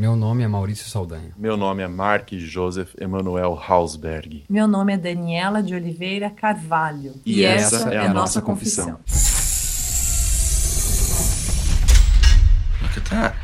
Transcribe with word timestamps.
Meu 0.00 0.16
nome 0.16 0.42
é 0.42 0.48
Maurício 0.48 0.88
Saldanha. 0.88 1.30
Meu 1.36 1.58
nome 1.58 1.82
é 1.82 1.86
Mark 1.86 2.30
Joseph 2.32 2.94
Emanuel 2.98 3.62
Hausberg. 3.68 4.46
Meu 4.48 4.66
nome 4.66 4.94
é 4.94 4.96
Daniela 4.96 5.62
de 5.62 5.74
Oliveira 5.74 6.30
Carvalho. 6.30 7.20
E, 7.26 7.44
essa, 7.44 7.92
é 7.92 7.98
a 7.98 8.08
nossa 8.08 8.40
confissão. 8.40 8.98
Look 12.80 12.96
at 12.96 13.10
that. 13.10 13.36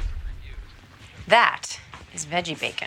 That 1.29 1.79
is 2.14 2.24
veggie 2.24 2.57
bacon. 2.57 2.86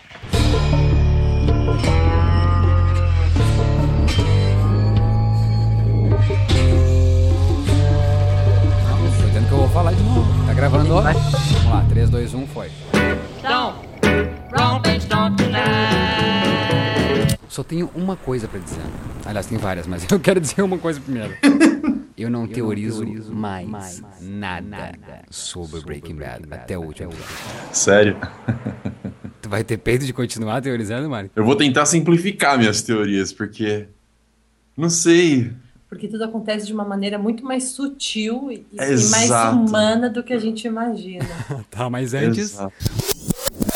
Tô 9.20 9.28
dizendo 9.28 9.48
que 9.48 9.54
eu 9.54 9.58
vou 9.60 9.70
falar 9.70 9.94
de 9.94 10.02
novo. 10.02 10.46
Tá 10.48 10.56
gravando? 10.56 10.90
Vamos 10.90 11.06
lá, 11.66 11.86
3, 11.88 12.10
2, 12.10 12.34
1, 12.34 12.48
foi. 12.48 12.72
Só 17.48 17.64
tenho 17.64 17.90
uma 17.96 18.16
coisa 18.16 18.48
pra 18.48 18.60
dizer. 18.60 18.82
Aliás, 19.26 19.46
tem 19.48 19.58
várias, 19.58 19.86
mas 19.88 20.06
eu 20.12 20.20
quero 20.20 20.40
dizer 20.40 20.62
uma 20.62 20.78
coisa 20.78 21.00
primeiro. 21.02 21.36
Eu 22.18 22.30
não 22.30 22.46
teorizo 22.46 23.06
mais 23.32 24.02
nada 24.20 24.92
sobre 25.30 25.80
Breaking 25.80 26.16
Bad 26.16 26.48
até 26.52 26.78
o 26.78 26.82
último. 26.82 27.12
Sério. 27.72 28.18
Tu 29.42 29.48
vai 29.48 29.64
ter 29.64 29.78
peito 29.78 30.06
de 30.06 30.12
continuar 30.12 30.62
teorizando, 30.62 31.10
Mário? 31.10 31.32
Eu 31.34 31.46
vou 31.46 31.56
tentar 31.56 31.86
simplificar 31.86 32.58
minhas 32.58 32.82
teorias, 32.82 33.32
porque. 33.32 33.88
Não 34.76 34.90
sei. 34.90 35.54
Porque 35.88 36.10
tudo 36.10 36.26
acontece 36.26 36.68
de 36.68 36.74
uma 36.74 36.84
maneira 36.84 37.18
muito 37.18 37.44
mais 37.44 37.70
sutil 37.70 38.52
e, 38.52 38.66
e 38.74 39.10
mais 39.10 39.30
humana 39.54 40.10
do 40.10 40.22
que 40.24 40.34
a 40.34 40.40
gente 40.40 40.68
imagina. 40.68 41.26
Tá, 41.72 41.90
mas 41.90 42.14
antes. 42.14 42.54
Exato. 42.54 42.74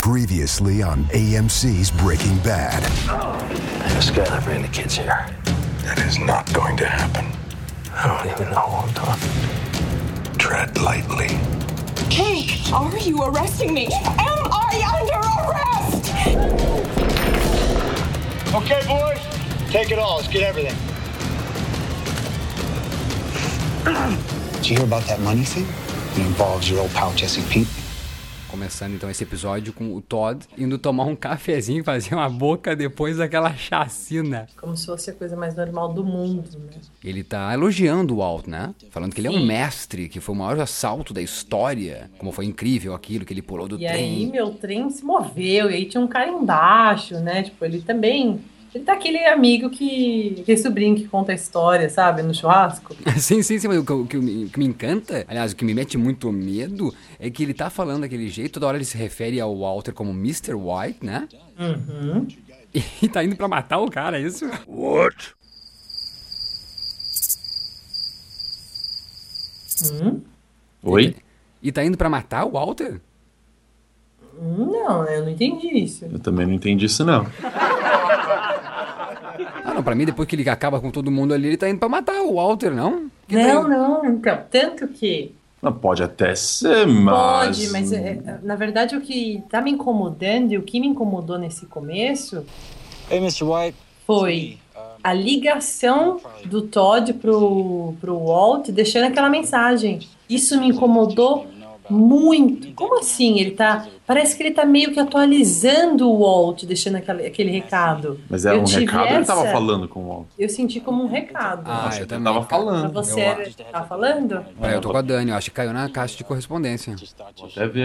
Previously 0.03 0.83
on 0.83 1.05
AMC's 1.13 1.89
Breaking 1.89 2.37
Bad. 2.39 2.83
Skylar, 4.01 4.43
bring 4.43 4.61
the 4.61 4.67
kids 4.67 4.95
here. 4.95 5.25
That 5.85 5.97
is 5.99 6.19
not 6.19 6.51
going 6.51 6.75
to 6.75 6.85
happen. 6.85 7.25
I 7.93 8.07
don't 8.07 8.29
even 8.29 8.51
know 8.51 8.59
who 8.59 8.85
I'm 8.85 8.93
talking. 8.93 10.37
Tread 10.37 10.77
lightly. 10.81 11.29
Hey, 12.13 12.49
are 12.73 12.97
you 12.97 13.23
arresting 13.23 13.73
me? 13.73 13.85
Am 13.85 14.43
I 14.51 14.83
under 14.99 15.21
arrest? 15.47 16.09
Okay, 18.53 18.81
boys, 18.85 19.21
take 19.71 19.89
it 19.91 19.99
all. 19.99 20.17
Let's 20.17 20.27
get 20.27 20.43
everything. 20.43 20.75
Did 24.57 24.69
you 24.69 24.75
hear 24.75 24.85
about 24.85 25.03
that 25.03 25.21
money 25.21 25.45
thing? 25.45 25.65
It 26.21 26.27
involves 26.27 26.69
your 26.69 26.81
old 26.81 26.91
pal 26.91 27.13
Jesse 27.13 27.41
Pete. 27.49 27.69
Começando 28.63 28.93
então 28.93 29.09
esse 29.09 29.21
episódio 29.21 29.73
com 29.73 29.93
o 29.93 29.99
Todd 29.99 30.45
indo 30.57 30.77
tomar 30.77 31.03
um 31.03 31.17
cafezinho 31.17 31.81
e 31.81 31.83
fazer 31.83 32.15
uma 32.15 32.29
boca 32.29 32.73
depois 32.73 33.17
daquela 33.17 33.53
chacina. 33.53 34.47
Como 34.55 34.77
se 34.77 34.85
fosse 34.85 35.09
a 35.09 35.13
coisa 35.13 35.35
mais 35.35 35.53
normal 35.53 35.93
do 35.93 36.01
mundo, 36.01 36.47
né? 36.59 36.79
Ele 37.03 37.25
tá 37.25 37.53
elogiando 37.53 38.13
o 38.13 38.17
Walt, 38.19 38.47
né? 38.47 38.73
Falando 38.89 39.13
que 39.13 39.19
ele 39.19 39.27
é 39.27 39.31
um 39.31 39.45
mestre, 39.45 40.07
que 40.07 40.21
foi 40.21 40.33
o 40.33 40.37
maior 40.37 40.57
assalto 40.61 41.13
da 41.13 41.21
história. 41.21 42.09
Como 42.17 42.31
foi 42.31 42.45
incrível 42.45 42.93
aquilo 42.95 43.25
que 43.25 43.33
ele 43.33 43.41
pulou 43.41 43.67
do 43.67 43.75
E 43.75 43.79
trem. 43.85 43.95
aí, 43.95 44.25
meu 44.31 44.51
trem 44.51 44.89
se 44.89 45.03
moveu, 45.03 45.69
e 45.69 45.73
aí 45.73 45.85
tinha 45.85 45.99
um 45.99 46.07
cara 46.07 46.29
embaixo, 46.29 47.15
né? 47.19 47.43
Tipo, 47.43 47.65
ele 47.65 47.81
também. 47.81 48.39
Ele 48.73 48.83
tá 48.83 48.93
aquele 48.93 49.23
amigo 49.25 49.69
que. 49.69 50.37
aquele 50.41 50.57
sobrinho 50.57 50.95
que 50.95 51.07
conta 51.07 51.31
a 51.31 51.35
história, 51.35 51.87
sabe? 51.89 52.23
No 52.23 52.33
churrasco. 52.33 52.95
Sim, 53.19 53.43
sim, 53.43 53.59
sim, 53.59 53.67
mas 53.67 53.77
o 53.77 53.85
que, 53.85 53.93
o 53.93 54.05
que 54.07 54.17
me, 54.17 54.45
o 54.45 54.49
que 54.49 54.57
me 54.57 54.65
encanta, 54.65 55.23
aliás, 55.27 55.51
o 55.51 55.55
que 55.55 55.63
me 55.63 55.73
mete 55.73 55.97
muito 55.97 56.31
medo, 56.31 56.93
é 57.19 57.29
que 57.29 57.43
ele 57.43 57.53
tá 57.53 57.69
falando 57.69 58.01
daquele 58.01 58.27
jeito, 58.29 58.53
toda 58.53 58.67
hora 58.67 58.77
ele 58.77 58.85
se 58.85 58.97
refere 58.97 59.39
ao 59.39 59.55
Walter 59.55 59.93
como 59.93 60.11
Mr. 60.11 60.55
White, 60.55 61.05
né? 61.05 61.27
Uhum. 61.59 62.27
E 63.03 63.07
tá 63.07 63.23
indo 63.23 63.35
pra 63.35 63.47
matar 63.47 63.77
o 63.77 63.91
cara, 63.91 64.19
é 64.19 64.23
isso? 64.23 64.49
What? 64.67 65.35
Hum? 69.91 70.21
Oi? 70.81 71.15
E 71.61 71.71
tá 71.71 71.85
indo 71.85 71.95
pra 71.95 72.09
matar 72.09 72.45
o 72.45 72.51
Walter? 72.51 72.99
Não, 74.41 75.05
eu 75.05 75.21
não 75.21 75.29
entendi 75.29 75.67
isso. 75.67 76.05
Eu 76.05 76.17
também 76.17 76.47
não 76.47 76.53
entendi 76.53 76.85
isso, 76.87 77.05
não. 77.05 77.27
Ah, 79.63 79.73
não, 79.73 79.83
pra 79.83 79.95
mim, 79.95 80.05
depois 80.05 80.27
que 80.27 80.35
ele 80.35 80.49
acaba 80.49 80.79
com 80.79 80.91
todo 80.91 81.09
mundo 81.11 81.33
ali, 81.33 81.47
ele 81.47 81.57
tá 81.57 81.69
indo 81.69 81.79
pra 81.79 81.87
matar 81.89 82.21
o 82.21 82.35
Walter, 82.35 82.71
não? 82.71 83.09
Que 83.27 83.35
Não, 83.35 83.63
tá- 83.63 83.67
não, 83.69 84.05
então. 84.05 84.39
Tanto 84.51 84.87
que. 84.87 85.33
Não, 85.61 85.71
pode 85.71 86.03
até 86.03 86.35
ser, 86.35 86.85
mas. 86.85 87.57
Pode, 87.57 87.69
mas 87.71 87.91
é, 87.93 88.19
é, 88.25 88.37
na 88.43 88.55
verdade 88.55 88.95
o 88.97 89.01
que 89.01 89.41
tá 89.49 89.61
me 89.61 89.71
incomodando 89.71 90.51
e 90.51 90.57
o 90.57 90.61
que 90.61 90.79
me 90.79 90.87
incomodou 90.87 91.37
nesse 91.39 91.65
começo 91.67 92.45
Hey, 93.09 93.19
Mr. 93.19 93.45
White. 93.45 93.77
foi 94.05 94.57
a 95.01 95.13
ligação 95.13 96.19
do 96.45 96.61
Todd 96.63 97.13
pro, 97.13 97.93
pro 98.01 98.17
Walt 98.25 98.69
deixando 98.69 99.05
aquela 99.05 99.29
mensagem. 99.29 99.99
Isso 100.29 100.59
me 100.59 100.67
incomodou 100.67 101.47
muito. 101.93 102.73
Como 102.73 102.99
assim? 102.99 103.39
Ele 103.39 103.51
tá. 103.51 103.87
Parece 104.05 104.35
que 104.35 104.43
ele 104.43 104.51
tá 104.51 104.65
meio 104.65 104.91
que 104.91 104.99
atualizando 104.99 106.09
o 106.09 106.19
Walt, 106.19 106.63
deixando 106.65 106.95
aquele, 106.97 107.25
aquele 107.25 107.51
recado. 107.51 108.19
Mas 108.29 108.45
era 108.45 108.57
Eu 108.57 108.61
um 108.61 108.65
recado 108.65 109.09
ou 109.09 109.15
ele 109.15 109.25
tava 109.25 109.41
essa- 109.43 109.51
falando 109.53 109.87
com 109.87 109.99
o 110.01 110.07
Walt? 110.09 110.25
Eu 110.37 110.49
senti 110.49 110.79
como 110.81 111.03
um 111.03 111.07
recado. 111.07 111.63
Ah, 111.65 111.87
Achei 111.87 112.03
eu 112.03 112.07
também. 112.07 112.23
tava 112.25 112.45
Pra 112.45 112.57
falando. 112.57 112.91
você 112.93 113.19
eu 113.21 113.23
era- 113.25 113.49
tá 113.71 113.83
falando? 113.83 114.45
É, 114.61 114.75
eu 114.75 114.81
tô 114.81 114.89
com 114.91 114.97
a 114.97 115.01
Dani, 115.01 115.31
eu 115.31 115.37
acho 115.37 115.49
que 115.51 115.55
caiu 115.55 115.71
na 115.71 115.87
caixa 115.89 116.17
de 116.17 116.23
correspondência. 116.23 116.95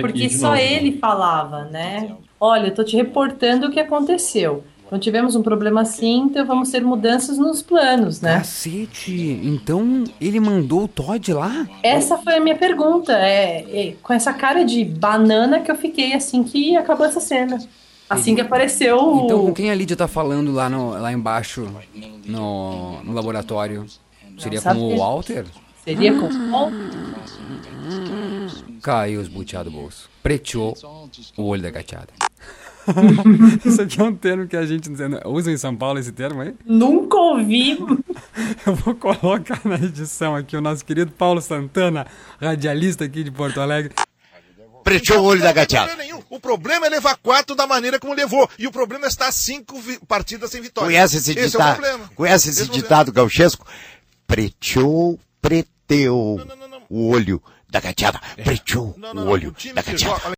Porque 0.01 0.13
de 0.29 0.31
só 0.39 0.49
novo. 0.51 0.61
ele 0.61 0.99
falava, 0.99 1.65
né? 1.65 2.17
Olha, 2.41 2.69
eu 2.69 2.75
tô 2.75 2.83
te 2.85 2.97
reportando 2.97 3.67
o 3.67 3.71
que 3.71 3.81
aconteceu. 3.81 4.65
Não 4.91 4.99
tivemos 4.99 5.37
um 5.37 5.43
problema 5.43 5.83
assim, 5.83 6.21
então 6.23 6.47
vamos 6.47 6.71
ter 6.71 6.83
mudanças 6.83 7.37
nos 7.37 7.61
planos, 7.61 8.21
né? 8.23 8.39
Cacete, 8.39 9.39
então 9.45 10.05
ele 10.21 10.41
mandou 10.41 10.85
o 10.85 10.89
Todd 10.89 11.33
lá? 11.35 11.69
Essa 11.83 12.17
foi 12.17 12.37
a 12.37 12.41
minha 12.41 12.57
pergunta. 12.57 13.13
É, 13.13 13.67
é 13.89 13.95
com 14.03 14.13
essa 14.15 14.33
cara 14.33 14.65
de 14.65 14.85
banana 14.85 15.61
que 15.61 15.71
eu 15.71 15.77
fiquei 15.77 16.15
assim 16.15 16.43
que 16.43 16.75
acabou 16.77 17.05
essa 17.05 17.21
cena. 17.21 17.59
Assim 18.09 18.35
que 18.35 18.41
apareceu 18.41 18.97
o. 18.97 19.25
Então 19.27 19.41
com 19.45 19.53
quem 19.53 19.71
a 19.71 19.75
Lídia 19.75 19.95
tá 19.95 20.09
falando 20.09 20.53
lá, 20.53 20.71
no, 20.71 20.91
lá 20.93 21.13
embaixo 21.13 21.69
no, 22.27 23.03
no 23.03 23.13
laboratório? 23.13 23.85
Seria 24.39 24.63
com 24.63 24.71
o 24.71 24.91
que- 24.91 24.97
Walter? 24.97 25.45
Seria 25.85 26.15
com 26.15 26.27
o. 26.27 26.73
Caiu 28.83 29.21
os 29.21 29.29
buteados 29.29 29.71
do 29.73 29.79
bolso. 29.79 30.09
Preteou 30.23 30.75
o 31.37 31.43
olho 31.43 31.63
da 31.63 31.71
gateada. 31.71 32.09
Isso 33.65 33.83
aqui 33.83 34.01
é 34.01 34.05
um 34.05 34.15
termo 34.15 34.47
que 34.47 34.57
a 34.57 34.65
gente 34.67 34.91
usa 35.27 35.51
em 35.51 35.57
São 35.57 35.75
Paulo, 35.77 35.99
esse 35.99 36.13
termo 36.13 36.41
aí? 36.41 36.55
Nunca 36.65 37.17
ouvi. 37.17 37.79
Eu 38.67 38.75
vou 38.75 38.95
colocar 38.95 39.61
na 39.65 39.77
edição 39.77 40.35
aqui 40.35 40.57
o 40.57 40.61
nosso 40.61 40.85
querido 40.85 41.13
Paulo 41.13 41.41
Santana, 41.41 42.07
radialista 42.41 43.05
aqui 43.05 43.23
de 43.23 43.31
Porto 43.31 43.61
Alegre. 43.61 43.93
Preteou 44.85 45.21
o 45.21 45.25
olho 45.25 45.43
da 45.43 45.53
gateada. 45.53 45.95
Nenhum. 45.97 46.23
O 46.31 46.41
problema 46.41 46.87
é 46.87 46.89
levar 46.89 47.17
quatro 47.17 47.55
da 47.55 47.67
maneira 47.67 47.99
como 47.99 48.15
levou. 48.15 48.49
E 48.59 48.67
o 48.67 48.73
problema 48.73 49.05
é 49.05 49.09
estar 49.09 49.31
cinco 49.33 49.79
partidas 50.07 50.51
sem 50.51 50.63
vitória. 50.63 50.89
Conhece 50.89 51.19
esse 51.19 51.33
Esse 51.33 51.41
é 51.41 51.45
o 51.45 51.51
ditado? 51.51 51.77
problema. 51.77 52.11
Conhece 52.15 52.49
esse 52.51 52.63
Esse 52.63 52.71
é 52.71 52.75
ditado 52.75 53.13
gauchesco? 53.13 53.67
Preteou, 54.27 55.19
preteu 55.43 56.39
o 56.89 57.09
olho 57.09 57.43
da 57.71 57.81
gateada. 57.81 58.21
Preteou 58.43 58.95
Não, 58.97 59.13
não, 59.15 59.23
o 59.23 59.25
não. 59.27 59.33
olho 59.33 59.55
da 59.75 59.83
gateada. 59.83 60.35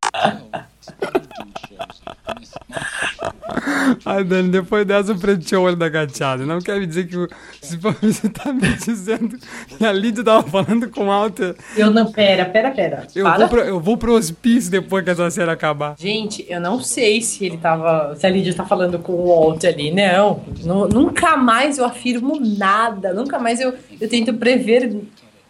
Ai, 4.05 4.25
Dani, 4.25 4.49
depois 4.51 4.87
dessa 4.87 5.15
preteou 5.15 5.63
o 5.63 5.67
olho 5.67 5.77
da 5.77 5.89
gateada. 5.89 6.45
Não 6.45 6.61
quer 6.61 6.79
me 6.79 6.87
dizer 6.87 7.07
que 7.07 7.17
se 7.61 7.77
você 7.79 8.29
tá 8.29 8.53
me 8.53 8.61
dizendo 8.77 9.37
que 9.77 9.85
a 9.85 9.93
Lídia 9.93 10.25
tava 10.25 10.43
falando 10.49 10.89
com 10.89 11.03
o 11.05 11.07
Walter. 11.07 11.55
Eu 11.77 11.91
não. 11.91 12.11
Pera, 12.11 12.45
pera, 12.45 12.71
pera. 12.71 13.07
Eu 13.15 13.25
Para. 13.25 13.39
vou, 13.39 13.49
pro, 13.49 13.61
eu 13.61 13.81
vou 13.81 13.97
pro 13.97 14.15
hospício 14.15 14.71
depois 14.71 15.05
que 15.05 15.11
essa 15.11 15.31
série 15.31 15.51
acabar. 15.51 15.95
Gente, 15.99 16.45
eu 16.49 16.61
não 16.61 16.81
sei 16.81 17.21
se 17.21 17.45
ele 17.47 17.57
tava. 17.59 18.15
Se 18.17 18.27
a 18.27 18.31
Lídia 18.31 18.55
tá 18.55 18.65
falando 18.65 18.99
com 18.99 19.13
o 19.13 19.29
Walt 19.29 19.65
ali. 19.65 19.91
Não. 19.93 20.43
Nu- 20.65 20.89
nunca 20.89 21.37
mais 21.37 21.79
eu 21.79 21.85
afirmo 21.85 22.39
nada. 22.41 23.13
Nunca 23.13 23.39
mais 23.39 23.61
eu, 23.61 23.75
eu 24.01 24.09
tento 24.09 24.35
prever 24.35 24.97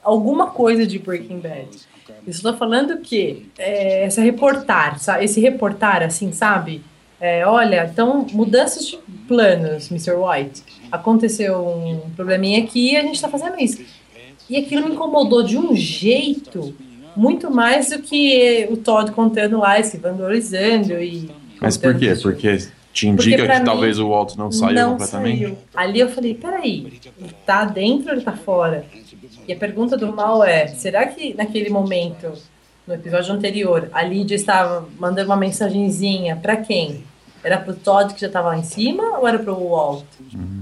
alguma 0.03 0.49
coisa 0.49 0.87
de 0.87 0.99
Breaking 0.99 1.41
Bad. 1.41 1.69
Eu 2.09 2.31
estou 2.31 2.55
falando 2.55 2.99
que 2.99 3.47
é, 3.59 4.05
essa 4.05 4.21
reportar, 4.21 4.99
esse 5.21 5.41
reportar, 5.41 6.03
assim, 6.03 6.33
sabe? 6.33 6.83
É, 7.21 7.47
olha, 7.47 7.89
então, 7.91 8.27
mudanças 8.33 8.87
de 8.87 8.99
planos, 9.29 9.91
Mr. 9.91 10.13
White. 10.13 10.63
Aconteceu 10.91 11.67
um 11.67 12.11
probleminha 12.17 12.63
aqui 12.65 12.93
e 12.93 12.97
a 12.97 13.03
gente 13.03 13.21
tá 13.21 13.29
fazendo 13.29 13.61
isso. 13.61 13.83
E 14.49 14.57
aquilo 14.57 14.87
me 14.87 14.95
incomodou 14.95 15.43
de 15.43 15.57
um 15.57 15.77
jeito 15.77 16.75
muito 17.15 17.51
mais 17.51 17.91
do 17.91 18.01
que 18.01 18.67
o 18.71 18.77
Todd 18.77 19.13
contando 19.13 19.59
lá, 19.59 19.81
se 19.83 19.99
valorizando 19.99 20.95
e. 20.95 21.31
Mas 21.61 21.77
por 21.77 21.97
quê? 21.97 22.15
Porque 22.21 22.57
te 22.93 23.07
indica 23.07 23.47
que 23.47 23.59
mim, 23.59 23.65
talvez 23.65 23.99
o 23.99 24.09
Walt 24.09 24.37
não 24.37 24.51
saiu 24.51 24.75
não 24.75 24.91
completamente? 24.93 25.43
saiu. 25.43 25.59
Ali 25.75 26.01
eu 26.01 26.09
falei, 26.09 26.35
peraí, 26.35 27.01
ele 27.19 27.35
tá 27.47 27.65
dentro 27.65 28.09
ou 28.09 28.15
ele 28.15 28.23
tá 28.23 28.33
fora? 28.33 28.85
E 29.47 29.53
a 29.53 29.57
pergunta 29.57 29.97
do 29.97 30.15
mal 30.15 30.45
é, 30.45 30.67
será 30.69 31.07
que 31.07 31.35
naquele 31.35 31.71
momento 31.71 32.33
no 32.87 32.95
episódio 32.95 33.33
anterior, 33.33 33.89
a 33.93 34.03
Lídia 34.03 34.35
estava 34.35 34.89
mandando 34.99 35.29
uma 35.29 35.37
mensagenzinha 35.37 36.37
pra 36.37 36.57
quem? 36.57 37.05
Era 37.43 37.59
pro 37.59 37.75
Todd 37.75 38.13
que 38.13 38.21
já 38.21 38.29
tava 38.29 38.49
lá 38.49 38.59
em 38.59 38.65
cima 38.65 39.19
ou 39.19 39.27
era 39.27 39.39
pro 39.39 39.55
Walt? 39.55 40.05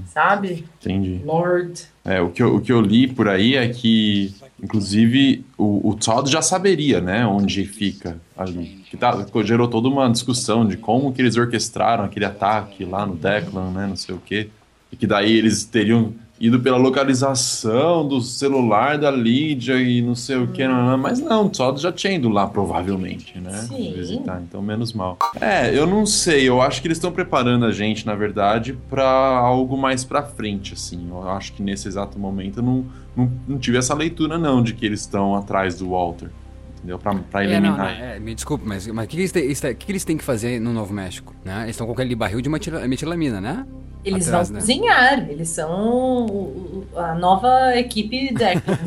Sabe? 0.07 0.65
Entendi. 0.81 1.21
Lord. 1.25 1.83
É, 2.05 2.21
o 2.21 2.31
que, 2.31 2.43
eu, 2.43 2.57
o 2.57 2.61
que 2.61 2.73
eu 2.73 2.81
li 2.81 3.09
por 3.09 3.29
aí 3.29 3.57
é 3.57 3.69
que, 3.69 4.35
inclusive, 4.63 5.45
o, 5.57 5.89
o 5.89 5.95
Todd 5.95 6.31
já 6.31 6.41
saberia, 6.41 7.01
né, 7.01 7.27
onde 7.27 7.65
fica 7.65 8.19
ali. 8.37 8.85
Que 8.89 8.97
tá, 8.97 9.13
gerou 9.43 9.67
toda 9.67 9.89
uma 9.89 10.09
discussão 10.09 10.67
de 10.67 10.77
como 10.77 11.13
que 11.13 11.21
eles 11.21 11.37
orquestraram 11.37 12.05
aquele 12.05 12.27
ataque 12.27 12.85
lá 12.85 13.05
no 13.05 13.17
Declan, 13.17 13.71
né, 13.71 13.87
não 13.87 13.97
sei 13.97 14.15
o 14.15 14.23
quê. 14.25 14.49
E 14.93 14.97
que 14.97 15.07
daí 15.07 15.37
eles 15.37 15.65
teriam 15.65 16.13
ido 16.41 16.61
pela 16.61 16.77
localização 16.77 18.07
do 18.07 18.21
celular 18.21 18.97
da 18.97 19.11
Lídia 19.11 19.75
e 19.81 20.01
não 20.01 20.15
sei 20.15 20.37
o 20.37 20.49
que, 20.49 20.67
mas 20.99 21.19
não, 21.21 21.49
Todd 21.49 21.81
já 21.81 21.91
tinha 21.91 22.15
ido 22.15 22.29
lá, 22.29 22.47
provavelmente, 22.47 23.39
né? 23.39 23.53
Sim. 23.53 23.93
Visitar, 23.95 24.41
então 24.41 24.63
menos 24.63 24.93
mal. 24.93 25.19
É, 25.41 25.77
eu 25.77 25.87
não 25.87 26.07
sei, 26.07 26.49
eu 26.49 26.63
acho 26.63 26.81
que 26.81 26.87
eles 26.87 26.99
estão 26.99 27.11
preparando 27.11 27.65
a 27.65 27.73
gente, 27.73 28.07
na 28.07 28.15
verdade, 28.15 28.79
pra 28.89 29.09
algo 29.09 29.77
mais 29.77 30.05
pra 30.05 30.23
frente, 30.23 30.75
assim. 30.75 31.09
Eu 31.11 31.29
acho 31.29 31.53
que 31.53 31.63
nesse 31.63 31.89
exato 31.89 32.19
momento 32.19 32.59
eu 32.59 32.63
não, 32.63 32.85
não, 33.17 33.33
não 33.47 33.59
tive 33.59 33.79
essa 33.79 33.95
leitura, 33.95 34.39
não, 34.39 34.63
de 34.63 34.75
que 34.75 34.87
eles 34.87 35.01
estão 35.01 35.35
atrás 35.35 35.77
do 35.77 35.91
Walter. 35.91 36.31
Entendeu? 36.79 36.99
Pra, 36.99 37.15
pra 37.15 37.43
É, 37.45 37.47
não, 37.47 37.53
eliminar. 37.53 37.79
não, 37.99 38.05
é, 38.05 38.19
me 38.21 38.35
desculpe, 38.35 38.65
mas, 38.67 38.87
mas 38.87 39.05
o 39.05 39.09
que, 39.09 39.17
que, 39.17 39.23
eles 39.39 39.61
têm- 39.61 39.75
que 39.75 39.87
que 39.87 39.93
eles 39.93 40.05
têm 40.05 40.17
que 40.17 40.25
fazer 40.25 40.61
no 40.61 40.73
Novo 40.73 40.93
México? 40.95 41.35
Né? 41.45 41.63
Eles 41.65 41.71
estão 41.71 41.87
com 41.87 41.93
aquele 41.93 42.15
barril 42.15 42.41
de 42.41 42.49
metila- 42.49 42.87
metilamina, 42.87 43.41
né? 43.41 43.67
Eles 44.05 44.29
Atrás, 44.29 44.49
vão 44.49 44.55
né? 44.55 44.61
cozinhar, 44.61 45.29
eles 45.29 45.49
são 45.49 46.85
a 46.97 47.15
nova 47.15 47.77
equipe 47.77 48.33
Declan. 48.35 48.79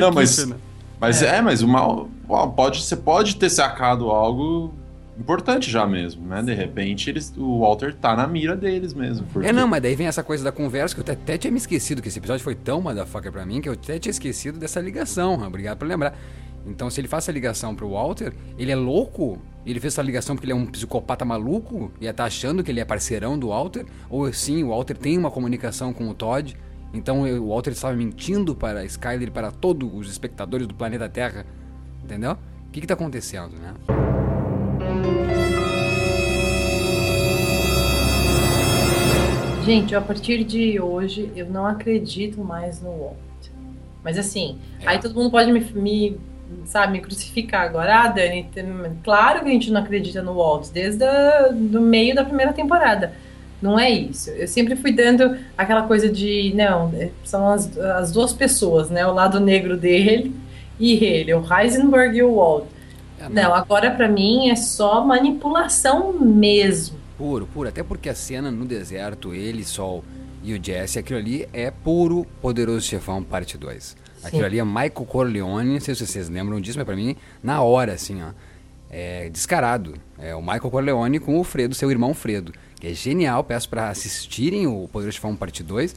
Não, 0.00 0.12
mas, 0.12 0.46
né? 0.46 0.56
mas 1.00 1.22
é. 1.22 1.40
mas 1.42 1.60
o 1.62 1.68
mal 1.68 2.08
pode, 2.54 2.82
você 2.82 2.94
pode 2.96 3.36
ter 3.36 3.50
sacado 3.50 4.10
algo 4.10 4.72
importante 5.18 5.70
já 5.70 5.84
mesmo, 5.86 6.24
né? 6.26 6.40
De 6.42 6.54
repente 6.54 7.10
eles, 7.10 7.34
o 7.36 7.58
Walter 7.60 7.94
tá 7.94 8.16
na 8.16 8.26
mira 8.26 8.56
deles 8.56 8.94
mesmo. 8.94 9.26
Porque... 9.32 9.46
É, 9.48 9.52
não, 9.52 9.66
mas 9.66 9.82
daí 9.82 9.94
vem 9.94 10.06
essa 10.06 10.22
coisa 10.22 10.42
da 10.44 10.52
conversa 10.52 10.94
que 10.94 11.00
eu 11.00 11.02
até, 11.02 11.12
até 11.12 11.36
tinha 11.36 11.50
me 11.50 11.58
esquecido, 11.58 12.00
que 12.00 12.08
esse 12.08 12.18
episódio 12.18 12.42
foi 12.42 12.54
tão 12.54 12.80
motherfucker 12.80 13.30
pra 13.32 13.44
mim 13.44 13.60
que 13.60 13.68
eu 13.68 13.72
até 13.74 13.98
tinha 13.98 14.10
esquecido 14.10 14.58
dessa 14.58 14.80
ligação. 14.80 15.34
Obrigado 15.42 15.76
por 15.78 15.86
lembrar. 15.88 16.16
Então, 16.66 16.90
se 16.90 17.00
ele 17.00 17.08
faz 17.08 17.24
essa 17.24 17.32
ligação 17.32 17.74
pro 17.74 17.90
Walter, 17.90 18.32
ele 18.58 18.70
é 18.70 18.76
louco? 18.76 19.38
Ele 19.64 19.80
fez 19.80 19.94
essa 19.94 20.02
ligação 20.02 20.36
porque 20.36 20.46
ele 20.46 20.52
é 20.52 20.56
um 20.56 20.66
psicopata 20.66 21.24
maluco 21.24 21.90
e 22.00 22.12
tá 22.12 22.24
achando 22.24 22.62
que 22.62 22.70
ele 22.70 22.80
é 22.80 22.84
parceirão 22.84 23.38
do 23.38 23.48
Walter? 23.48 23.86
Ou 24.08 24.32
sim, 24.32 24.62
o 24.62 24.68
Walter 24.70 24.96
tem 24.96 25.18
uma 25.18 25.30
comunicação 25.30 25.92
com 25.92 26.08
o 26.08 26.14
Todd? 26.14 26.56
Então 26.92 27.22
o 27.22 27.48
Walter 27.48 27.70
estava 27.70 27.94
mentindo 27.94 28.54
para 28.54 28.84
Skyler 28.84 29.28
e 29.28 29.30
para 29.30 29.50
todos 29.50 29.88
os 29.94 30.10
espectadores 30.10 30.66
do 30.66 30.74
planeta 30.74 31.08
Terra? 31.08 31.46
Entendeu? 32.02 32.32
O 32.32 32.70
que, 32.72 32.80
que 32.80 32.86
tá 32.86 32.94
acontecendo, 32.94 33.56
né? 33.56 33.74
Gente, 39.64 39.94
a 39.94 40.00
partir 40.00 40.42
de 40.42 40.80
hoje 40.80 41.30
eu 41.36 41.46
não 41.46 41.66
acredito 41.66 42.42
mais 42.42 42.82
no 42.82 42.90
Walt. 42.90 43.16
Mas 44.02 44.18
assim, 44.18 44.58
aí 44.84 44.98
todo 44.98 45.14
mundo 45.14 45.30
pode 45.30 45.52
me, 45.52 45.60
me, 45.60 46.20
sabe, 46.64 46.94
me 46.94 47.00
crucificar 47.00 47.62
agora. 47.62 48.02
Ah, 48.02 48.08
Dani, 48.08 48.48
claro 49.02 49.40
que 49.40 49.48
a 49.48 49.52
gente 49.52 49.70
não 49.70 49.80
acredita 49.80 50.22
no 50.22 50.34
Walt 50.34 50.68
desde 50.72 51.04
o 51.04 51.80
meio 51.80 52.14
da 52.14 52.24
primeira 52.24 52.52
temporada. 52.52 53.12
Não 53.60 53.78
é 53.78 53.90
isso. 53.90 54.30
Eu 54.30 54.48
sempre 54.48 54.74
fui 54.74 54.92
dando 54.92 55.36
aquela 55.56 55.82
coisa 55.82 56.08
de, 56.08 56.52
não, 56.54 56.92
é, 56.94 57.10
são 57.24 57.48
as, 57.48 57.76
as 57.78 58.10
duas 58.10 58.32
pessoas, 58.32 58.88
né? 58.88 59.06
O 59.06 59.12
lado 59.12 59.38
negro 59.38 59.76
dele 59.76 60.34
e 60.78 61.04
ele, 61.04 61.34
o 61.34 61.44
Heisenberg 61.44 62.16
e 62.16 62.22
o 62.22 62.36
Walt. 62.36 62.64
Não, 63.28 63.54
agora 63.54 63.90
pra 63.90 64.08
mim 64.08 64.48
é 64.48 64.56
só 64.56 65.04
manipulação 65.04 66.12
mesmo. 66.14 66.96
Puro, 67.18 67.46
puro. 67.52 67.68
Até 67.68 67.82
porque 67.82 68.08
a 68.08 68.14
cena 68.14 68.50
no 68.50 68.64
deserto, 68.64 69.34
ele, 69.34 69.62
Sol 69.62 70.02
e 70.42 70.54
o 70.54 70.64
Jesse, 70.64 70.98
aquilo 70.98 71.18
ali 71.18 71.46
é 71.52 71.70
puro 71.70 72.26
Poderoso 72.40 72.80
Chefão 72.80 73.22
Parte 73.22 73.58
2. 73.58 73.94
Aquilo 74.22 74.44
ali 74.44 74.58
é 74.58 74.64
Michael 74.64 74.90
Corleone, 74.92 75.72
não 75.74 75.80
sei 75.80 75.94
se 75.94 76.06
vocês 76.06 76.28
lembram 76.28 76.60
disso, 76.60 76.78
mas 76.78 76.86
pra 76.86 76.96
mim, 76.96 77.16
na 77.42 77.62
hora, 77.62 77.92
assim, 77.94 78.22
ó. 78.22 78.30
É 78.90 79.28
descarado. 79.30 79.94
É 80.18 80.34
o 80.34 80.40
Michael 80.40 80.70
Corleone 80.70 81.20
com 81.20 81.38
o 81.38 81.44
Fredo, 81.44 81.74
seu 81.74 81.90
irmão 81.90 82.12
Fredo. 82.12 82.52
Que 82.80 82.88
é 82.88 82.92
genial, 82.94 83.44
peço 83.44 83.68
pra 83.68 83.88
assistirem 83.88 84.66
o 84.66 84.88
Poderoso 84.92 85.14
Chefão 85.16 85.36
Parte 85.36 85.62
2. 85.62 85.94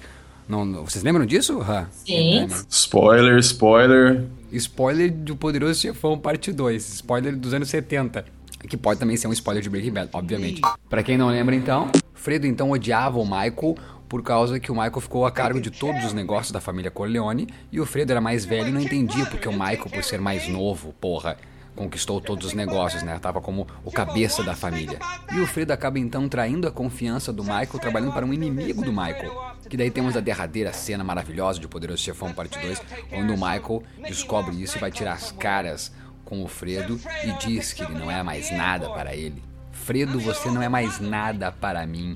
Não, 0.47 0.63
não- 0.63 0.83
vocês 0.85 1.03
lembram 1.03 1.25
disso, 1.25 1.59
Han? 1.61 1.87
Sim. 1.91 2.47
Spoiler, 2.69 3.37
spoiler. 3.39 4.25
Spoiler 4.51 5.11
do 5.11 5.35
Poderoso 5.35 5.79
Chefão 5.79 6.17
Parte 6.19 6.51
2. 6.51 6.87
Spoiler 6.95 7.35
dos 7.35 7.53
anos 7.53 7.69
70. 7.69 8.25
Que 8.67 8.77
pode 8.77 8.99
também 8.99 9.17
ser 9.17 9.27
um 9.27 9.33
spoiler 9.33 9.61
de 9.63 9.69
Breaking 9.69 9.91
Bad, 9.91 10.09
obviamente. 10.13 10.61
Pra 10.89 11.01
quem 11.03 11.17
não 11.17 11.27
lembra, 11.29 11.55
então, 11.55 11.89
Fredo 12.13 12.45
então 12.47 12.69
odiava 12.71 13.17
o 13.19 13.25
Michael 13.25 13.75
por 14.13 14.21
causa 14.21 14.60
que 14.60 14.71
o 14.71 14.75
Michael 14.75 15.01
ficou 15.01 15.25
a 15.25 15.31
cargo 15.31 15.60
de 15.60 15.71
todos 15.71 16.06
os 16.06 16.13
negócios 16.13 16.51
da 16.51 16.62
família 16.62 16.92
Corleone 16.92 17.48
e 17.71 17.80
o 17.80 17.86
Fredo 17.88 18.12
era 18.12 18.21
mais 18.21 18.45
velho 18.45 18.68
e 18.68 18.71
não 18.71 18.80
entendia 18.80 19.25
porque 19.25 19.50
o 19.50 19.51
Michael, 19.51 19.89
por 19.89 20.04
ser 20.04 20.21
mais 20.21 20.48
novo, 20.48 20.94
porra, 21.01 21.36
conquistou 21.75 22.21
todos 22.21 22.45
os 22.45 22.54
negócios, 22.54 23.01
né? 23.01 23.18
Tava 23.18 23.42
como 23.42 23.68
o 23.83 23.89
cabeça 23.89 24.44
da 24.44 24.56
família. 24.56 25.00
E 25.31 25.39
o 25.39 25.48
Fredo 25.48 25.74
acaba 25.74 25.98
então 25.98 26.30
traindo 26.30 26.68
a 26.68 26.71
confiança 26.71 27.33
do 27.33 27.42
Michael, 27.42 27.80
trabalhando 27.80 28.13
para 28.13 28.24
um 28.24 28.31
inimigo 28.31 28.83
do 28.83 28.92
Michael. 28.92 29.56
Que 29.68 29.75
daí 29.75 29.89
temos 29.89 30.16
a 30.16 30.19
derradeira 30.19 30.71
cena 30.71 31.04
maravilhosa 31.04 31.59
de 31.59 31.68
Poderoso 31.68 32.04
Chefão 32.04 32.31
Parte 32.33 32.59
2, 32.59 32.83
quando 33.09 33.31
o 33.31 33.33
Michael 33.33 33.81
descobre 33.98 34.62
isso 34.62 34.77
e 34.77 34.80
vai 34.80 34.92
tirar 34.92 35.13
as 35.13 35.31
caras 35.31 35.92
com 36.24 36.44
o 36.44 36.48
Fredo 36.48 37.01
e 37.24 37.31
diz 37.44 37.74
que 37.74 37.81
ele 37.81 37.98
não 37.98 38.12
é 38.12 38.21
mais 38.21 38.51
nada 38.51 38.92
para 38.92 39.16
ele. 39.16 39.42
Fredo, 39.71 40.19
você 40.19 40.51
não 40.51 40.62
é 40.62 40.69
mais 40.69 41.00
nada 41.00 41.51
para 41.51 41.83
mim. 41.88 42.16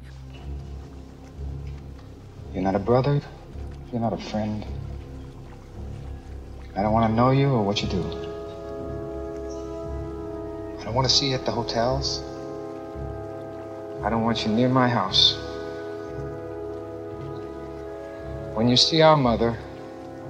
You're 2.58 2.64
not 2.64 2.74
a 2.74 2.80
brother. 2.80 3.22
You're 3.92 4.02
not 4.02 4.14
a 4.14 4.18
friend. 4.18 4.66
I 6.76 6.82
don't 6.82 6.92
want 6.92 7.08
to 7.08 7.14
know 7.16 7.30
you 7.30 7.50
or 7.50 7.62
what 7.62 7.84
you 7.84 7.88
do. 7.88 8.02
I 10.80 10.84
don't 10.84 10.96
want 10.96 11.08
to 11.08 11.14
see 11.14 11.30
you 11.30 11.36
at 11.36 11.46
the 11.46 11.52
hotels. 11.52 12.24
I 14.04 14.10
don't 14.10 14.24
want 14.24 14.44
you 14.44 14.52
near 14.52 14.70
my 14.70 14.90
house. 14.90 15.38
When 18.56 18.68
you 18.68 18.76
see 18.76 19.04
our 19.04 19.16
mother, 19.16 19.56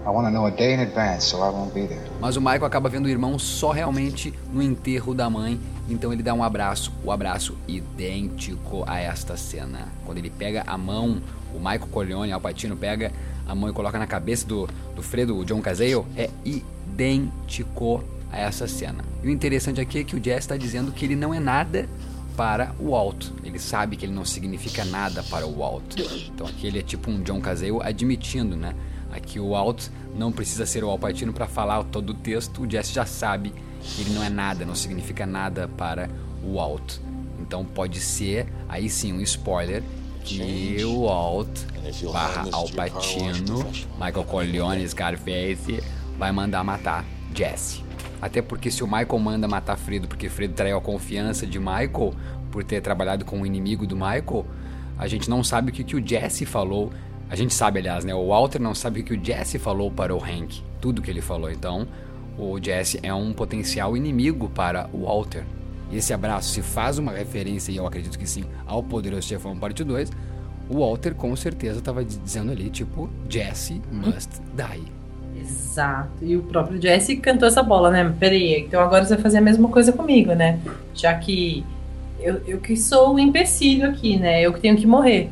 I 0.05 0.09
want 0.09 0.27
to 0.27 0.31
know 0.31 0.47
a 0.47 0.51
day 0.51 0.73
in 0.73 0.81
advance 0.81 1.23
so 1.23 1.41
I 1.41 1.49
won't 1.49 1.73
be 1.73 1.87
there. 1.87 2.03
Mas 2.19 2.35
o 2.35 2.41
Michael 2.41 2.65
acaba 2.65 2.89
vendo 2.89 3.05
o 3.05 3.09
irmão 3.09 3.39
só 3.39 3.71
realmente 3.71 4.33
no 4.51 4.61
enterro 4.61 5.15
da 5.15 5.29
mãe, 5.29 5.57
então 5.89 6.11
ele 6.11 6.21
dá 6.21 6.33
um 6.33 6.43
abraço, 6.43 6.91
o 7.03 7.11
abraço 7.11 7.57
idêntico 7.67 8.83
a 8.85 8.99
esta 8.99 9.37
cena. 9.37 9.87
Quando 10.05 10.17
ele 10.17 10.29
pega 10.29 10.63
a 10.67 10.77
mão, 10.77 11.21
o 11.53 11.57
Michael 11.57 11.87
Corleone, 11.87 12.31
Al 12.31 12.41
Pacino, 12.41 12.75
pega 12.75 13.11
a 13.45 13.55
mão 13.55 13.69
e 13.69 13.73
coloca 13.73 13.97
na 13.97 14.07
cabeça 14.07 14.45
do, 14.45 14.67
do 14.95 15.01
Fredo, 15.01 15.37
o 15.37 15.45
John 15.45 15.61
Cazale, 15.61 16.03
é 16.15 16.29
idêntico 16.43 18.03
a 18.31 18.37
essa 18.37 18.67
cena. 18.67 19.03
E 19.23 19.27
o 19.27 19.29
interessante 19.29 19.79
aqui 19.79 19.99
é 19.99 20.03
que 20.03 20.15
o 20.15 20.23
Jess 20.23 20.39
está 20.39 20.57
dizendo 20.57 20.91
que 20.91 21.05
ele 21.05 21.15
não 21.15 21.33
é 21.33 21.39
nada 21.39 21.87
para 22.35 22.75
o 22.79 22.91
Walt. 22.91 23.29
Ele 23.43 23.57
sabe 23.57 23.95
que 23.95 24.05
ele 24.05 24.13
não 24.13 24.25
significa 24.25 24.83
nada 24.85 25.23
para 25.23 25.47
o 25.47 25.57
Walt. 25.57 25.95
Então 26.33 26.45
aqui 26.45 26.67
ele 26.67 26.79
é 26.79 26.83
tipo 26.83 27.09
um 27.09 27.23
John 27.23 27.39
Cazale 27.39 27.79
admitindo, 27.81 28.55
né? 28.55 28.75
Aqui 29.11 29.39
o 29.39 29.49
Walt 29.51 29.87
não 30.15 30.31
precisa 30.31 30.65
ser 30.65 30.83
o 30.83 30.89
Al 30.89 30.99
Pacino 30.99 31.33
para 31.33 31.47
falar 31.47 31.83
todo 31.85 32.11
o 32.11 32.13
texto. 32.13 32.61
O 32.61 32.69
Jesse 32.69 32.93
já 32.93 33.05
sabe 33.05 33.53
ele 33.99 34.11
não 34.11 34.23
é 34.23 34.29
nada, 34.29 34.65
não 34.65 34.75
significa 34.75 35.25
nada 35.25 35.67
para 35.67 36.09
o 36.43 36.55
Walt. 36.55 36.97
Então 37.39 37.63
pode 37.63 37.99
ser, 37.99 38.47
aí 38.67 38.89
sim, 38.89 39.13
um 39.13 39.21
spoiler, 39.21 39.83
que 40.23 40.83
o 40.83 41.03
Walt 41.03 41.47
barra 42.11 42.47
Al 42.51 42.67
Pacino, 42.69 43.65
Michael 43.93 44.25
Corleone, 44.25 44.87
Scarface, 44.87 45.81
vai 46.17 46.31
mandar 46.31 46.63
matar 46.63 47.05
Jesse. 47.33 47.83
Até 48.21 48.41
porque 48.41 48.71
se 48.71 48.83
o 48.83 48.87
Michael 48.87 49.19
manda 49.19 49.47
matar 49.47 49.77
Fredo 49.77 50.07
porque 50.07 50.27
Fredo 50.27 50.53
traiu 50.53 50.77
a 50.77 50.81
confiança 50.81 51.45
de 51.45 51.59
Michael 51.59 52.13
por 52.51 52.63
ter 52.63 52.81
trabalhado 52.81 53.23
com 53.23 53.41
o 53.41 53.45
inimigo 53.45 53.85
do 53.85 53.95
Michael, 53.95 54.45
a 54.97 55.07
gente 55.07 55.29
não 55.29 55.43
sabe 55.43 55.69
o 55.69 55.73
que, 55.73 55.83
que 55.83 55.95
o 55.95 56.05
Jesse 56.05 56.45
falou. 56.45 56.91
A 57.29 57.35
gente 57.35 57.53
sabe, 57.53 57.79
aliás, 57.79 58.03
né? 58.03 58.15
O 58.15 58.27
Walter 58.29 58.59
não 58.59 58.73
sabe 58.73 59.01
o 59.01 59.03
que 59.03 59.13
o 59.13 59.23
Jesse 59.23 59.59
falou 59.59 59.91
para 59.91 60.15
o 60.15 60.23
Hank. 60.23 60.63
Tudo 60.81 61.01
que 61.01 61.11
ele 61.11 61.21
falou. 61.21 61.51
Então, 61.51 61.87
o 62.37 62.59
Jesse 62.61 62.99
é 63.01 63.13
um 63.13 63.33
potencial 63.33 63.97
inimigo 63.97 64.49
para 64.49 64.89
o 64.93 65.05
Walter. 65.05 65.43
Esse 65.91 66.13
abraço, 66.13 66.49
se 66.49 66.61
faz 66.61 66.97
uma 66.97 67.11
referência, 67.11 67.71
e 67.71 67.77
eu 67.77 67.87
acredito 67.87 68.19
que 68.19 68.27
sim, 68.27 68.43
ao 68.65 68.83
Poderoso 68.83 69.27
Chefão 69.27 69.57
Parte 69.57 69.83
2, 69.83 70.11
o 70.69 70.79
Walter 70.79 71.15
com 71.15 71.35
certeza 71.35 71.79
estava 71.79 72.03
dizendo 72.03 72.51
ali, 72.51 72.69
tipo, 72.69 73.09
Jesse 73.29 73.81
must 73.91 74.41
die. 74.53 74.83
Exato. 75.39 76.09
E 76.21 76.35
o 76.35 76.43
próprio 76.43 76.81
Jesse 76.81 77.15
cantou 77.17 77.47
essa 77.47 77.63
bola, 77.63 77.89
né? 77.89 78.13
Peraí, 78.19 78.61
então 78.61 78.81
agora 78.81 79.05
você 79.05 79.15
vai 79.15 79.23
fazer 79.23 79.37
a 79.37 79.41
mesma 79.41 79.69
coisa 79.69 79.93
comigo, 79.93 80.33
né? 80.33 80.59
Já 80.93 81.13
que 81.13 81.63
eu, 82.19 82.41
eu 82.47 82.59
que 82.59 82.75
sou 82.75 83.15
o 83.15 83.19
empecilho 83.19 83.87
aqui, 83.87 84.17
né? 84.17 84.41
Eu 84.41 84.51
que 84.53 84.59
tenho 84.59 84.75
que 84.75 84.87
morrer. 84.87 85.29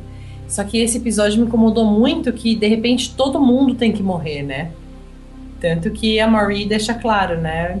Só 0.48 0.62
que 0.62 0.78
esse 0.78 0.98
episódio 0.98 1.40
me 1.40 1.46
incomodou 1.46 1.84
muito 1.84 2.32
que 2.32 2.54
de 2.54 2.68
repente 2.68 3.14
todo 3.14 3.40
mundo 3.40 3.74
tem 3.74 3.92
que 3.92 4.02
morrer, 4.02 4.42
né? 4.42 4.70
Tanto 5.74 5.90
que 5.90 6.20
a 6.20 6.28
Marie 6.28 6.66
deixa 6.66 6.94
claro, 6.94 7.40
né? 7.40 7.80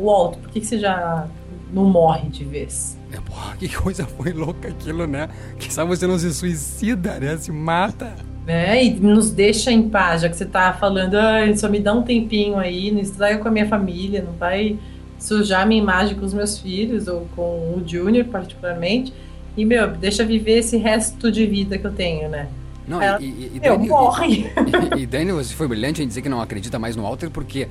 Walt, 0.00 0.36
por 0.38 0.50
que, 0.50 0.60
que 0.60 0.66
você 0.66 0.78
já 0.78 1.26
não 1.72 1.84
morre 1.84 2.28
de 2.28 2.44
vez? 2.44 2.96
É, 3.12 3.16
porra, 3.16 3.56
que 3.56 3.68
coisa 3.68 4.06
foi 4.06 4.32
louca 4.32 4.68
aquilo, 4.68 5.06
né? 5.06 5.28
Que 5.58 5.72
sabe 5.72 5.88
você 5.88 6.06
não 6.06 6.16
se 6.18 6.32
suicida, 6.32 7.18
né? 7.18 7.36
Se 7.36 7.50
mata. 7.50 8.12
né? 8.46 8.84
E 8.84 8.90
nos 8.94 9.30
deixa 9.30 9.72
em 9.72 9.88
paz, 9.88 10.22
já 10.22 10.28
que 10.28 10.36
você 10.36 10.44
tá 10.46 10.72
falando, 10.74 11.16
ah, 11.16 11.40
só 11.56 11.68
me 11.68 11.80
dá 11.80 11.92
um 11.92 12.02
tempinho 12.02 12.56
aí, 12.56 12.92
não 12.92 13.00
estraga 13.00 13.38
com 13.38 13.48
a 13.48 13.50
minha 13.50 13.66
família, 13.66 14.22
não 14.22 14.34
vai 14.34 14.78
sujar 15.18 15.66
minha 15.66 15.80
imagem 15.82 16.16
com 16.16 16.24
os 16.24 16.34
meus 16.34 16.58
filhos, 16.58 17.08
ou 17.08 17.26
com 17.34 17.42
o 17.42 17.82
Junior 17.84 18.26
particularmente. 18.26 19.12
E, 19.56 19.64
meu, 19.64 19.88
deixa 19.88 20.24
viver 20.24 20.58
esse 20.58 20.76
resto 20.76 21.32
de 21.32 21.46
vida 21.46 21.78
que 21.78 21.84
eu 21.86 21.92
tenho, 21.92 22.28
né? 22.28 22.48
Não, 22.86 23.00
Ela- 23.00 23.20
e, 23.20 23.24
e, 23.24 23.52
e 23.54 23.60
Dani, 23.60 23.88
morre! 23.88 24.52
E, 24.96 25.02
e 25.02 25.06
Dani, 25.06 25.32
você 25.32 25.54
foi 25.54 25.66
brilhante 25.68 26.02
em 26.02 26.06
dizer 26.06 26.22
que 26.22 26.28
não 26.28 26.40
acredita 26.40 26.78
mais 26.78 26.94
no 26.96 27.02
Walter, 27.02 27.30
porque 27.30 27.68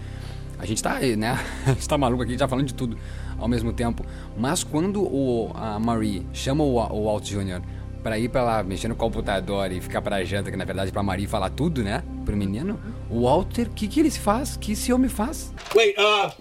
a 0.59 0.65
gente 0.65 0.81
tá, 0.81 0.99
né? 0.99 1.39
A 1.67 1.71
gente 1.73 1.87
tá 1.87 1.97
maluco 1.97 2.23
aqui, 2.23 2.31
a 2.31 2.33
gente 2.33 2.39
tá 2.39 2.47
falando 2.47 2.67
de 2.67 2.73
tudo 2.73 2.97
ao 3.37 3.47
mesmo 3.47 3.73
tempo. 3.73 4.05
Mas 4.37 4.63
quando 4.63 5.01
o, 5.03 5.51
a 5.55 5.77
Marie 5.79 6.25
chama 6.33 6.63
o, 6.63 6.75
o 6.77 7.03
Walt 7.05 7.25
Jr. 7.25 7.61
pra 8.01 8.17
ir 8.17 8.29
pra 8.29 8.41
lá 8.43 8.63
mexer 8.63 8.87
no 8.87 8.95
computador 8.95 9.71
e 9.71 9.81
ficar 9.81 10.01
pra 10.01 10.23
janta, 10.23 10.49
que 10.49 10.57
na 10.57 10.65
verdade 10.65 10.89
é 10.89 10.91
pra 10.93 11.03
Marie 11.03 11.27
falar 11.27 11.49
tudo, 11.49 11.83
né? 11.83 12.01
Pro 12.25 12.35
menino, 12.37 12.79
o 13.09 13.23
Walter, 13.23 13.67
o 13.67 13.71
que, 13.71 13.87
que 13.87 13.99
ele 13.99 14.09
faz? 14.11 14.55
O 14.55 14.59
que 14.59 14.71
esse 14.71 14.91
homem 14.93 15.09
faz? 15.09 15.53
Wait, 15.75 15.95
uh, 15.99 16.31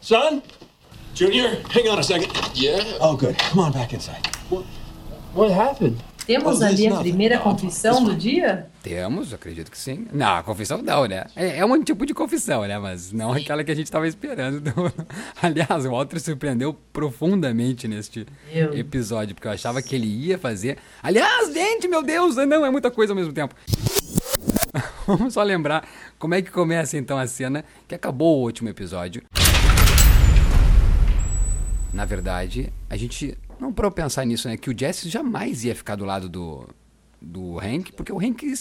son? 0.00 0.42
Junior, 1.14 1.50
hang 1.74 1.88
on 1.88 1.98
a 1.98 2.02
second. 2.02 2.30
Yeah? 2.54 2.84
Oh, 3.00 3.16
good. 3.16 3.34
Come 3.50 3.60
on 3.66 3.72
back 3.72 3.92
inside. 3.94 4.20
What, 4.50 4.64
what 5.34 5.50
happened? 5.52 5.96
Temos 6.28 6.60
ali 6.60 6.86
a 6.86 6.94
primeira 6.96 7.38
confissão 7.38 8.04
do 8.04 8.14
dia? 8.14 8.66
Temos, 8.82 9.32
acredito 9.32 9.70
que 9.70 9.78
sim. 9.78 10.06
Não, 10.12 10.42
confissão 10.42 10.82
não, 10.82 11.06
né? 11.06 11.24
É, 11.34 11.56
é 11.60 11.64
um 11.64 11.82
tipo 11.82 12.04
de 12.04 12.12
confissão, 12.12 12.66
né? 12.66 12.78
Mas 12.78 13.10
não 13.12 13.32
aquela 13.32 13.64
que 13.64 13.70
a 13.70 13.74
gente 13.74 13.90
tava 13.90 14.06
esperando. 14.06 14.60
do- 14.60 14.92
Aliás, 15.40 15.86
o 15.86 15.90
Walter 15.90 16.20
surpreendeu 16.20 16.76
profundamente 16.92 17.88
neste 17.88 18.26
Eu- 18.52 18.76
episódio, 18.76 19.34
porque 19.34 19.48
eu 19.48 19.52
achava 19.52 19.80
que 19.80 19.94
ele 19.94 20.06
ia 20.06 20.36
fazer. 20.36 20.76
Aliás, 21.02 21.50
gente, 21.54 21.88
meu 21.88 22.02
Deus, 22.02 22.36
não, 22.36 22.62
é 22.66 22.70
muita 22.70 22.90
coisa 22.90 23.14
ao 23.14 23.16
mesmo 23.16 23.32
tempo. 23.32 23.54
Vamos 25.08 25.32
só 25.32 25.42
lembrar 25.42 25.88
como 26.18 26.34
é 26.34 26.42
que 26.42 26.50
começa 26.50 26.98
então 26.98 27.16
a 27.16 27.26
cena 27.26 27.64
que 27.88 27.94
acabou 27.94 28.40
o 28.40 28.42
último 28.42 28.68
episódio. 28.68 29.22
Na 31.90 32.04
verdade, 32.04 32.70
a 32.90 32.98
gente 32.98 33.34
não 33.60 33.72
parou 33.72 33.90
pra 33.90 34.04
pensar 34.04 34.24
nisso, 34.24 34.48
né? 34.48 34.56
Que 34.56 34.70
o 34.70 34.78
Jesse 34.78 35.08
jamais 35.08 35.64
ia 35.64 35.74
ficar 35.74 35.96
do 35.96 36.04
lado 36.04 36.28
do, 36.28 36.68
do 37.20 37.58
Hank, 37.58 37.92
porque 37.92 38.12
o 38.12 38.18
Hank 38.18 38.54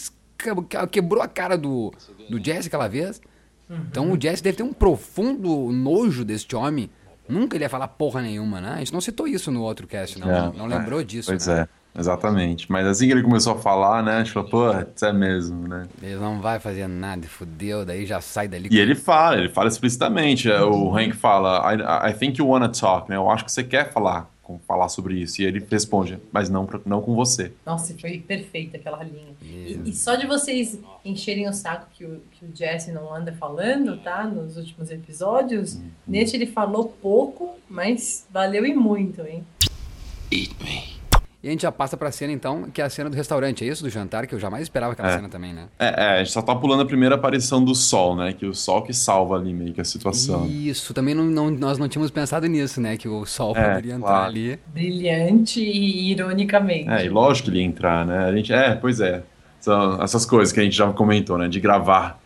quebrou 0.91 1.23
a 1.23 1.27
cara 1.27 1.57
do, 1.57 1.93
do 2.29 2.43
Jesse 2.43 2.67
aquela 2.67 2.87
vez. 2.87 3.21
Então 3.69 4.11
o 4.11 4.21
Jesse 4.21 4.41
deve 4.41 4.57
ter 4.57 4.63
um 4.63 4.73
profundo 4.73 5.71
nojo 5.71 6.23
deste 6.23 6.55
homem. 6.55 6.89
Nunca 7.27 7.57
ele 7.57 7.65
ia 7.65 7.69
falar 7.69 7.89
porra 7.89 8.21
nenhuma, 8.21 8.61
né? 8.61 8.73
A 8.75 8.77
gente 8.77 8.93
não 8.93 9.01
citou 9.01 9.27
isso 9.27 9.51
no 9.51 9.61
outro 9.61 9.85
cast, 9.85 10.17
não. 10.17 10.29
É, 10.29 10.53
não 10.55 10.65
lembrou 10.65 11.01
é, 11.01 11.03
disso. 11.03 11.29
Pois 11.29 11.45
né? 11.47 11.67
é, 11.95 11.99
exatamente. 11.99 12.71
Mas 12.71 12.87
assim 12.87 13.07
que 13.07 13.11
ele 13.11 13.21
começou 13.21 13.53
a 13.53 13.57
falar, 13.57 14.01
né? 14.01 14.15
A 14.15 14.23
gente 14.23 14.31
falou, 14.31 14.49
pô, 14.49 14.71
isso 14.71 15.05
é 15.05 15.11
mesmo, 15.11 15.67
né? 15.67 15.85
Ele 16.01 16.15
não 16.15 16.39
vai 16.39 16.57
fazer 16.57 16.87
nada, 16.87 17.27
fudeu, 17.27 17.83
daí 17.85 18.05
já 18.05 18.21
sai 18.21 18.47
dali. 18.47 18.69
E 18.71 18.79
ele 18.79 18.95
fala, 18.95 19.37
ele 19.37 19.49
fala 19.49 19.67
explicitamente. 19.67 20.49
é, 20.49 20.61
O 20.61 20.95
Hank 20.95 21.17
fala, 21.17 21.73
I, 21.73 22.11
I 22.11 22.13
think 22.13 22.39
you 22.39 22.47
wanna 22.47 22.69
talk, 22.69 23.09
né? 23.09 23.17
Eu 23.17 23.29
acho 23.29 23.43
que 23.43 23.51
você 23.51 23.63
quer 23.63 23.91
falar, 23.91 24.31
com- 24.47 24.57
falar 24.59 24.87
sobre 24.87 25.19
isso. 25.21 25.41
E 25.41 25.45
ele 25.45 25.63
responde, 25.69 26.17
mas 26.31 26.49
não, 26.49 26.65
pra- 26.65 26.79
não 26.85 27.01
com 27.01 27.13
você. 27.13 27.51
Nossa, 27.65 27.93
foi 27.99 28.19
perfeita 28.19 28.77
aquela 28.77 29.03
linha. 29.03 29.35
E, 29.41 29.81
e 29.85 29.93
só 29.93 30.15
de 30.15 30.25
vocês 30.25 30.79
encherem 31.03 31.47
o 31.49 31.53
saco 31.53 31.87
que 31.93 32.05
o, 32.05 32.21
que 32.31 32.45
o 32.45 32.49
Jesse 32.55 32.91
não 32.91 33.13
anda 33.13 33.33
falando, 33.33 33.97
tá? 34.01 34.23
Nos 34.25 34.55
últimos 34.57 34.89
episódios, 34.89 35.75
Uhum. 35.75 35.89
neste 36.07 36.37
ele 36.37 36.47
falou 36.47 36.87
pouco, 37.01 37.55
mas 37.69 38.25
valeu 38.31 38.65
e 38.65 38.73
muito, 38.73 39.21
hein? 39.21 39.43
E 41.43 41.47
a 41.47 41.51
gente 41.51 41.61
já 41.61 41.71
passa 41.71 41.95
pra 41.95 42.11
cena 42.11 42.33
então, 42.33 42.63
que 42.73 42.81
é 42.81 42.85
a 42.85 42.89
cena 42.89 43.09
do 43.11 43.15
restaurante, 43.15 43.63
é 43.63 43.67
isso? 43.67 43.83
Do 43.83 43.89
jantar, 43.91 44.25
que 44.25 44.33
eu 44.33 44.39
jamais 44.39 44.63
esperava 44.63 44.93
aquela 44.93 45.09
É. 45.09 45.15
cena 45.15 45.29
também, 45.29 45.53
né? 45.53 45.65
É, 45.77 45.85
é, 45.87 46.09
a 46.15 46.17
gente 46.17 46.31
só 46.31 46.41
tá 46.41 46.55
pulando 46.55 46.81
a 46.81 46.85
primeira 46.85 47.13
aparição 47.13 47.63
do 47.63 47.75
sol, 47.75 48.15
né? 48.15 48.33
Que 48.33 48.45
o 48.47 48.55
sol 48.55 48.81
que 48.81 48.91
salva 48.91 49.35
ali 49.35 49.53
meio 49.53 49.71
que 49.71 49.79
a 49.79 49.85
situação. 49.85 50.47
Isso, 50.47 50.95
também 50.95 51.13
não, 51.13 51.23
não- 51.25 51.51
nós 51.51 51.77
não 51.77 51.87
tínhamos 51.87 52.09
pensado 52.09 52.47
nisso, 52.47 52.81
né? 52.81 52.97
Que 52.97 53.07
o 53.07 53.23
sol 53.25 53.55
É, 53.55 53.67
poderia 53.69 53.93
entrar 53.93 54.07
claro. 54.07 54.25
ali. 54.25 54.59
Brilhante 54.73 55.61
e 55.61 56.11
ironicamente. 56.11 56.89
É, 56.89 57.05
e 57.05 57.09
lógico 57.09 57.45
que 57.45 57.51
ele 57.51 57.59
ia 57.61 57.65
entrar, 57.67 58.05
né? 58.05 58.25
A 58.25 58.35
gente, 58.35 58.51
é, 58.51 58.73
pois 58.75 58.99
é. 58.99 59.21
São 59.59 60.01
essas 60.01 60.25
coisas 60.25 60.51
que 60.53 60.59
a 60.59 60.63
gente 60.63 60.75
já 60.75 60.91
comentou, 60.91 61.37
né? 61.37 61.47
De 61.47 61.59
gravar 61.59 62.19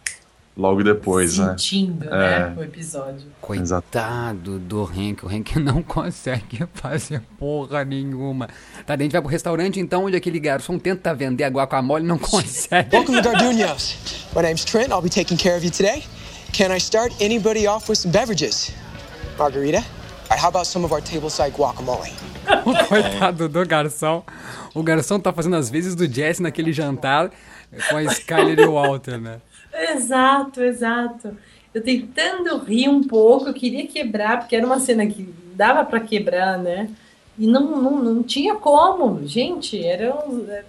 logo 0.55 0.83
depois, 0.83 1.37
né? 1.37 1.49
Sentindo, 1.57 2.05
É. 2.05 2.49
né? 2.49 2.55
O 2.57 2.63
episódio. 2.63 3.27
Coitado 3.39 4.59
do 4.59 4.83
Hank, 4.83 5.23
o 5.25 5.27
Hank 5.29 5.57
não 5.59 5.81
consegue 5.81 6.63
fazer 6.73 7.21
porra 7.39 7.83
nenhuma. 7.85 8.47
Tá, 8.85 8.95
daí 8.95 8.99
a 8.99 9.03
gente 9.03 9.11
vai 9.13 9.21
pro 9.21 9.29
restaurante 9.31 9.79
então, 9.79 10.05
onde 10.05 10.15
aquele 10.15 10.39
garçom 10.39 10.77
tenta 10.77 11.13
vender 11.13 11.43
a 11.43 11.49
guacamole 11.49 12.03
e 12.03 12.07
não 12.07 12.17
consegue. 12.17 12.89
Welcome 12.95 13.21
to 13.21 13.29
Gardunia's. 13.29 13.95
My 14.35 14.41
name's 14.41 14.65
Trent. 14.65 14.89
I'll 14.91 15.01
be 15.01 15.09
taking 15.09 15.37
care 15.37 15.55
of 15.55 15.63
you 15.65 15.71
today. 15.71 16.03
Can 16.53 16.71
I 16.75 16.79
start 16.79 17.13
anybody 17.21 17.65
off 17.67 17.89
with 17.89 17.97
some 17.99 18.11
beverages? 18.11 18.71
Margarita? 19.37 19.77
All 19.77 19.83
right, 20.37 20.39
how 20.43 20.49
about 20.49 20.65
some 20.67 20.85
of 20.85 20.91
our 20.93 21.01
tableside 21.01 21.51
guacamole? 21.55 22.11
O 22.65 22.85
coitado 22.87 23.47
do 23.47 23.65
garçom. 23.65 24.23
O 24.73 24.81
garçom 24.83 25.19
tá 25.19 25.31
fazendo 25.31 25.55
as 25.55 25.69
vezes 25.69 25.95
do 25.95 26.11
Jesse 26.11 26.41
naquele 26.41 26.73
jantar 26.73 27.29
com 27.89 27.97
a 27.97 28.03
Skyler 28.03 28.59
e 28.59 28.65
o 28.65 28.73
Walter, 28.73 29.17
né? 29.19 29.39
Exato, 29.73 30.61
exato. 30.61 31.37
Eu 31.73 31.81
tentando 31.81 32.57
rir 32.59 32.89
um 32.89 33.03
pouco, 33.03 33.47
eu 33.47 33.53
queria 33.53 33.87
quebrar, 33.87 34.39
porque 34.39 34.55
era 34.55 34.65
uma 34.65 34.79
cena 34.79 35.05
que 35.07 35.33
dava 35.55 35.85
pra 35.85 35.99
quebrar, 35.99 36.57
né? 36.57 36.89
E 37.37 37.47
não, 37.47 37.81
não, 37.81 38.03
não 38.03 38.23
tinha 38.23 38.55
como. 38.55 39.25
Gente, 39.25 39.81
eram 39.83 40.19
os, 40.27 40.49
é, 40.49 40.63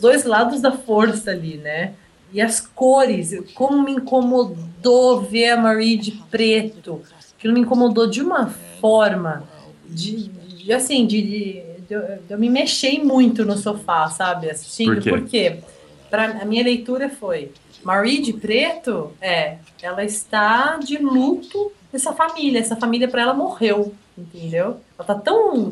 dois 0.00 0.24
lados 0.24 0.60
da 0.60 0.72
força 0.72 1.32
ali, 1.32 1.56
né? 1.56 1.94
E 2.32 2.40
as 2.40 2.60
cores, 2.60 3.34
como 3.54 3.82
me 3.82 3.92
incomodou 3.92 5.20
ver 5.20 5.50
a 5.50 5.56
Marie 5.56 5.96
de 5.96 6.12
preto. 6.30 7.02
Aquilo 7.36 7.54
me 7.54 7.60
incomodou 7.60 8.08
de 8.08 8.22
uma 8.22 8.48
forma, 8.80 9.44
de, 9.84 10.28
de, 10.28 10.72
assim, 10.72 11.06
de, 11.06 11.22
de, 11.22 11.62
eu, 11.90 12.18
eu 12.28 12.38
me 12.38 12.48
mexer 12.48 13.02
muito 13.04 13.44
no 13.44 13.56
sofá, 13.56 14.08
sabe? 14.08 14.50
Assistindo. 14.50 14.94
Por 14.94 15.02
quê? 15.02 15.10
Por 15.10 15.24
quê? 15.24 15.58
Pra, 16.16 16.40
a 16.40 16.44
minha 16.46 16.64
leitura 16.64 17.10
foi: 17.10 17.52
Marie 17.84 18.22
de 18.22 18.32
preto, 18.32 19.12
é, 19.20 19.58
ela 19.82 20.02
está 20.02 20.78
de 20.78 20.96
luto 20.96 21.70
dessa 21.92 22.14
família. 22.14 22.58
Essa 22.58 22.74
família 22.74 23.06
para 23.06 23.20
ela 23.20 23.34
morreu, 23.34 23.94
entendeu? 24.16 24.80
Ela 24.98 25.06
tá 25.06 25.14
tão 25.14 25.68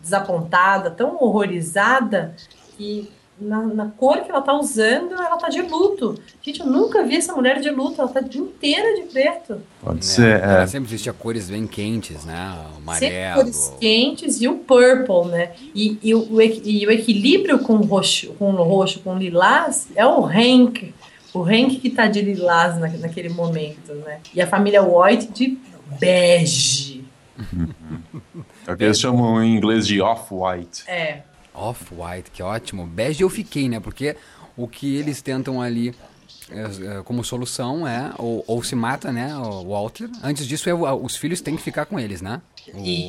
desapontada, 0.00 0.90
tão 0.90 1.22
horrorizada 1.22 2.34
que 2.78 3.10
na, 3.44 3.62
na 3.62 3.86
cor 3.90 4.20
que 4.22 4.30
ela 4.30 4.40
tá 4.40 4.52
usando, 4.58 5.12
ela 5.14 5.36
tá 5.36 5.48
de 5.48 5.62
luto. 5.62 6.14
Gente, 6.42 6.60
eu 6.60 6.66
nunca 6.66 7.04
vi 7.04 7.16
essa 7.16 7.32
mulher 7.34 7.60
de 7.60 7.70
luto, 7.70 8.00
ela 8.00 8.10
tá 8.10 8.20
inteira 8.20 8.96
de 8.96 9.02
preto. 9.08 9.60
Pode 9.80 10.04
ser, 10.04 10.40
Ela 10.40 10.62
é. 10.62 10.66
sempre 10.66 10.88
vestia 10.88 11.12
cores 11.12 11.48
bem 11.50 11.66
quentes, 11.66 12.24
né? 12.24 12.56
O 12.72 12.92
Sempre 12.92 13.16
amarelo. 13.24 13.34
cores 13.42 13.72
quentes 13.80 14.40
e 14.40 14.48
o 14.48 14.56
purple, 14.56 15.30
né? 15.30 15.52
E, 15.74 15.98
e 16.02 16.14
o, 16.14 16.26
e 16.40 16.86
o 16.86 16.90
equilíbrio 16.90 17.58
com 17.60 17.74
o 17.74 17.84
roxo, 17.84 18.32
com 18.38 18.52
o 18.52 18.62
roxo, 18.62 19.00
com 19.00 19.14
o 19.14 19.18
lilás, 19.18 19.88
é 19.94 20.04
o 20.06 20.24
Hank. 20.24 20.94
O 21.32 21.42
Hank 21.42 21.76
que 21.80 21.90
tá 21.90 22.06
de 22.06 22.22
lilás 22.22 22.78
na, 22.78 22.88
naquele 22.88 23.28
momento, 23.28 23.92
né? 24.04 24.20
E 24.34 24.40
a 24.40 24.46
família 24.46 24.82
White 24.82 25.28
de 25.32 25.58
bege. 26.00 27.04
É 28.66 28.72
o 28.72 28.76
que 28.78 28.84
eles 28.84 28.98
chamam 28.98 29.42
em 29.44 29.54
inglês 29.56 29.86
de 29.86 30.00
off-white. 30.00 30.84
É. 30.88 31.18
Off-white, 31.54 32.30
que 32.32 32.42
ótimo. 32.42 32.86
Bege 32.86 33.22
eu 33.22 33.30
fiquei, 33.30 33.68
né? 33.68 33.80
Porque 33.80 34.16
o 34.56 34.66
que 34.68 34.96
eles 34.96 35.22
tentam 35.22 35.62
ali 35.62 35.94
é, 36.50 36.98
é, 36.98 37.02
como 37.02 37.24
solução 37.24 37.86
é 37.86 38.12
ou, 38.18 38.44
ou 38.46 38.62
se 38.62 38.74
mata, 38.74 39.12
né? 39.12 39.34
O 39.36 39.68
Walter. 39.70 40.08
Antes 40.22 40.46
disso, 40.46 40.68
é, 40.68 40.74
os 40.74 41.16
filhos 41.16 41.40
têm 41.40 41.56
que 41.56 41.62
ficar 41.62 41.86
com 41.86 41.98
eles, 41.98 42.20
né? 42.20 42.42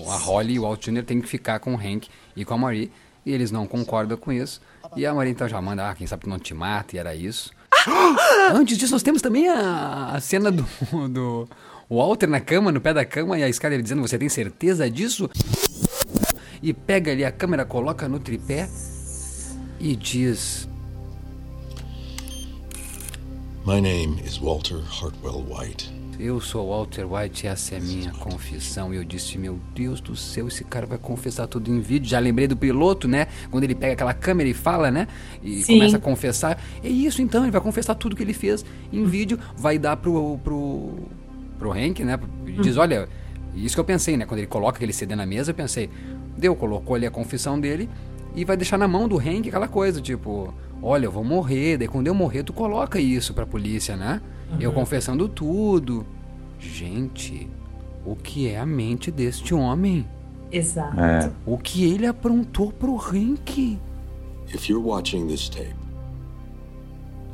O- 0.06 0.12
a 0.12 0.18
Holly 0.18 0.54
e 0.54 0.60
o 0.60 0.64
Walt 0.64 0.86
Jr. 0.86 1.04
têm 1.04 1.20
que 1.22 1.28
ficar 1.28 1.60
com 1.60 1.74
o 1.75 1.78
Hank 1.78 2.08
e 2.36 2.46
com 2.46 2.54
a 2.54 2.58
Marie. 2.58 2.92
E 3.25 3.32
eles 3.32 3.50
não 3.52 3.66
concordam 3.66 4.18
com 4.18 4.32
isso. 4.32 4.62
E 4.96 5.06
a 5.06 5.14
Marie 5.14 5.32
então 5.32 5.48
já 5.50 5.60
manda, 5.62 5.90
ah, 5.90 5.96
quem 5.96 6.06
sabe 6.06 6.24
tu 6.24 6.30
não 6.30 6.38
te 6.40 6.54
mata, 6.54 6.96
e 6.96 7.00
era 7.00 7.16
isso. 7.16 7.52
Antes 8.54 8.78
disso, 8.78 8.92
nós 8.94 9.02
temos 9.04 9.22
também 9.22 9.50
a, 9.50 10.12
a 10.14 10.22
cena 10.22 10.52
do, 10.52 10.64
do 11.10 11.50
Walter 11.90 12.28
na 12.28 12.40
cama, 12.40 12.72
no 12.72 12.80
pé 12.80 12.94
da 12.94 13.04
cama, 13.04 13.38
e 13.40 13.44
a 13.44 13.50
Skyler 13.50 13.82
dizendo, 13.82 14.02
você 14.02 14.18
tem 14.18 14.30
certeza 14.30 14.90
disso? 14.90 15.30
E 16.62 16.74
pega 16.74 17.12
ali 17.12 17.24
a 17.24 17.32
câmera, 17.32 17.66
coloca 17.66 18.08
no 18.08 18.20
tripé 18.20 18.70
e 19.80 19.96
diz... 19.96 20.68
My 23.66 23.82
name 23.82 24.22
is 24.24 24.38
Walter 24.38 24.78
Hartwell 24.78 25.44
White. 25.50 25.92
Eu 26.18 26.40
sou 26.40 26.70
Walter 26.70 27.06
White 27.12 27.46
e 27.46 27.50
essa 27.50 27.76
é 27.76 27.78
a 27.78 27.82
minha 27.82 28.12
confissão. 28.12 28.94
E 28.94 28.98
eu 28.98 29.04
disse, 29.04 29.38
meu 29.38 29.60
Deus 29.74 30.00
do 30.00 30.16
céu, 30.16 30.48
esse 30.48 30.64
cara 30.64 30.86
vai 30.86 30.98
confessar 30.98 31.46
tudo 31.48 31.70
em 31.70 31.82
vídeo. 31.82 32.08
Já 32.08 32.20
lembrei 32.20 32.48
do 32.48 32.56
piloto, 32.56 33.08
né? 33.08 33.28
Quando 33.52 33.64
ele 33.66 33.76
pega 33.76 33.94
aquela 33.94 34.14
câmera 34.14 34.48
e 34.48 34.54
fala, 34.54 34.90
né? 34.90 35.08
E 35.44 35.64
Sim. 35.64 35.74
começa 35.74 35.98
a 35.98 36.00
confessar. 36.00 36.62
É 36.84 36.88
isso 36.88 37.22
então, 37.22 37.44
ele 37.44 37.52
vai 37.52 37.60
confessar 37.60 37.96
tudo 37.96 38.16
que 38.16 38.24
ele 38.24 38.34
fez 38.34 38.64
em 38.94 39.04
vídeo, 39.06 39.38
vai 39.58 39.78
dar 39.78 39.98
pro. 39.98 40.40
pro. 40.44 41.10
pro 41.60 41.72
Hank, 41.72 42.04
né? 42.04 42.18
E 42.46 42.54
diz, 42.62 42.78
olha, 42.78 43.10
isso 43.54 43.76
que 43.76 43.80
eu 43.80 43.86
pensei, 43.86 44.16
né? 44.16 44.26
Quando 44.26 44.40
ele 44.40 44.48
coloca 44.48 44.78
aquele 44.78 44.94
CD 44.94 45.16
na 45.16 45.26
mesa, 45.26 45.52
eu 45.52 45.56
pensei, 45.56 45.90
deu, 46.38 46.56
colocou 46.56 46.96
ali 46.96 47.06
a 47.06 47.12
confissão 47.12 47.60
dele 47.60 47.89
e 48.36 48.44
vai 48.46 48.58
deixar 48.58 48.77
na 48.77 48.88
mão 48.88 49.08
do 49.08 49.18
Hank 49.18 49.48
aquela 49.48 49.68
coisa, 49.68 50.01
tipo, 50.01 50.54
olha, 50.82 51.06
eu 51.06 51.12
vou 51.12 51.24
morrer, 51.24 51.77
daí 51.77 51.88
quando 51.88 52.08
eu 52.08 52.13
morrer, 52.13 52.44
tu 52.44 52.54
coloca 52.54 53.00
isso 53.00 53.34
pra 53.34 53.46
polícia, 53.46 53.96
né? 53.96 54.22
Eu 54.60 54.70
Uhum. 54.70 54.75
confessando 54.75 55.27
tudo. 55.27 56.06
Gente, 56.60 57.50
o 58.06 58.15
que 58.15 58.48
é 58.48 58.60
a 58.60 58.65
mente 58.65 59.10
deste 59.12 59.54
homem? 59.54 60.06
Exato. 60.51 61.00
É. 61.00 61.32
O 61.46 61.58
que 61.58 61.84
ele 61.84 62.06
aprontou 62.06 62.72
pro 62.72 62.96
Hank? 62.98 63.80
If 64.54 64.70
you're 64.70 64.86
watching 64.86 65.27
this 65.27 65.50
tape, 65.50 65.74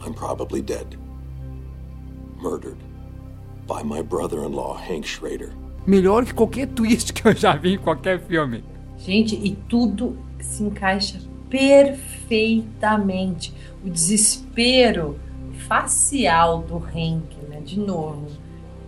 I'm 0.05 0.13
probably 0.13 0.61
dead. 0.61 0.97
Murdered 2.41 2.77
by 3.67 3.83
my 3.83 4.01
brother 4.01 4.39
in 4.43 4.53
law, 4.53 4.75
Hank 4.75 5.07
Schrader. 5.07 5.51
Melhor 5.85 6.25
que 6.25 6.33
qualquer 6.33 6.67
twist 6.67 7.13
que 7.13 7.27
eu 7.27 7.35
já 7.35 7.55
vi 7.55 7.73
em 7.73 7.77
qualquer 7.77 8.19
filme. 8.21 8.63
Gente, 9.05 9.35
e 9.35 9.51
tudo 9.67 10.17
se 10.39 10.63
encaixa 10.63 11.19
perfeitamente. 11.49 13.53
O 13.83 13.89
desespero 13.89 15.19
facial 15.67 16.61
do 16.61 16.77
Hank, 16.77 17.35
né? 17.49 17.59
De 17.63 17.79
novo, 17.79 18.27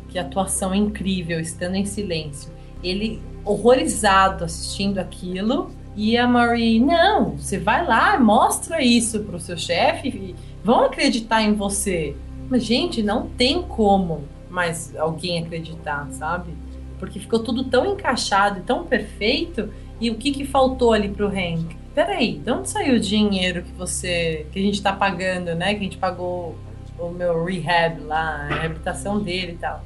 que 0.10 0.20
atuação 0.20 0.74
incrível, 0.74 1.40
estando 1.40 1.76
em 1.76 1.86
silêncio. 1.86 2.52
Ele 2.84 3.22
horrorizado 3.44 4.44
assistindo 4.44 5.00
aquilo 5.00 5.72
e 5.96 6.18
a 6.18 6.28
Marie, 6.28 6.80
não, 6.80 7.38
você 7.38 7.60
vai 7.60 7.86
lá, 7.86 8.20
mostra 8.20 8.82
isso 8.82 9.20
pro 9.22 9.40
seu 9.40 9.58
chefe 9.58 10.36
vão 10.64 10.86
acreditar 10.86 11.44
em 11.44 11.54
você. 11.54 12.16
Mas, 12.50 12.64
gente, 12.64 13.04
não 13.04 13.28
tem 13.28 13.62
como 13.62 14.24
mais 14.50 14.96
alguém 14.96 15.44
acreditar, 15.44 16.08
sabe? 16.12 16.54
Porque 17.00 17.20
ficou 17.20 17.40
tudo 17.40 17.66
tão 17.66 17.86
encaixado 17.86 18.60
e 18.60 18.64
tão 18.64 18.86
perfeito. 18.86 19.70
E 20.00 20.10
o 20.10 20.16
que, 20.16 20.32
que 20.32 20.46
faltou 20.46 20.94
ali 20.94 21.10
pro 21.10 21.28
Hank? 21.28 21.78
Peraí, 21.94 22.40
de 22.40 22.52
onde 22.52 22.70
saiu 22.70 22.96
o 22.96 23.00
dinheiro 23.00 23.64
que 23.64 23.72
você. 23.74 24.48
que 24.52 24.60
a 24.60 24.62
gente 24.62 24.82
tá 24.82 24.94
pagando, 24.94 25.54
né? 25.56 25.74
Que 25.76 25.82
a 25.82 25.84
gente 25.84 25.98
pagou 25.98 26.58
o 26.98 27.10
meu 27.10 27.44
rehab 27.46 28.02
lá, 28.02 28.48
a 28.50 28.56
reabilitação 28.62 29.20
dele 29.20 29.54
e 29.54 29.58
tal. 29.58 29.84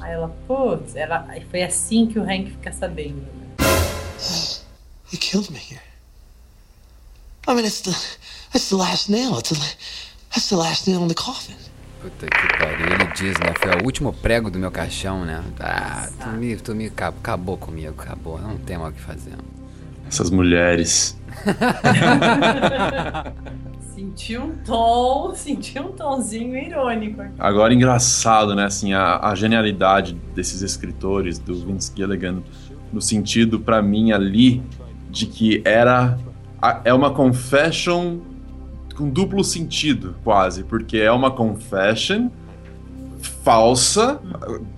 Aí 0.00 0.12
ela, 0.12 0.28
putz, 0.46 0.96
ela, 0.96 1.26
foi 1.50 1.62
assim 1.62 2.06
que 2.06 2.18
o 2.18 2.22
Hank 2.22 2.50
fica 2.50 2.72
sabendo. 2.72 3.16
Né? 3.16 3.44
Killed 5.16 5.52
me 5.52 5.58
here. 5.58 5.80
I 7.46 7.54
mean, 7.54 7.64
it's 7.64 7.82
the 7.82 7.92
that's 8.52 8.68
the 8.68 8.76
last 8.76 9.08
nail. 9.08 9.38
It's 9.38 9.50
the, 9.50 9.76
that's 10.30 10.48
the 10.48 10.56
last 10.56 10.88
nail 10.88 11.02
in 11.02 11.08
the 11.08 11.14
coffin. 11.14 11.56
Puta 12.04 12.26
que 12.26 12.58
pariu, 12.58 12.84
ele 12.86 13.06
diz, 13.16 13.38
né? 13.40 13.54
Foi 13.58 13.70
o 13.80 13.84
último 13.86 14.12
prego 14.12 14.50
do 14.50 14.58
meu 14.58 14.70
caixão, 14.70 15.24
né? 15.24 15.42
Ah, 15.58 16.06
tu 16.22 16.28
me, 16.36 16.54
tu 16.56 16.74
me 16.74 16.84
acabou, 16.86 17.18
acabou 17.20 17.56
comigo, 17.56 17.94
acabou. 17.98 18.38
Não 18.38 18.58
tem 18.58 18.76
mais 18.76 18.92
o 18.92 18.94
que 18.94 19.00
fazer. 19.00 19.32
Essas 20.06 20.28
mulheres. 20.28 21.18
Senti 23.94 24.36
um 24.36 24.54
tom, 24.66 25.32
senti 25.34 25.78
um 25.78 25.92
tonzinho 25.92 26.56
irônico 26.56 27.22
aqui. 27.22 27.32
Agora, 27.38 27.72
engraçado, 27.72 28.54
né? 28.54 28.64
Assim, 28.64 28.92
a, 28.92 29.18
a 29.20 29.34
genialidade 29.34 30.14
desses 30.34 30.60
escritores, 30.62 31.38
do 31.38 31.54
Vince 31.64 31.92
Gilligan, 31.96 32.42
no 32.92 33.00
sentido, 33.00 33.60
pra 33.60 33.80
mim, 33.80 34.12
ali, 34.12 34.62
de 35.08 35.26
que 35.26 35.62
era. 35.64 36.18
a- 36.60 36.80
é 36.84 36.92
uma 36.92 37.12
confession 37.14 38.18
com 38.96 39.08
duplo 39.08 39.42
sentido, 39.42 40.14
quase, 40.22 40.64
porque 40.64 40.98
é 40.98 41.10
uma 41.10 41.30
confession 41.30 42.28
falsa, 43.42 44.20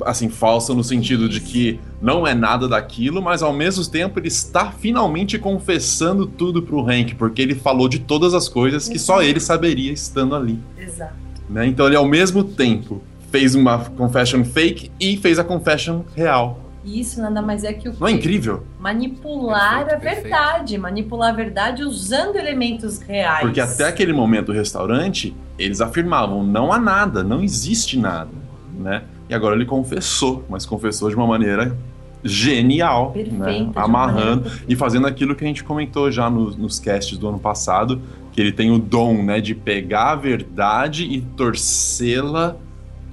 assim, 0.05 0.29
falsa 0.29 0.75
no 0.75 0.83
sentido 0.83 1.29
de 1.29 1.41
que 1.41 1.81
não 2.01 2.27
é 2.27 2.35
nada 2.35 2.69
daquilo, 2.69 3.23
mas 3.23 3.43
ao 3.43 3.53
mesmo 3.53 3.85
tempo 3.85 4.19
ele 4.19 4.29
está 4.29 4.71
finalmente 4.71 5.39
confessando 5.39 6.27
tudo 6.27 6.63
pro 6.63 6.81
Hank, 6.89 7.15
porque 7.15 7.43
ele 7.43 7.55
falou 7.55 7.89
de 7.89 7.99
todas 7.99 8.35
as 8.35 8.49
coisas 8.49 8.89
que 8.89 8.99
só 8.99 9.23
ele 9.23 9.41
saberia 9.41 9.93
estando 9.93 10.35
ali 10.35 10.59
Exato. 10.79 11.15
né? 11.49 11.67
Então 11.67 11.87
ele 11.87 11.97
ao 11.97 12.07
mesmo 12.07 12.43
tempo 12.43 13.02
fez 13.31 13.55
uma 13.55 13.79
confession 13.79 14.45
fake 14.45 14.91
e 14.99 15.17
fez 15.17 15.39
a 15.39 15.45
confession 15.45 16.02
real. 16.15 16.66
E 16.87 17.01
isso 17.01 17.21
nada 17.21 17.43
mais 17.43 17.65
é 17.65 17.73
que 17.73 17.89
o 17.89 17.95
Não 17.99 18.07
é 18.07 18.13
incrível? 18.13 18.63
Manipular 18.79 19.89
a 19.93 19.97
verdade. 19.97 20.79
Manipular 20.79 21.31
a 21.31 21.37
verdade 21.37 21.83
usando 21.83 22.37
elementos 22.37 23.01
reais. 23.01 23.41
Porque 23.41 23.61
até 23.61 23.89
aquele 23.89 24.13
momento 24.13 24.47
do 24.47 24.53
restaurante, 24.53 25.35
eles 25.59 25.81
afirmavam 25.81 26.45
não 26.45 26.73
há 26.73 26.79
nada, 26.79 27.25
não 27.25 27.43
existe 27.43 27.99
nada, 27.99 28.31
né? 28.79 29.03
E 29.29 29.35
agora 29.35 29.57
ele 29.57 29.65
confessou, 29.67 30.45
mas 30.49 30.65
confessou 30.65 31.11
de 31.11 31.17
uma 31.17 31.27
maneira 31.27 31.77
genial, 32.23 33.11
Perfeita, 33.11 33.37
né? 33.45 33.53
de 33.55 33.63
uma 33.65 33.83
Amarrando 33.83 34.51
e 34.69 34.77
fazendo 34.77 35.07
aquilo 35.09 35.35
que 35.35 35.45
a 35.45 35.47
gente 35.49 35.65
comentou 35.65 36.11
já 36.11 36.31
no- 36.31 36.51
nos 36.57 36.79
casts 36.79 37.19
do 37.19 37.29
ano 37.29 37.39
passado, 37.39 38.01
que 38.33 38.41
ele 38.41 38.53
tem 38.53 38.71
o 38.71 38.79
dom, 38.79 39.23
né, 39.25 39.41
de 39.41 39.55
pegar 39.55 40.13
a 40.13 40.17
verdade 40.17 41.05
e 41.05 41.21
torcê-la 41.21 42.57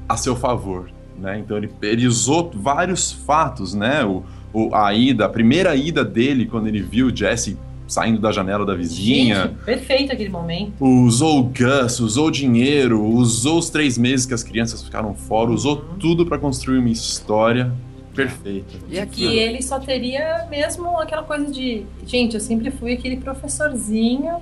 a 0.07 0.17
seu 0.17 0.35
favor, 0.35 0.89
né? 1.23 1.39
Então 1.39 1.57
ele, 1.57 1.69
ele 1.81 2.05
usou 2.05 2.51
vários 2.53 3.11
fatos, 3.11 3.73
né? 3.73 4.03
O, 4.03 4.23
o- 4.53 4.75
a 4.75 4.93
ida, 4.93 5.25
a 5.25 5.29
primeira 5.29 5.73
ida 5.75 6.03
dele 6.05 6.45
quando 6.45 6.67
ele 6.67 6.81
viu 6.81 7.07
o 7.07 7.15
Jesse 7.15 7.57
saindo 7.87 8.19
da 8.19 8.31
janela 8.31 8.65
da 8.65 8.73
vizinha, 8.75 9.43
Gente, 9.43 9.55
perfeito 9.65 10.11
aquele 10.11 10.29
momento. 10.29 10.73
usou 10.83 11.39
o 11.39 11.43
Gus, 11.43 11.99
usou 11.99 12.27
o 12.27 12.31
dinheiro, 12.31 13.03
usou 13.03 13.59
os 13.59 13.69
três 13.69 13.97
meses 13.97 14.25
que 14.25 14.33
as 14.33 14.41
crianças 14.43 14.83
ficaram 14.83 15.13
fora, 15.13 15.51
usou 15.51 15.77
Uhum. 15.77 15.97
tudo 15.99 16.25
pra 16.25 16.37
construir 16.37 16.77
uma 16.79 16.89
história 16.89 17.71
perfeita. 18.15 18.73
E 18.89 19.05
Que 19.05 19.25
ele 19.25 19.61
só 19.61 19.79
teria 19.79 20.45
mesmo 20.49 20.97
aquela 20.99 21.23
coisa 21.23 21.51
de. 21.51 21.83
Gente, 22.05 22.35
eu 22.35 22.39
sempre 22.39 22.71
fui 22.71 22.93
aquele 22.93 23.17
professorzinho. 23.17 24.35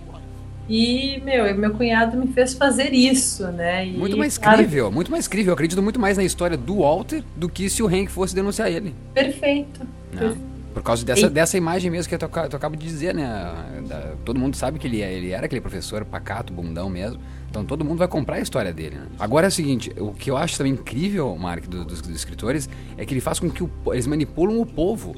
E, 0.74 1.20
meu, 1.26 1.54
meu 1.58 1.72
cunhado 1.72 2.16
me 2.18 2.28
fez 2.28 2.54
fazer 2.54 2.94
isso, 2.94 3.46
né? 3.48 3.86
E, 3.88 3.92
Muito 3.92 4.18
mais 4.18 4.38
claro, 4.38 4.60
crível, 4.60 4.90
muito 4.90 5.12
mais 5.12 5.28
crível. 5.28 5.50
Eu 5.52 5.54
acredito 5.56 5.82
muito 5.82 6.00
mais 6.00 6.16
na 6.18 6.24
história 6.24 6.56
do 6.56 6.78
Walter 6.78 7.24
do 7.36 7.50
que 7.50 7.70
se 7.70 7.84
o 7.84 7.88
Hank 7.88 8.08
fosse 8.10 8.34
denunciar 8.34 8.72
ele. 8.72 8.96
Perfeito. 9.14 9.82
Né? 10.14 10.34
Por 10.74 10.82
causa 10.82 11.04
dessa, 11.04 11.26
E- 11.28 11.30
dessa 11.30 11.58
imagem 11.58 11.92
mesmo 11.92 12.10
que 12.10 12.18
tu, 12.18 12.26
tu 12.50 12.56
acaba 12.56 12.78
de 12.78 12.86
dizer, 12.86 13.14
né? 13.14 13.28
Da- 13.86 14.14
todo 14.24 14.40
mundo 14.40 14.56
sabe 14.56 14.80
que 14.80 14.88
ele, 14.88 15.02
é- 15.02 15.12
ele 15.14 15.32
era 15.32 15.46
aquele 15.46 15.60
professor 15.60 16.06
pacato, 16.06 16.54
bundão 16.54 16.90
mesmo. 16.90 17.20
Então 17.50 17.66
todo 17.66 17.84
mundo 17.84 17.98
vai 17.98 18.08
comprar 18.08 18.38
a 18.38 18.40
história 18.40 18.72
dele. 18.72 18.96
Né? 18.96 19.08
Agora 19.20 19.48
é 19.48 19.50
o 19.50 19.52
seguinte, 19.52 19.92
o 20.00 20.14
que 20.14 20.32
eu 20.32 20.38
acho 20.38 20.58
também 20.58 20.72
incrível, 20.72 21.36
Mark, 21.36 21.66
do- 21.68 21.84
dos, 21.84 22.02
dos 22.02 22.16
escritores, 22.16 22.70
é 22.98 23.06
que 23.06 23.14
ele 23.14 23.20
faz 23.20 23.38
com 23.42 23.50
que 23.50 23.62
o 23.62 23.70
eles 23.88 24.08
manipulam 24.08 24.62
o 24.62 24.66
povo. 24.66 25.14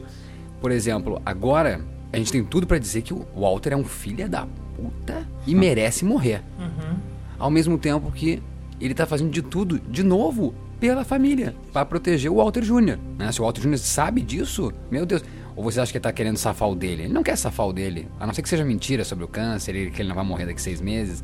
Por 0.60 0.72
exemplo, 0.72 1.22
agora 1.24 1.80
a 2.12 2.18
gente 2.18 2.32
tem 2.32 2.44
tudo 2.44 2.66
pra 2.66 2.80
dizer 2.80 3.04
que 3.04 3.14
o 3.14 3.24
Walter 3.36 3.74
é 3.74 3.78
um 3.78 3.84
filho 3.86 4.28
da 4.28 4.48
puta 4.76 5.28
e 5.48 5.54
merece 5.56 6.04
morrer. 6.06 6.42
Uhum. 6.60 6.96
Ao 7.40 7.50
mesmo 7.52 7.78
tempo 7.78 8.12
que 8.12 8.42
ele 8.80 8.94
tá 8.94 9.06
fazendo 9.06 9.32
de 9.32 9.42
tudo, 9.42 9.80
de 9.80 10.04
novo, 10.04 10.54
pela 10.80 11.04
família, 11.06 11.56
pra 11.72 11.86
proteger 11.86 12.30
o 12.32 12.36
Walter 12.36 12.62
Jr. 12.62 12.98
Né? 13.18 13.32
Se 13.32 13.40
o 13.40 13.44
Walter 13.44 13.62
Jr. 13.62 13.78
sabe 13.78 14.22
disso, 14.22 14.72
meu 14.92 15.06
Deus. 15.06 15.24
Ou 15.56 15.64
você 15.64 15.80
acha 15.80 15.92
que 15.92 15.98
ele 15.98 16.04
tá 16.04 16.12
querendo 16.12 16.38
safar 16.38 16.68
o 16.68 16.76
dele? 16.76 17.04
Ele 17.04 17.14
não 17.14 17.22
quer 17.22 17.36
safar 17.38 17.68
o 17.68 17.72
dele. 17.74 18.08
A 18.20 18.26
não 18.26 18.34
ser 18.34 18.42
que 18.42 18.50
seja 18.50 18.66
mentira 18.66 19.06
sobre 19.06 19.24
o 19.24 19.28
câncer, 19.28 19.76
ele- 19.76 19.92
que 19.92 20.02
ele 20.02 20.10
não 20.10 20.16
vai 20.16 20.26
morrer 20.26 20.48
daqui 20.48 20.60
seis 20.62 20.82
meses. 20.82 21.24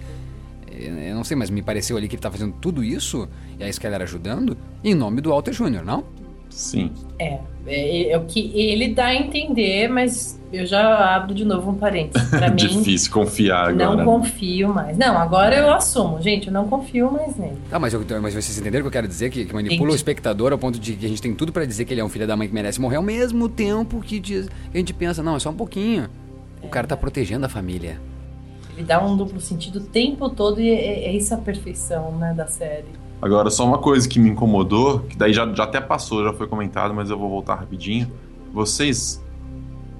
Eu 0.71 0.93
eu 0.99 1.15
não 1.15 1.23
sei, 1.23 1.35
mas 1.35 1.49
me 1.49 1.61
pareceu 1.63 1.97
ali 1.97 2.07
que 2.07 2.15
ele 2.15 2.21
tá 2.21 2.29
fazendo 2.31 2.53
tudo 2.61 2.83
isso, 2.83 3.27
e 3.59 3.63
a 3.63 3.67
Skyler 3.69 4.01
ajudando, 4.03 4.55
em 4.83 4.93
nome 4.93 5.19
do 5.19 5.29
Walter 5.31 5.51
Jr., 5.51 5.83
não? 5.83 6.03
Sim. 6.49 6.91
É, 7.17 7.39
é, 7.67 8.11
é 8.11 8.17
o 8.17 8.25
que 8.25 8.51
ele 8.59 8.89
dá 8.93 9.05
a 9.07 9.15
entender, 9.15 9.87
mas 9.87 10.39
eu 10.51 10.65
já 10.65 11.15
abro 11.15 11.33
de 11.33 11.45
novo 11.45 11.69
um 11.71 11.75
parênteses. 11.75 12.27
Pra 12.29 12.49
mim, 12.49 12.55
Difícil 12.55 13.11
confiar 13.11 13.69
agora. 13.69 13.95
não 13.95 14.03
confio 14.03 14.73
mais. 14.73 14.97
Não, 14.97 15.17
agora 15.17 15.55
eu 15.55 15.71
assumo, 15.71 16.21
gente, 16.21 16.47
eu 16.47 16.53
não 16.53 16.67
confio 16.67 17.11
mais 17.11 17.35
nele. 17.35 17.57
Tá, 17.69 17.77
mas, 17.79 17.93
eu- 17.93 18.03
mas 18.21 18.33
vocês 18.33 18.57
entenderam 18.57 18.79
o 18.79 18.83
que 18.83 18.87
eu 18.87 18.91
quero 19.01 19.07
dizer? 19.07 19.29
Que, 19.29 19.45
que 19.45 19.53
manipula 19.53 19.77
Entendi. 19.81 19.93
o 19.93 19.95
espectador 19.95 20.51
ao 20.51 20.57
ponto 20.57 20.79
de 20.79 20.93
que 20.93 21.05
a 21.05 21.09
gente 21.09 21.21
tem 21.21 21.33
tudo 21.35 21.51
pra 21.53 21.65
dizer 21.65 21.85
que 21.85 21.93
ele 21.93 22.01
é 22.01 22.03
um 22.05 22.09
filho 22.09 22.25
da 22.27 22.35
mãe 22.35 22.47
que 22.47 22.53
merece 22.53 22.81
morrer, 22.81 22.95
ao 22.97 23.03
mesmo 23.03 23.47
tempo 23.47 24.01
que, 24.01 24.19
diz, 24.19 24.47
que 24.47 24.77
a 24.77 24.79
gente 24.79 24.93
pensa, 24.93 25.21
não, 25.21 25.35
é 25.35 25.39
só 25.39 25.49
um 25.51 25.55
pouquinho. 25.55 26.09
O 26.63 26.67
cara 26.67 26.87
tá 26.87 26.97
protegendo 26.97 27.45
a 27.45 27.49
família. 27.49 27.99
Ele 28.75 28.85
dá 28.85 29.03
um 29.05 29.15
duplo 29.15 29.39
sentido 29.39 29.77
o 29.79 29.83
tempo 29.83 30.29
todo 30.29 30.59
e 30.61 30.69
é, 30.69 31.05
é 31.05 31.11
isso 31.13 31.33
a 31.33 31.37
perfeição, 31.37 32.11
né, 32.17 32.33
da 32.33 32.47
série. 32.47 32.85
Agora, 33.21 33.49
só 33.49 33.65
uma 33.65 33.77
coisa 33.79 34.07
que 34.07 34.17
me 34.19 34.29
incomodou, 34.29 34.99
que 35.01 35.17
daí 35.17 35.33
já, 35.33 35.45
já 35.53 35.63
até 35.65 35.81
passou, 35.81 36.23
já 36.23 36.33
foi 36.33 36.47
comentado, 36.47 36.93
mas 36.93 37.09
eu 37.09 37.17
vou 37.19 37.29
voltar 37.29 37.55
rapidinho. 37.55 38.09
Vocês 38.53 39.21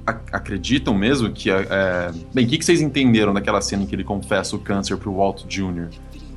ac- 0.06 0.30
acreditam 0.32 0.94
mesmo 0.94 1.30
que. 1.32 1.50
É... 1.52 2.12
Bem, 2.34 2.46
o 2.46 2.48
que, 2.48 2.58
que 2.58 2.66
vocês 2.66 2.82
entenderam 2.82 3.34
daquela 3.34 3.62
cena 3.62 3.84
em 3.84 3.86
que 3.86 3.94
ele 3.96 4.04
confessa 4.04 4.56
o 4.56 4.60
câncer 4.60 4.98
pro 4.98 5.14
Walt 5.14 5.44
Jr.? 5.48 5.90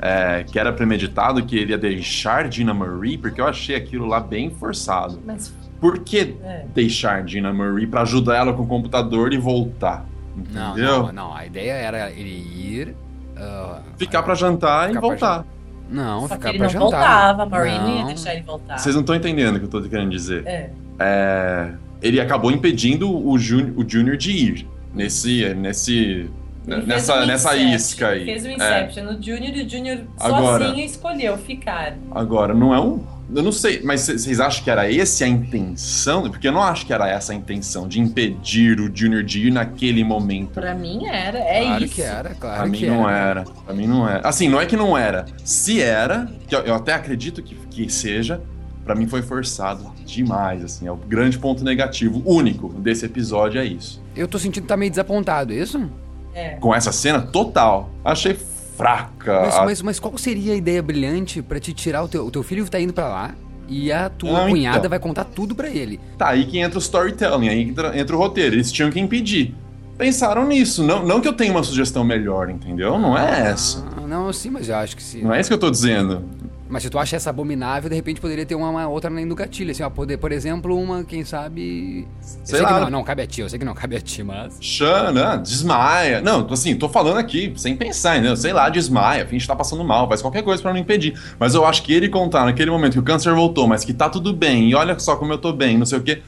é, 0.04 0.42
que 0.42 0.58
era 0.58 0.72
premeditado, 0.72 1.44
que 1.46 1.56
ele 1.56 1.70
ia 1.70 1.78
deixar 1.78 2.48
Dina 2.48 2.74
Marie, 2.74 3.16
porque 3.16 3.40
eu 3.40 3.46
achei 3.46 3.76
aquilo 3.76 4.04
lá 4.04 4.18
bem 4.18 4.50
forçado. 4.50 5.20
Mas 5.24 5.54
Por 5.80 6.00
que 6.00 6.34
É. 6.42 6.66
deixar 6.74 7.22
Dina 7.22 7.52
Marie 7.52 7.86
pra 7.86 8.00
ajudar 8.02 8.36
ela 8.36 8.52
com 8.52 8.62
o 8.62 8.66
computador 8.66 9.32
e 9.32 9.38
voltar? 9.38 10.04
Não, 10.52 10.72
Entendeu? 10.72 11.02
não, 11.04 11.12
não. 11.12 11.34
A 11.34 11.46
ideia 11.46 11.72
era 11.74 12.10
ele 12.10 12.30
ir. 12.30 12.96
ah, 13.36 13.78
Ficar 13.96 14.24
pra 14.24 14.34
jantar 14.34 14.88
Ficar 14.88 14.98
e 14.98 15.00
voltar. 15.00 15.46
Não, 15.92 16.22
só 16.22 16.28
que 16.28 16.34
ficar 16.34 16.48
ele 16.50 16.58
pra 16.58 16.66
não 16.66 16.72
jantar. 16.72 16.90
voltava, 16.90 17.42
a 17.42 17.46
Maureen 17.46 17.78
não 17.80 17.88
ia 17.94 18.00
Não. 18.00 18.06
deixar 18.08 18.34
ele 18.34 18.42
voltar. 18.42 18.78
Vocês 18.78 18.94
não 18.94 19.02
estão 19.02 19.14
entendendo 19.14 19.56
o 19.56 19.58
que 19.60 19.66
eu 19.66 19.68
tô 19.70 19.82
querendo 19.82 20.10
dizer. 20.10 20.46
É. 20.46 20.70
É, 20.98 21.72
ele 22.00 22.20
acabou 22.20 22.50
impedindo 22.50 23.10
o, 23.10 23.38
Júnior- 23.38 23.72
o 23.78 23.88
Junior 23.88 24.16
de 24.16 24.30
ir 24.32 24.66
nesse, 24.94 25.52
nesse, 25.54 26.30
Ele 26.66 26.86
nessa, 26.86 27.24
nessa 27.26 27.56
isca 27.56 28.08
aí. 28.08 28.24
Fez 28.24 28.44
o 28.44 28.48
É. 28.48 28.54
Inception 28.54 29.04
no 29.04 29.12
Junior 29.22 29.56
e 29.56 29.62
o 29.64 29.68
Junior 29.68 29.98
Agora- 30.20 30.66
sozinho 30.66 30.84
escolheu 30.86 31.36
ficar. 31.38 31.94
Agora, 32.10 32.54
não 32.54 32.74
é 32.74 32.80
um. 32.80 33.02
Eu 33.34 33.42
não 33.42 33.52
sei, 33.52 33.80
mas 33.82 34.02
vocês 34.02 34.40
acham 34.40 34.62
que 34.62 34.70
era 34.70 34.90
esse 34.90 35.24
a 35.24 35.28
intenção? 35.28 36.22
Porque 36.30 36.48
eu 36.48 36.52
não 36.52 36.62
acho 36.62 36.84
que 36.84 36.92
era 36.92 37.08
essa 37.08 37.32
a 37.32 37.34
intenção, 37.34 37.88
de 37.88 38.00
impedir 38.00 38.78
o 38.80 38.90
Junior 38.94 39.22
de 39.22 39.46
ir 39.46 39.50
naquele 39.50 40.04
momento. 40.04 40.50
Pra 40.52 40.74
mim 40.74 41.06
era, 41.06 41.38
é 41.38 41.64
Claro 41.64 41.84
isso. 41.84 41.94
que 41.94 42.02
era, 42.02 42.34
claro 42.34 42.56
Pra 42.58 42.66
mim 42.66 42.78
que 42.78 42.86
não 42.86 43.08
era. 43.08 43.40
era. 43.40 43.44
Pra 43.64 43.74
mim 43.74 43.86
não 43.86 44.08
era. 44.08 44.28
Assim, 44.28 44.48
não 44.48 44.60
é 44.60 44.66
que 44.66 44.76
não 44.76 44.96
era. 44.98 45.24
Se 45.44 45.80
era, 45.80 46.30
que 46.46 46.54
eu, 46.54 46.60
eu 46.60 46.74
até 46.74 46.92
acredito 46.92 47.42
que, 47.42 47.54
que 47.54 47.88
seja, 47.90 48.40
pra 48.84 48.94
mim 48.94 49.06
foi 49.06 49.22
forçado 49.22 49.90
demais, 50.04 50.62
assim. 50.62 50.86
É 50.86 50.92
o 50.92 50.96
grande 50.96 51.38
ponto 51.38 51.64
negativo, 51.64 52.22
único 52.26 52.68
desse 52.68 53.06
episódio 53.06 53.60
é 53.60 53.64
isso. 53.64 54.02
Eu 54.14 54.28
tô 54.28 54.38
sentindo 54.38 54.62
que 54.64 54.68
tá 54.68 54.76
meio 54.76 54.90
desapontado, 54.90 55.52
é 55.52 55.56
isso? 55.56 55.90
É. 56.34 56.50
Com 56.56 56.74
essa 56.74 56.92
cena 56.92 57.20
total, 57.22 57.90
achei 58.04 58.34
fraca. 58.76 59.40
Mas, 59.42 59.54
A- 59.54 59.64
mas, 59.64 59.82
mas 59.82 60.00
qual 60.00 60.16
seria 60.18 60.52
a 60.52 60.56
ideia 60.56 60.82
brilhante 60.82 61.40
pra 61.42 61.58
te 61.60 61.72
tirar 61.72 62.02
o 62.02 62.08
teu. 62.08 62.26
O 62.26 62.30
teu 62.30 62.42
filho 62.42 62.68
tá 62.68 62.80
indo 62.80 62.92
pra 62.92 63.08
lá 63.08 63.34
e 63.68 63.90
a 63.92 64.08
tua 64.10 64.44
Não, 64.44 64.50
cunhada 64.50 64.78
então. 64.78 64.90
vai 64.90 64.98
contar 64.98 65.24
tudo 65.24 65.54
pra 65.54 65.68
ele. 65.68 66.00
Tá 66.18 66.28
aí 66.28 66.44
que 66.46 66.58
entra 66.58 66.78
o 66.78 66.82
storytelling, 66.82 67.48
aí 67.48 67.62
entra, 67.62 67.98
entra 67.98 68.14
o 68.16 68.18
roteiro. 68.18 68.54
Eles 68.56 68.70
tinham 68.72 68.90
que 68.90 68.98
impedir. 69.00 69.54
Pensaram 69.96 70.46
nisso. 70.46 70.82
Não, 70.82 71.04
não 71.06 71.20
que 71.20 71.28
eu 71.28 71.32
tenha 71.32 71.52
uma 71.52 71.62
sugestão 71.62 72.02
melhor, 72.02 72.50
entendeu? 72.50 72.98
Não 72.98 73.16
é 73.16 73.50
essa. 73.50 73.84
Ah, 73.96 74.00
não, 74.06 74.32
sim, 74.32 74.50
mas 74.50 74.68
eu 74.68 74.76
acho 74.76 74.96
que 74.96 75.02
sim. 75.02 75.22
Não 75.22 75.32
é 75.32 75.40
isso 75.40 75.48
que 75.50 75.54
eu 75.54 75.58
tô 75.58 75.70
dizendo. 75.70 76.24
Mas 76.72 76.84
se 76.84 76.88
tu 76.88 76.98
acha 76.98 77.16
essa 77.16 77.28
abominável, 77.28 77.90
de 77.90 77.94
repente 77.94 78.18
poderia 78.18 78.46
ter 78.46 78.54
uma, 78.54 78.70
uma 78.70 78.88
outra 78.88 79.10
além 79.10 79.28
do 79.28 79.34
gatilho. 79.34 79.70
Assim, 79.70 79.82
ó, 79.82 79.90
poder, 79.90 80.16
por 80.16 80.32
exemplo, 80.32 80.74
uma, 80.74 81.04
quem 81.04 81.22
sabe. 81.22 82.08
Eu 82.08 82.22
Sei 82.22 82.40
sei 82.44 82.62
lá. 82.62 82.72
que 82.72 82.80
não, 82.80 82.90
não 82.90 83.04
cabe 83.04 83.20
a 83.20 83.26
ti, 83.26 83.42
eu 83.42 83.48
sei 83.50 83.58
que 83.58 83.64
não 83.64 83.74
cabe 83.74 83.94
a 83.94 84.00
ti, 84.00 84.22
mas. 84.22 84.56
Xana, 84.58 85.36
desmaia. 85.36 86.22
Não, 86.22 86.46
assim, 86.50 86.74
tô 86.74 86.88
falando 86.88 87.18
aqui 87.18 87.52
sem 87.56 87.76
pensar, 87.76 88.16
entendeu? 88.16 88.34
Sei 88.38 88.54
lá, 88.54 88.70
desmaia, 88.70 89.26
finge 89.26 89.42
que 89.44 89.48
tá 89.48 89.54
passando 89.54 89.84
mal, 89.84 90.08
faz 90.08 90.22
qualquer 90.22 90.42
coisa 90.42 90.62
pra 90.62 90.72
não 90.72 90.80
impedir. 90.80 91.12
Mas 91.38 91.54
eu 91.54 91.66
acho 91.66 91.82
que 91.82 91.92
ele 91.92 92.08
contar 92.08 92.46
naquele 92.46 92.70
momento 92.70 92.94
que 92.94 93.00
o 93.00 93.02
câncer 93.02 93.34
voltou, 93.34 93.68
mas 93.68 93.84
que 93.84 93.92
tá 93.92 94.08
tudo 94.08 94.32
bem, 94.32 94.70
e 94.70 94.74
olha 94.74 94.98
só 94.98 95.14
como 95.14 95.30
eu 95.30 95.38
tô 95.38 95.52
bem, 95.52 95.76
não 95.76 95.84
sei 95.84 95.98
o 95.98 96.02
quê. 96.02 96.22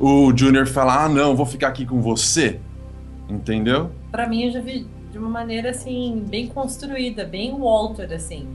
O 0.00 0.36
Junior 0.36 0.66
fala: 0.66 1.04
ah, 1.04 1.08
não, 1.08 1.36
vou 1.36 1.46
ficar 1.46 1.68
aqui 1.68 1.86
com 1.86 2.02
você. 2.02 2.58
Entendeu? 3.30 3.92
Pra 4.10 4.28
mim, 4.28 4.46
eu 4.46 4.50
já 4.50 4.60
vi 4.60 4.84
de 5.12 5.18
uma 5.18 5.28
maneira, 5.30 5.70
assim, 5.70 6.24
bem 6.28 6.48
construída, 6.48 7.24
bem 7.24 7.56
Walter, 7.56 8.12
assim. 8.12 8.48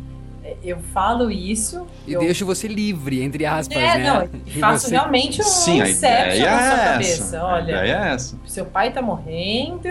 É, 0.43 0.55
Eu 0.63 0.77
falo 0.93 1.29
isso... 1.29 1.85
E 2.07 2.13
eu... 2.13 2.19
deixo 2.19 2.45
você 2.45 2.67
livre, 2.67 3.21
entre 3.21 3.45
aspas, 3.45 3.77
É, 3.77 3.97
né? 3.97 4.03
não, 4.11 4.29
E 4.45 4.59
faço 4.59 4.87
você- 4.87 4.91
realmente 4.95 5.39
um 5.41 5.43
Sim, 5.43 5.81
a 5.81 5.89
Inception 5.89 6.35
ideia 6.35 6.51
na 6.51 6.57
sua 6.61 6.73
é 6.81 6.91
cabeça. 6.93 7.23
essa. 7.23 7.43
Olha, 7.43 7.59
A 7.79 7.85
ideia 7.85 7.95
é 8.09 8.13
essa. 8.13 8.35
seu 8.45 8.65
pai 8.65 8.91
tá 8.91 9.01
morrendo... 9.01 9.87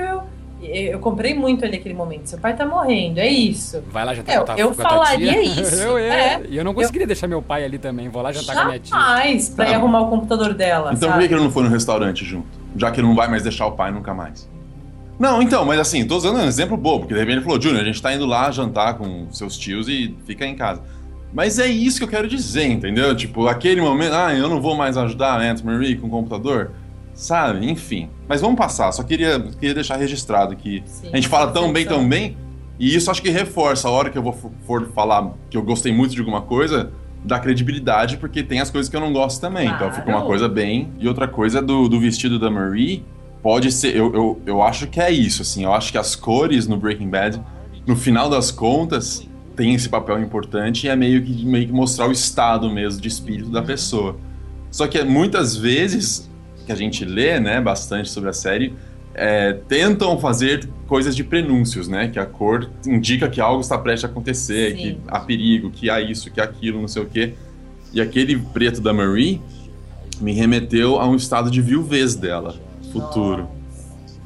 Eu 0.62 0.98
comprei 0.98 1.32
muito 1.32 1.64
ali 1.64 1.78
aquele 1.78 1.94
momento. 1.94 2.26
Seu 2.26 2.38
pai 2.38 2.54
tá 2.54 2.66
morrendo, 2.66 3.16
é 3.18 3.26
isso. 3.26 3.82
Vai 3.90 4.04
lá 4.04 4.12
jantar 4.14 4.34
Eu- 4.34 4.44
com 4.44 4.52
a 4.52 4.54
tua, 4.56 4.60
eu 4.62 4.74
falaria 4.74 5.42
isso, 5.42 5.74
eu, 5.80 5.98
eu, 5.98 6.12
é. 6.12 6.42
E 6.50 6.54
eu 6.54 6.62
não 6.62 6.74
conseguiria 6.74 7.06
deixar 7.06 7.26
meu 7.26 7.40
pai 7.40 7.64
ali 7.64 7.78
também. 7.78 8.10
Vou 8.10 8.20
lá 8.20 8.30
jantar 8.30 8.54
com 8.56 8.60
a 8.60 8.64
minha 8.66 8.78
tia. 8.78 8.94
Jamais 8.94 9.48
pra 9.48 9.64
ir 9.64 9.70
Tá. 9.70 9.76
arrumar 9.76 10.00
o 10.02 10.10
computador 10.10 10.52
dela, 10.52 10.92
Então 10.92 11.08
por 11.08 11.12
sabe? 11.14 11.22
que 11.22 11.28
que 11.28 11.34
ele 11.34 11.44
não 11.44 11.50
foi 11.50 11.62
no 11.62 11.70
restaurante 11.70 12.26
junto? 12.26 12.46
Já 12.76 12.90
que 12.90 13.00
ele 13.00 13.06
não 13.08 13.14
vai 13.14 13.26
mais 13.26 13.42
deixar 13.42 13.68
o 13.68 13.72
pai 13.72 13.90
nunca 13.90 14.12
mais. 14.12 14.49
Não, 15.20 15.42
então, 15.42 15.66
mas 15.66 15.78
assim, 15.78 16.06
tô 16.06 16.16
usando 16.16 16.38
um 16.38 16.44
exemplo 16.44 16.76
bobo, 16.78 17.00
porque 17.00 17.12
de 17.14 17.20
repente 17.20 17.36
ele 17.36 17.44
falou, 17.44 17.60
Junior, 17.60 17.82
a 17.82 17.84
gente 17.84 18.00
tá 18.00 18.12
indo 18.14 18.24
lá 18.24 18.50
jantar 18.50 18.94
com 18.94 19.30
seus 19.30 19.56
tios 19.58 19.86
e 19.86 20.16
fica 20.24 20.46
em 20.46 20.56
casa. 20.56 20.82
Mas 21.32 21.58
é 21.58 21.66
isso 21.66 21.98
que 21.98 22.04
eu 22.04 22.08
quero 22.08 22.26
dizer, 22.26 22.64
entendeu? 22.66 23.14
Tipo, 23.14 23.46
aquele 23.46 23.82
momento, 23.82 24.14
ah, 24.14 24.34
eu 24.34 24.48
não 24.48 24.60
vou 24.62 24.74
mais 24.74 24.96
ajudar 24.96 25.34
a 25.40 25.48
Aunt 25.50 25.62
Marie 25.62 25.94
com 25.96 26.06
o 26.06 26.10
computador, 26.10 26.70
sabe? 27.12 27.70
Enfim. 27.70 28.08
Mas 28.26 28.40
vamos 28.40 28.56
passar, 28.56 28.90
só 28.92 29.02
queria, 29.02 29.38
queria 29.38 29.74
deixar 29.74 29.96
registrado 29.96 30.56
que 30.56 30.82
a 31.12 31.16
gente 31.16 31.28
fala 31.28 31.52
tão 31.52 31.70
bem, 31.70 31.84
tão 31.84 32.08
bem, 32.08 32.36
e 32.78 32.96
isso 32.96 33.10
acho 33.10 33.20
que 33.20 33.28
reforça 33.28 33.88
a 33.88 33.90
hora 33.90 34.08
que 34.08 34.16
eu 34.16 34.22
vou 34.22 34.32
for- 34.32 34.88
falar 34.94 35.34
que 35.50 35.56
eu 35.56 35.62
gostei 35.62 35.92
muito 35.92 36.14
de 36.14 36.18
alguma 36.20 36.40
coisa, 36.40 36.90
dá 37.22 37.38
credibilidade, 37.38 38.16
porque 38.16 38.42
tem 38.42 38.58
as 38.58 38.70
coisas 38.70 38.88
que 38.88 38.96
eu 38.96 39.00
não 39.02 39.12
gosto 39.12 39.38
também. 39.38 39.68
Então 39.68 39.90
fica 39.90 40.06
uma 40.06 40.12
Claro. 40.14 40.26
coisa 40.26 40.48
bem. 40.48 40.88
E 40.98 41.06
outra 41.06 41.28
coisa 41.28 41.60
do, 41.60 41.88
do 41.90 42.00
vestido 42.00 42.38
da 42.38 42.50
Marie, 42.50 43.04
pode 43.42 43.72
ser. 43.72 43.96
Eu, 43.96 44.12
eu, 44.14 44.42
eu 44.46 44.62
acho 44.62 44.86
que 44.86 45.00
é 45.00 45.10
isso, 45.10 45.42
assim. 45.42 45.64
Eu 45.64 45.72
acho 45.72 45.92
que 45.92 45.98
as 45.98 46.14
cores 46.14 46.66
no 46.66 46.76
Breaking 46.76 47.08
Bad, 47.08 47.40
no 47.86 47.96
final 47.96 48.28
das 48.28 48.50
contas, 48.50 49.26
tem 49.56 49.74
esse 49.74 49.88
papel 49.88 50.18
importante 50.20 50.86
e 50.86 50.88
é 50.88 50.96
meio 50.96 51.22
que, 51.22 51.44
meio 51.44 51.66
que 51.66 51.72
mostrar 51.72 52.08
o 52.08 52.12
estado 52.12 52.70
mesmo 52.70 53.00
de 53.00 53.08
espírito 53.08 53.50
da 53.50 53.62
pessoa. 53.62 54.16
Só 54.70 54.86
que 54.86 55.02
muitas 55.02 55.56
vezes, 55.56 56.30
que 56.64 56.72
a 56.72 56.74
gente 56.76 57.04
lê, 57.04 57.40
né, 57.40 57.60
bastante 57.60 58.08
sobre 58.08 58.30
a 58.30 58.32
série, 58.32 58.74
é, 59.12 59.52
tentam 59.52 60.18
fazer 60.18 60.68
coisas 60.86 61.16
de 61.16 61.24
prenúncios, 61.24 61.88
né? 61.88 62.08
Que 62.08 62.18
a 62.18 62.26
cor 62.26 62.70
indica 62.86 63.28
que 63.28 63.40
algo 63.40 63.60
está 63.60 63.76
prestes 63.76 64.04
a 64.04 64.10
acontecer, 64.10 64.70
Sim. 64.70 64.76
que 64.76 64.98
há 65.08 65.20
perigo, 65.20 65.70
que 65.70 65.90
há 65.90 66.00
isso, 66.00 66.30
que 66.30 66.40
há 66.40 66.44
aquilo, 66.44 66.80
não 66.80 66.88
sei 66.88 67.02
o 67.02 67.06
quê. 67.06 67.34
E 67.92 68.00
aquele 68.00 68.38
preto 68.38 68.80
da 68.80 68.92
Marie 68.92 69.40
me 70.20 70.32
remeteu 70.32 71.00
a 71.00 71.08
um 71.08 71.16
estado 71.16 71.50
de 71.50 71.60
viuvez 71.60 72.14
dela, 72.14 72.54
futuro. 72.92 73.48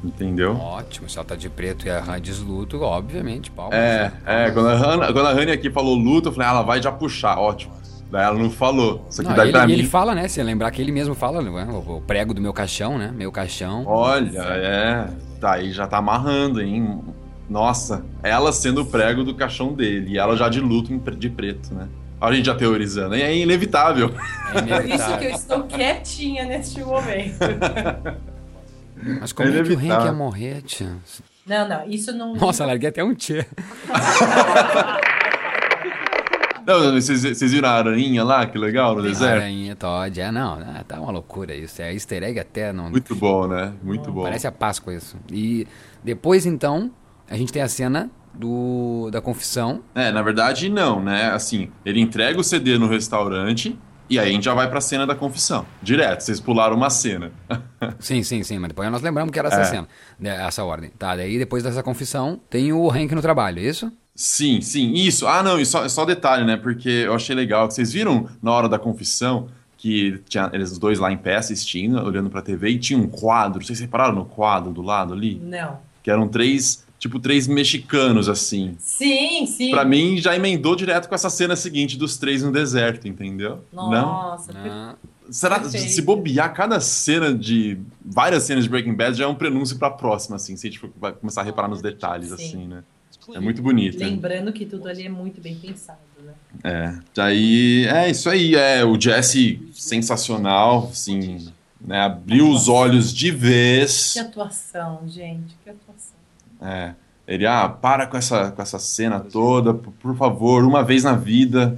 Entendeu? 0.03 0.55
Ótimo, 0.55 1.09
se 1.09 1.17
ela 1.17 1.25
tá 1.25 1.35
de 1.35 1.49
preto 1.49 1.87
e 1.87 1.89
a 1.89 1.99
Han 1.99 2.21
desluto, 2.21 2.81
obviamente, 2.81 3.49
palmas. 3.49 3.73
É, 3.77 4.11
é, 4.25 4.51
quando 4.51 4.69
a 4.69 4.75
Hannah, 4.75 5.11
quando 5.11 5.27
a 5.27 5.53
aqui 5.53 5.71
falou 5.71 5.95
luto, 5.95 6.29
eu 6.29 6.33
falei, 6.33 6.47
ah, 6.47 6.51
ela 6.51 6.61
vai 6.61 6.81
já 6.81 6.91
puxar, 6.91 7.39
ótimo. 7.39 7.73
Daí 8.11 8.23
ela 8.23 8.37
não 8.37 8.51
falou. 8.51 9.05
Só 9.09 9.23
que 9.23 9.29
Não, 9.29 9.35
daí 9.35 9.47
ele, 9.47 9.51
pra 9.51 9.63
e 9.63 9.67
mim. 9.67 9.73
ele 9.73 9.83
fala, 9.85 10.13
né? 10.13 10.27
Se 10.27 10.41
lembrar 10.43 10.69
que 10.69 10.81
ele 10.81 10.91
mesmo 10.91 11.15
fala, 11.15 11.41
né, 11.41 11.67
o, 11.71 11.97
o 11.97 12.01
prego 12.01 12.33
do 12.33 12.41
meu 12.41 12.53
caixão, 12.53 12.97
né? 12.99 13.11
Meu 13.13 13.31
caixão. 13.31 13.83
Olha, 13.87 14.39
é. 14.39 15.07
Tá 15.41 15.53
aí, 15.53 15.71
já 15.71 15.87
tá 15.87 15.97
amarrando, 15.97 16.61
hein? 16.61 16.99
Nossa, 17.49 18.05
ela 18.21 18.51
sendo 18.51 18.81
o 18.81 18.85
prego 18.85 19.23
do 19.23 19.33
caixão 19.33 19.73
dele. 19.73 20.11
E 20.11 20.17
ela 20.19 20.37
já 20.37 20.47
de 20.49 20.59
luto 20.59 20.95
de 21.15 21.29
preto, 21.29 21.73
né? 21.73 21.87
Olha 22.21 22.33
a 22.33 22.35
gente 22.35 22.45
já 22.45 22.55
teorizando. 22.55 23.15
É 23.15 23.35
inevitável. 23.35 24.11
É 24.53 24.61
Por 24.61 24.85
isso 24.85 25.17
que 25.17 25.25
eu 25.25 25.31
estou 25.31 25.63
quietinha 25.63 26.45
neste 26.45 26.83
momento. 26.83 27.39
Mas 29.19 29.31
como 29.31 29.49
É 29.49 29.59
é, 29.59 29.63
que 29.63 29.73
o 29.73 29.77
Hank 29.77 30.05
ia 30.05 30.11
morrer, 30.11 30.61
tia? 30.63 30.97
Não, 31.45 31.67
não, 31.69 31.87
isso 31.87 32.11
não. 32.11 32.35
Nossa, 32.35 32.65
larguei 32.65 32.89
até 32.89 33.03
um 33.03 33.13
tia. 33.13 33.45
Não, 36.65 36.93
vocês, 36.93 37.21
vocês 37.21 37.51
viram 37.51 37.69
a 37.69 37.73
aranha 37.73 38.23
lá? 38.23 38.43
Que 38.47 38.57
legal, 38.57 38.95
no 38.95 39.03
deserto? 39.03 39.43
Aranha, 39.43 39.75
Todd, 39.75 40.19
é, 40.19 40.31
não, 40.31 40.55
né, 40.55 40.83
tá 40.87 40.99
uma 40.99 41.11
loucura 41.11 41.53
isso. 41.53 41.79
É 41.79 41.93
easter 41.93 42.23
egg 42.23 42.39
até, 42.39 42.73
não... 42.73 42.89
Muito 42.89 43.15
bom, 43.15 43.47
né? 43.47 43.71
Muito 43.83 44.11
bom. 44.11 44.23
Parece 44.23 44.47
a 44.47 44.51
Páscoa 44.51 44.95
isso. 44.95 45.15
E 45.31 45.67
depois, 46.03 46.43
então, 46.43 46.89
a 47.29 47.37
gente 47.37 47.53
tem 47.53 47.61
a 47.61 47.67
cena 47.67 48.09
do 48.33 49.09
da 49.11 49.21
confissão. 49.21 49.81
É, 49.93 50.11
na 50.11 50.21
verdade, 50.21 50.67
não, 50.67 51.01
né? 51.01 51.31
Assim, 51.31 51.69
ele 51.85 52.01
entrega 52.01 52.39
o 52.39 52.43
CD 52.43 52.77
no 52.79 52.87
restaurante 52.87 53.77
e 54.09 54.19
aí 54.19 54.29
a 54.29 54.31
gente 54.31 54.43
já 54.45 54.53
vai 54.53 54.69
pra 54.69 54.79
cena 54.81 55.05
da 55.05 55.15
confissão. 55.15 55.65
Direto, 55.81 56.21
vocês 56.21 56.39
pularam 56.39 56.75
uma 56.75 56.89
cena. 56.89 57.31
Sim, 57.99 58.23
sim, 58.23 58.41
sim, 58.43 58.57
mas 58.59 58.69
depois 58.69 58.89
nós 58.91 59.01
lembramos 59.01 59.31
que 59.31 59.39
era 59.39 59.47
essa 59.47 59.61
É. 59.61 59.65
cena, 59.65 59.87
né, 60.19 60.45
essa 60.45 60.63
ordem. 60.63 60.89
Tá, 60.97 61.15
daí 61.15 61.37
depois 61.37 61.63
dessa 61.63 61.83
confissão 61.83 62.39
tem 62.49 62.71
o 62.73 62.89
Hank 62.91 63.13
no 63.13 63.21
trabalho, 63.21 63.59
é 63.59 63.63
isso? 63.63 63.91
Sim, 64.15 64.61
sim, 64.61 64.93
isso. 64.93 65.27
Ah, 65.27 65.43
não, 65.43 65.59
e 65.59 65.65
só, 65.65 65.87
só 65.89 66.05
detalhe, 66.05 66.45
né? 66.45 66.55
Porque 66.57 66.89
eu 66.89 67.13
achei 67.13 67.35
legal 67.35 67.67
que 67.67 67.73
vocês 67.73 67.91
viram 67.91 68.27
na 68.41 68.51
hora 68.51 68.69
da 68.69 68.79
confissão 68.79 69.47
que 69.77 70.19
tinha 70.29 70.49
eles 70.53 70.71
os 70.71 70.79
dois 70.79 70.97
lá 70.99 71.11
em 71.11 71.17
pé 71.17 71.35
assistindo, 71.35 72.01
olhando 72.01 72.29
pra 72.29 72.41
TV 72.41 72.69
e 72.69 72.79
tinha 72.79 72.97
um 72.97 73.07
quadro. 73.07 73.63
Vocês 73.63 73.79
repararam 73.79 74.15
no 74.15 74.25
quadro 74.25 74.71
do 74.71 74.81
lado 74.81 75.13
ali? 75.13 75.39
Não. 75.43 75.79
Que 76.01 76.09
eram 76.09 76.27
três, 76.29 76.84
tipo, 77.07 77.19
três 77.19 77.47
mexicanos, 77.47 78.27
assim. 78.27 78.75
Sim, 78.79 79.45
sim. 79.45 79.69
Pra 79.69 79.85
mim, 79.85 80.17
já 80.17 80.35
emendou 80.35 80.75
direto 80.75 81.07
com 81.07 81.13
essa 81.15 81.29
cena 81.29 81.55
seguinte 81.55 81.97
dos 81.97 82.17
três 82.17 82.41
no 82.41 82.51
deserto, 82.51 83.07
entendeu? 83.07 83.63
Não? 83.71 83.91
Nossa, 83.91 84.51
per- 84.53 84.71
Ah, 84.71 84.95
Será 85.29 85.59
Perfeito. 85.59 85.89
se 85.91 86.01
bobear 86.03 86.53
cada 86.53 86.79
cena 86.79 87.33
de 87.33 87.79
várias 88.03 88.43
cenas 88.43 88.63
de 88.63 88.69
Breaking 88.69 88.93
Bad 88.93 89.17
já 89.17 89.23
é 89.23 89.27
um 89.27 89.33
prenúncio 89.33 89.77
pra 89.79 89.89
próxima, 89.89 90.35
assim, 90.35 90.55
se 90.55 90.67
a 90.67 90.69
gente 90.69 90.79
for- 90.79 90.91
vai 90.99 91.11
começar 91.13 91.41
a 91.41 91.43
reparar 91.43 91.67
nos 91.67 91.81
detalhes, 91.81 92.27
Sim. 92.29 92.33
assim, 92.35 92.67
né? 92.67 92.83
É 93.33 93.39
muito 93.39 93.59
bonito. 93.61 94.01
hein? 94.03 94.11
lembrando 94.11 94.53
que 94.53 94.67
tudo 94.67 94.87
ali 94.87 95.03
é 95.03 95.09
muito 95.09 95.41
bem 95.41 95.55
pensado, 95.55 95.97
né? 96.23 96.33
É. 96.63 96.93
Daí, 97.15 97.85
é 97.87 98.09
isso 98.11 98.29
aí, 98.29 98.53
é 98.55 98.85
o 98.85 98.99
Jesse 99.01 99.59
sensacional, 99.73 100.89
assim, 100.91 101.47
né? 101.81 102.01
Abriu 102.01 102.47
os 102.49 102.67
olhos 102.67 103.11
de 103.13 103.31
vez. 103.31 104.13
Que 104.13 104.19
atuação, 104.19 105.01
gente, 105.07 105.55
que 105.63 105.69
atuação. 105.71 105.84
É. 106.61 106.91
Ele, 107.27 107.45
ah, 107.47 107.67
para 107.67 108.05
com 108.05 108.17
essa, 108.17 108.51
com 108.51 108.61
essa 108.61 108.77
cena 108.77 109.19
toda, 109.19 109.73
por, 109.73 110.15
favor, 110.15 110.63
uma 110.63 110.83
vez 110.83 111.03
na 111.03 111.13
vida, 111.15 111.77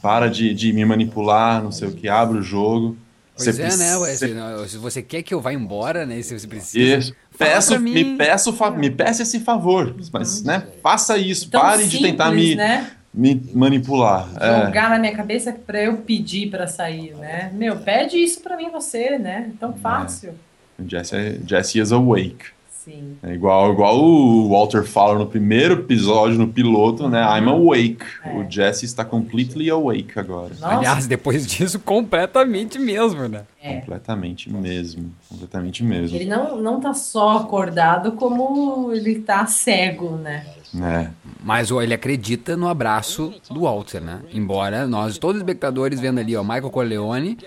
para 0.00 0.28
de, 0.28 0.54
de 0.54 0.72
me 0.72 0.84
manipular, 0.84 1.62
não 1.62 1.72
sei 1.72 1.88
o 1.88 1.92
que, 1.92 2.08
abre 2.08 2.38
o 2.38 2.42
jogo. 2.42 2.96
Pois 3.36 3.44
Você 3.44 3.50
é, 3.50 3.64
né? 3.64 3.68
precisa- 3.68 3.98
ué, 4.00 4.14
se, 4.14 4.68
se 4.70 4.78
você 4.78 5.02
quer 5.02 5.22
que 5.22 5.34
eu 5.34 5.40
vá 5.40 5.52
embora, 5.52 6.06
né? 6.06 6.22
Se 6.22 6.38
você 6.38 6.46
precisa. 6.46 6.98
Isso. 6.98 7.14
Peço, 7.36 7.78
me, 7.80 8.16
peço, 8.16 8.54
me 8.76 8.90
peça 8.90 9.22
esse 9.22 9.40
favor, 9.40 9.94
mas, 10.10 10.42
né, 10.42 10.66
faça 10.82 11.18
isso, 11.18 11.50
Tão 11.50 11.60
pare 11.60 11.86
de 11.86 11.98
tentar 12.00 12.28
simples, 12.30 12.48
me, 12.50 12.54
né? 12.54 12.90
me 13.12 13.50
manipular. 13.52 14.26
É. 14.40 14.64
Jogar 14.66 14.88
na 14.88 14.98
minha 14.98 15.14
cabeça 15.14 15.52
pra 15.52 15.82
eu 15.82 15.98
pedir 15.98 16.48
pra 16.48 16.66
sair, 16.66 17.14
né? 17.16 17.50
Meu, 17.52 17.76
pede 17.76 18.16
isso 18.16 18.40
pra 18.40 18.56
mim 18.56 18.70
você, 18.70 19.18
né? 19.18 19.50
Tão 19.60 19.74
fácil. 19.74 20.34
O 20.78 20.88
Jesse, 20.88 21.14
é- 21.16 21.38
Jesse 21.46 21.78
is 21.78 21.92
awake. 21.92 22.55
Sim. 22.86 23.16
É 23.20 23.34
igual, 23.34 23.72
igual 23.72 23.98
o 23.98 24.48
Walter 24.48 24.84
fala 24.84 25.18
no 25.18 25.26
primeiro 25.26 25.74
episódio, 25.74 26.38
no 26.38 26.46
piloto, 26.46 27.08
né? 27.08 27.20
I'm 27.36 27.48
awake. 27.48 28.04
O 28.32 28.48
Jesse 28.48 28.84
está 28.84 29.04
completely 29.04 29.68
awake 29.68 30.16
agora. 30.16 30.52
Aliás, 30.62 31.08
depois 31.08 31.44
disso, 31.44 31.80
completamente 31.80 32.78
mesmo, 32.78 33.26
né? 33.26 33.42
É. 33.60 33.80
Completamente 33.80 34.48
mesmo. 34.52 35.12
Completamente 35.28 35.82
mesmo. 35.82 36.16
Ele 36.16 36.26
não, 36.26 36.62
não 36.62 36.78
tá 36.78 36.94
só 36.94 37.38
acordado, 37.38 38.12
como 38.12 38.92
ele 38.92 39.16
tá 39.16 39.44
cego, 39.46 40.10
né? 40.10 40.46
É. 40.74 41.08
Mas 41.42 41.70
ó, 41.70 41.80
ele 41.82 41.94
acredita 41.94 42.56
no 42.56 42.68
abraço 42.68 43.32
do 43.50 43.60
Walter, 43.62 44.00
né? 44.00 44.20
Embora 44.32 44.86
nós, 44.86 45.16
todos 45.18 45.36
os 45.36 45.42
espectadores 45.42 46.00
vendo 46.00 46.18
ali, 46.18 46.36
ó, 46.36 46.42
Michael 46.42 46.70
Corleone 46.70 47.38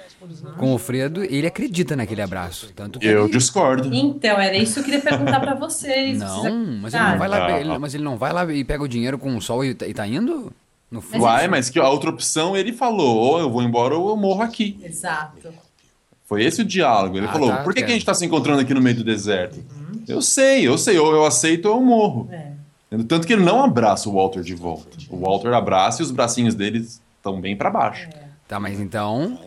com 0.57 0.73
o 0.73 0.77
Fredo, 0.77 1.23
ele 1.23 1.45
acredita 1.47 1.95
naquele 1.95 2.21
abraço. 2.21 2.71
Tanto 2.75 2.99
que 2.99 3.05
Eu 3.07 3.25
ele- 3.25 3.31
discordo. 3.33 3.93
Então, 3.93 4.39
era 4.39 4.55
isso 4.57 4.75
que 4.75 4.79
eu 4.79 4.83
queria 4.85 5.01
perguntar 5.01 5.39
pra 5.39 5.53
vocês. 5.55 6.17
Não, 6.19 6.41
Precisa- 6.41 6.79
mas 6.81 6.93
ele 6.93 7.03
Ah, 7.03 7.11
não 7.11 7.17
vai 7.19 7.27
lá, 7.27 7.39
Não. 7.49 7.57
ele- 7.57 7.77
mas 7.77 7.93
ele 7.95 8.03
não 8.03 8.17
vai 8.17 8.31
lá 8.33 8.51
e 8.53 8.63
pega 8.63 8.83
o 8.83 8.87
dinheiro 8.87 9.17
com 9.19 9.35
o 9.35 9.41
sol 9.41 9.63
e, 9.65 9.73
tá- 9.73 9.87
e 9.87 9.93
tá 9.93 10.07
indo? 10.07 10.51
No 10.89 11.01
fundo? 11.01 11.23
Uai, 11.23 11.47
mas 11.47 11.69
que 11.69 11.77
a 11.79 11.87
outra 11.87 12.09
opção 12.09 12.57
ele 12.57 12.73
falou: 12.73 13.15
ou 13.17 13.39
eu 13.39 13.49
vou 13.51 13.61
embora 13.61 13.95
ou 13.95 14.09
eu 14.09 14.17
morro 14.17 14.41
aqui. 14.41 14.79
Exato. 14.83 15.49
Foi 16.25 16.43
esse 16.43 16.61
o 16.61 16.65
diálogo. 16.65 17.17
Ele 17.17 17.27
Ah, 17.27 17.31
falou: 17.31 17.49
tá, 17.49 17.57
por 17.57 17.73
que, 17.75 17.81
que 17.83 17.91
a 17.91 17.93
gente 17.93 18.05
tá 18.05 18.13
se 18.13 18.25
encontrando 18.25 18.61
aqui 18.61 18.73
no 18.73 18.81
meio 18.81 18.95
do 18.95 19.03
deserto? 19.03 19.59
Eu 20.07 20.19
sei, 20.21 20.67
eu 20.67 20.77
sei, 20.79 20.97
ou 20.97 21.11
eu 21.13 21.25
aceito 21.25 21.65
ou 21.67 21.75
eu 21.75 21.81
morro. 21.81 22.27
É. 22.31 22.53
Tanto 23.07 23.27
que 23.27 23.33
ele 23.33 23.43
não 23.43 23.63
abraça 23.63 24.09
o 24.09 24.13
Walter 24.13 24.41
de 24.41 24.55
volta. 24.55 24.97
O 25.09 25.17
Walter 25.17 25.53
abraça 25.53 26.01
e 26.01 26.05
os 26.05 26.11
bracinhos 26.11 26.55
dele 26.55 26.79
estão 26.79 27.39
bem 27.39 27.55
pra 27.55 27.69
baixo. 27.69 28.09
Tá, 28.47 28.59
mas 28.59 28.79
então, 28.79 29.37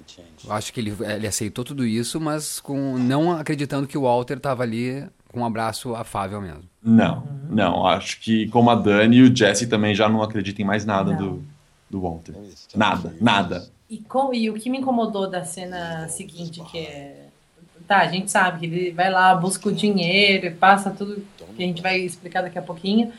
eu 0.44 0.52
acho 0.52 0.72
que 0.72 0.78
ele, 0.78 0.94
ele 1.00 1.26
aceitou 1.26 1.64
tudo 1.64 1.84
isso, 1.84 2.20
mas 2.20 2.60
com 2.60 2.96
não 2.96 3.32
acreditando 3.32 3.88
que 3.88 3.98
o 3.98 4.02
Walter 4.02 4.38
tava 4.38 4.62
ali 4.62 5.04
com 5.32 5.40
um 5.40 5.44
abraço 5.44 5.92
afável 5.96 6.40
mesmo. 6.40 6.62
Não, 6.80 7.26
não. 7.50 7.84
Acho 7.84 8.20
que 8.20 8.46
como 8.48 8.70
a 8.70 8.76
Dani 8.76 9.16
e 9.16 9.22
o 9.22 9.34
Jesse 9.36 9.66
também 9.66 9.92
já 9.92 10.08
não 10.08 10.22
acreditam 10.22 10.62
em 10.62 10.66
mais 10.66 10.84
nada 10.84 11.12
do, 11.14 11.42
do 11.90 12.00
Walter. 12.00 12.34
Nada, 12.76 13.12
nada. 13.20 13.68
E, 13.90 13.98
com- 13.98 14.32
e 14.32 14.48
o 14.50 14.54
que 14.54 14.70
me 14.70 14.78
incomodou 14.78 15.28
da 15.28 15.42
cena 15.44 16.06
seguinte, 16.08 16.62
que 16.70 16.78
é. 16.78 17.26
Tá, 17.88 17.98
a 18.02 18.06
gente 18.06 18.30
sabe 18.30 18.60
que 18.60 18.66
ele 18.66 18.90
vai 18.92 19.10
lá, 19.10 19.34
busca 19.34 19.68
o 19.68 19.72
dinheiro, 19.72 20.54
passa 20.56 20.90
tudo 20.90 21.24
que 21.56 21.62
a 21.62 21.66
gente 21.66 21.82
vai 21.82 21.98
explicar 21.98 22.40
daqui 22.42 22.56
a 22.58 22.62
pouquinho. 22.62 23.12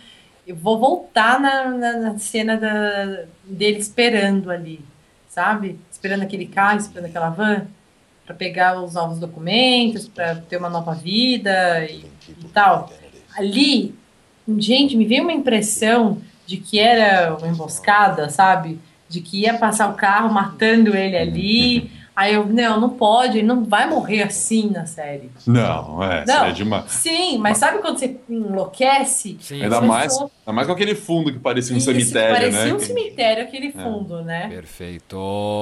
Eu 0.45 0.55
vou 0.55 0.77
voltar 0.77 1.39
na, 1.39 1.69
na, 1.69 1.93
na 1.93 2.19
cena 2.19 2.57
da, 2.57 3.23
dele 3.45 3.79
esperando 3.79 4.51
ali, 4.51 4.83
sabe? 5.29 5.79
Esperando 5.91 6.23
aquele 6.23 6.45
carro, 6.45 6.79
esperando 6.79 7.05
aquela 7.05 7.29
van, 7.29 7.67
para 8.25 8.35
pegar 8.35 8.81
os 8.81 8.93
novos 8.93 9.19
documentos, 9.19 10.07
para 10.07 10.35
ter 10.35 10.57
uma 10.57 10.69
nova 10.69 10.93
vida 10.93 11.85
e, 11.85 12.05
e 12.27 12.47
tal. 12.53 12.91
Ali, 13.37 13.95
gente, 14.57 14.95
me 14.95 15.05
veio 15.05 15.23
uma 15.23 15.33
impressão 15.33 16.21
de 16.45 16.57
que 16.57 16.79
era 16.79 17.35
uma 17.35 17.47
emboscada, 17.47 18.29
sabe? 18.29 18.79
De 19.09 19.21
que 19.21 19.41
ia 19.41 19.57
passar 19.57 19.89
o 19.89 19.95
carro 19.95 20.33
matando 20.33 20.95
ele 20.95 21.17
ali. 21.17 21.91
Aí 22.15 22.35
eu, 22.35 22.45
não, 22.45 22.79
não 22.79 22.89
pode, 22.91 23.39
ele 23.39 23.47
não 23.47 23.63
vai 23.63 23.89
morrer 23.89 24.21
assim 24.21 24.69
na 24.69 24.85
série. 24.85 25.31
Não, 25.47 26.03
é, 26.03 26.23
Não, 26.27 26.37
seria 26.39 26.53
demais. 26.53 26.91
Sim, 26.91 27.39
mas 27.39 27.57
sabe 27.57 27.79
quando 27.79 27.97
você 27.97 28.17
enlouquece? 28.29 29.37
Ainda 29.51 29.79
As 29.79 29.83
mais, 29.83 30.03
pessoas- 30.13 30.31
ainda 30.45 30.55
mais 30.55 30.67
com 30.67 30.73
aquele 30.73 30.93
fundo 30.95 31.31
que 31.33 31.39
parecia 31.39 31.73
um 31.73 31.77
Isso, 31.77 31.85
cemitério, 31.91 32.35
parecia 32.35 32.65
né? 32.65 32.73
um 32.73 32.79
cemitério 32.79 33.43
aquele 33.43 33.71
fundo, 33.71 34.21
né? 34.21 34.47
Perfeito. 34.47 35.17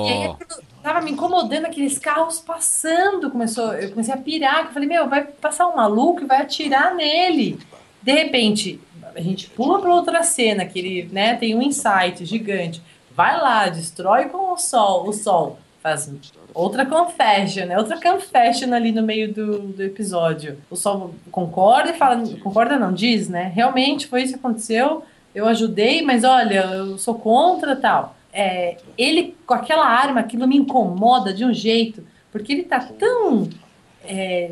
E 0.07 0.11
aí 0.11 0.35
tava 0.83 1.01
me 1.01 1.11
incomodando 1.11 1.65
aqueles 1.65 1.97
carros 1.97 2.39
passando. 2.39 3.31
Começou, 3.31 3.73
eu 3.73 3.89
comecei 3.91 4.13
a 4.13 4.17
pirar, 4.17 4.63
que 4.63 4.67
eu 4.69 4.73
falei, 4.73 4.89
meu, 4.89 5.07
vai 5.07 5.23
passar 5.23 5.67
um 5.69 5.75
maluco 5.77 6.21
e 6.23 6.25
vai 6.25 6.41
atirar 6.41 6.93
nele. 6.93 7.59
De 8.01 8.11
repente, 8.11 8.79
a 9.15 9.21
gente 9.21 9.49
pula 9.49 9.79
para 9.79 9.93
outra 9.93 10.21
cena, 10.23 10.65
que 10.65 10.79
ele 10.79 11.09
né, 11.13 11.35
tem 11.35 11.55
um 11.55 11.61
insight 11.61 12.25
gigante. 12.25 12.81
Vai 13.15 13.39
lá, 13.39 13.67
destrói 13.69 14.25
com 14.25 14.53
o 14.53 14.57
sol, 14.57 15.07
o 15.07 15.13
sol. 15.13 15.59
Faz 15.82 16.13
outra 16.54 16.86
confession, 16.86 17.65
né? 17.65 17.78
Outra 17.78 18.00
confession 18.00 18.72
ali 18.72 18.91
no 18.91 19.02
meio 19.02 19.34
do, 19.34 19.60
do 19.60 19.82
episódio. 19.84 20.58
O 20.70 20.76
sol 20.76 21.15
concorda 21.32 21.89
e 21.89 21.98
fala. 21.98 22.22
Concorda 22.38 22.78
não, 22.78 22.94
diz, 22.94 23.28
né? 23.28 23.52
Realmente 23.56 24.06
foi 24.06 24.22
isso 24.22 24.34
que 24.34 24.39
aconteceu. 24.39 25.04
Eu 25.34 25.48
ajudei, 25.48 26.04
mas 26.04 26.24
olha, 26.24 26.60
eu 26.65 27.00
sou 27.00 27.15
contra 27.15 27.76
tal. 27.76 28.15
É, 28.32 28.78
ele 28.96 29.36
com 29.46 29.56
aquela 29.56 29.88
arma, 29.88 30.20
aquilo 30.20 30.48
me 30.48 30.56
incomoda 30.56 31.34
de 31.34 31.44
um 31.44 31.54
jeito, 31.54 32.06
porque 32.32 32.54
ele 32.54 32.63
tá 32.63 32.80
tão. 32.80 33.50
é, 34.06 34.52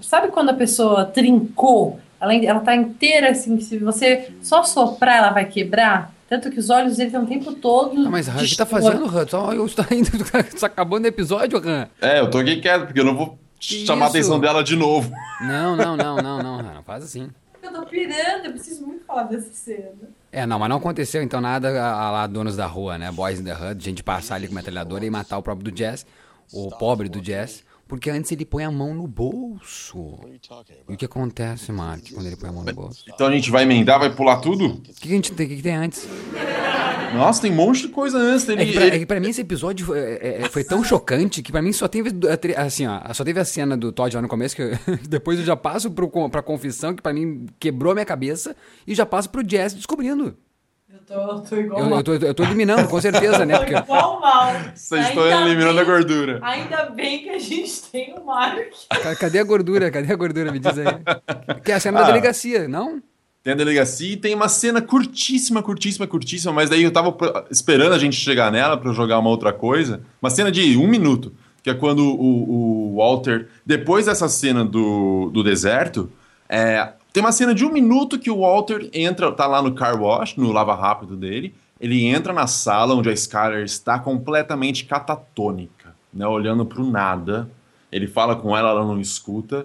sabe 0.00 0.28
quando 0.28 0.48
a 0.48 0.54
pessoa 0.54 1.04
trincou? 1.04 2.00
Ela, 2.18 2.34
ela 2.36 2.60
tá 2.60 2.74
inteira 2.74 3.30
assim, 3.30 3.60
se 3.60 3.76
você 3.76 4.32
só 4.40 4.62
soprar, 4.62 5.18
ela 5.18 5.30
vai 5.30 5.44
quebrar. 5.44 6.13
Tanto 6.34 6.50
que 6.50 6.58
os 6.58 6.68
olhos 6.68 6.96
dele 6.96 7.08
estão 7.10 7.22
o 7.22 7.26
tempo 7.26 7.52
todo. 7.54 8.06
Ah, 8.06 8.10
mas 8.10 8.26
o 8.26 8.32
que 8.32 8.36
tá 8.38 8.42
distortos. 8.44 8.72
fazendo, 8.72 9.06
Han? 9.06 9.28
Só 9.28 9.52
eu 9.52 9.64
estou 9.66 9.86
indo, 9.92 10.10
tá 10.58 10.66
acabando 10.66 11.04
o 11.04 11.06
episódio, 11.06 11.58
Han. 11.64 11.88
É, 12.00 12.18
eu 12.18 12.28
tô 12.28 12.38
aqui 12.38 12.56
quieto, 12.60 12.86
porque 12.86 12.98
eu 12.98 13.04
não 13.04 13.16
vou 13.16 13.38
Que 13.60 13.86
chamar 13.86 14.06
a 14.06 14.08
isso? 14.08 14.16
atenção 14.18 14.40
dela 14.40 14.64
de 14.64 14.74
novo. 14.74 15.12
Não, 15.42 15.76
não, 15.76 15.96
não, 15.96 16.16
não, 16.16 16.42
não, 16.42 16.58
Han, 16.58 16.74
não 16.74 16.82
faz 16.82 17.04
assim. 17.04 17.30
Eu 17.62 17.72
tô 17.72 17.86
pirando, 17.86 18.46
eu 18.46 18.50
preciso 18.50 18.84
muito 18.84 19.04
falar 19.04 19.22
dessa 19.24 19.48
cena. 19.52 19.92
É, 20.32 20.44
não, 20.44 20.58
mas 20.58 20.68
não 20.68 20.78
aconteceu 20.78 21.22
então 21.22 21.40
nada 21.40 21.68
a, 21.80 21.92
a 22.08 22.10
lá 22.10 22.26
donos 22.26 22.56
da 22.56 22.66
rua, 22.66 22.98
né? 22.98 23.12
Boys 23.12 23.38
in 23.38 23.44
the 23.44 23.54
Hood, 23.54 23.84
gente 23.84 24.02
passar 24.02 24.34
ali 24.34 24.48
com 24.48 24.54
metralhadora 24.56 25.06
e 25.06 25.10
matar 25.10 25.38
o 25.38 25.42
próprio 25.42 25.70
do 25.70 25.72
Jazz, 25.72 26.04
o 26.52 26.68
pobre 26.70 27.08
do 27.08 27.20
Jazz, 27.20 27.62
porque 27.94 28.10
antes 28.10 28.32
ele 28.32 28.44
põe 28.44 28.64
a 28.64 28.70
mão 28.72 28.92
no 28.92 29.06
bolso. 29.06 30.18
E 30.88 30.94
o 30.94 30.96
que 30.96 31.04
acontece, 31.04 31.70
Mark, 31.70 32.02
quando 32.12 32.26
ele 32.26 32.34
põe 32.36 32.48
a 32.48 32.52
mão 32.52 32.64
no 32.64 32.74
bolso? 32.74 33.04
Então 33.08 33.28
a 33.28 33.30
gente 33.32 33.52
vai 33.52 33.62
emendar, 33.62 34.00
vai 34.00 34.12
pular 34.12 34.38
tudo? 34.40 34.66
O 34.66 34.80
que, 34.80 34.92
que 34.94 35.08
a 35.08 35.10
gente 35.12 35.30
tem, 35.32 35.46
o 35.46 35.48
que, 35.48 35.56
que 35.56 35.62
tem 35.62 35.76
antes? 35.76 36.08
Nossa, 37.14 37.42
tem 37.42 37.52
um 37.52 37.54
monte 37.54 37.82
de 37.82 37.88
coisa 37.88 38.18
antes. 38.18 38.48
Ele, 38.48 38.62
É 38.62 38.66
que, 38.66 38.72
pra, 38.72 38.86
é 38.86 38.98
que 38.98 39.06
pra 39.06 39.20
mim 39.20 39.28
esse 39.30 39.40
episódio 39.42 39.86
foi, 39.86 39.98
é- 40.00 40.42
é- 40.42 40.48
foi 40.48 40.64
tão 40.64 40.82
chocante 40.82 41.40
que 41.40 41.52
pra 41.52 41.62
mim 41.62 41.72
só 41.72 41.86
teve 41.86 42.10
assim, 42.56 42.84
ó, 42.88 43.00
só 43.14 43.22
teve 43.22 43.38
a 43.38 43.44
cena 43.44 43.76
do 43.76 43.92
Todd 43.92 44.16
lá 44.16 44.20
no 44.22 44.26
começo 44.28 44.56
que 44.56 44.62
eu- 44.62 44.70
depois 45.08 45.38
eu 45.38 45.44
já 45.44 45.54
passo 45.54 45.88
pro, 45.92 46.08
pra 46.28 46.42
confissão 46.42 46.92
que 46.96 47.00
pra 47.02 47.12
mim 47.14 47.46
quebrou 47.60 47.92
a 47.92 47.94
minha 47.94 48.04
cabeça 48.04 48.56
e 48.84 48.92
já 48.92 49.06
passo 49.06 49.30
pro 49.30 49.44
Jazz 49.44 49.72
descobrindo. 49.72 50.36
Eu 51.08 51.16
tô, 51.16 51.40
tô 51.40 51.56
igual 51.56 51.80
Eu, 51.80 51.90
mal. 51.90 51.98
eu, 51.98 52.04
tô, 52.04 52.12
eu 52.14 52.34
tô 52.34 52.42
eliminando, 52.44 52.88
com 52.88 53.00
certeza, 53.00 53.44
né? 53.44 53.54
Eu 53.54 53.58
Porque 53.58 53.74
tô 53.74 53.80
igual 53.82 54.20
mal. 54.20 54.52
Vocês 54.74 55.08
estão 55.08 55.26
eliminando 55.26 55.78
a 55.80 55.84
bem- 55.84 55.92
gordura. 55.92 56.38
Ainda 56.42 56.84
bem 56.90 57.22
que 57.22 57.30
a 57.30 57.38
gente 57.38 57.82
tem 57.92 58.14
o 58.18 58.24
Mark. 58.24 58.58
Ca- 59.02 59.16
Cadê 59.16 59.38
a 59.38 59.44
gordura? 59.44 59.90
Cadê 59.90 60.12
a 60.12 60.16
gordura? 60.16 60.50
Me 60.50 60.58
diz 60.58 60.78
aí. 60.78 60.86
Que 61.62 61.72
é 61.72 61.74
a 61.74 61.80
cena 61.80 61.98
da 61.98 62.04
Ah. 62.04 62.08
delegacia, 62.08 62.66
não? 62.68 63.02
Tem 63.42 63.52
a 63.52 63.56
delegacia 63.56 64.12
e 64.14 64.16
tem 64.16 64.34
uma 64.34 64.48
cena 64.48 64.80
curtíssima, 64.80 65.62
curtíssima, 65.62 66.06
curtíssima, 66.06 66.52
mas 66.52 66.70
daí 66.70 66.82
eu 66.82 66.90
tava 66.90 67.14
esperando 67.50 67.92
a 67.92 67.98
gente 67.98 68.16
chegar 68.16 68.50
nela 68.50 68.76
pra 68.78 68.90
jogar 68.92 69.18
uma 69.18 69.28
outra 69.28 69.52
coisa. 69.52 70.00
Uma 70.22 70.30
cena 70.30 70.50
de 70.50 70.76
um 70.78 70.88
minuto, 70.88 71.34
que 71.62 71.68
é 71.68 71.74
quando 71.74 72.00
o, 72.00 72.92
o 72.92 72.96
Walter, 72.96 73.48
depois 73.66 74.06
dessa 74.06 74.28
cena 74.30 74.64
do, 74.64 75.30
do 75.30 75.42
deserto, 75.42 76.10
é, 76.48 76.88
tem 77.14 77.22
uma 77.22 77.30
cena 77.32 77.54
de 77.54 77.64
um 77.64 77.70
minuto 77.72 78.18
que 78.18 78.28
o 78.30 78.40
Walter 78.40 78.90
entra, 78.92 79.30
tá 79.30 79.46
lá 79.46 79.62
no 79.62 79.72
car 79.72 79.98
wash, 80.02 80.34
no 80.36 80.50
lava 80.50 80.74
rápido 80.74 81.16
dele, 81.16 81.54
ele 81.80 82.04
entra 82.04 82.32
na 82.32 82.48
sala 82.48 82.92
onde 82.94 83.08
a 83.08 83.12
Skyler 83.12 83.62
está 83.64 83.98
completamente 84.00 84.84
catatônica, 84.84 85.94
né, 86.12 86.26
olhando 86.26 86.66
pro 86.66 86.84
nada. 86.84 87.48
Ele 87.92 88.08
fala 88.08 88.34
com 88.34 88.56
ela, 88.56 88.70
ela 88.70 88.84
não 88.84 89.00
escuta. 89.00 89.64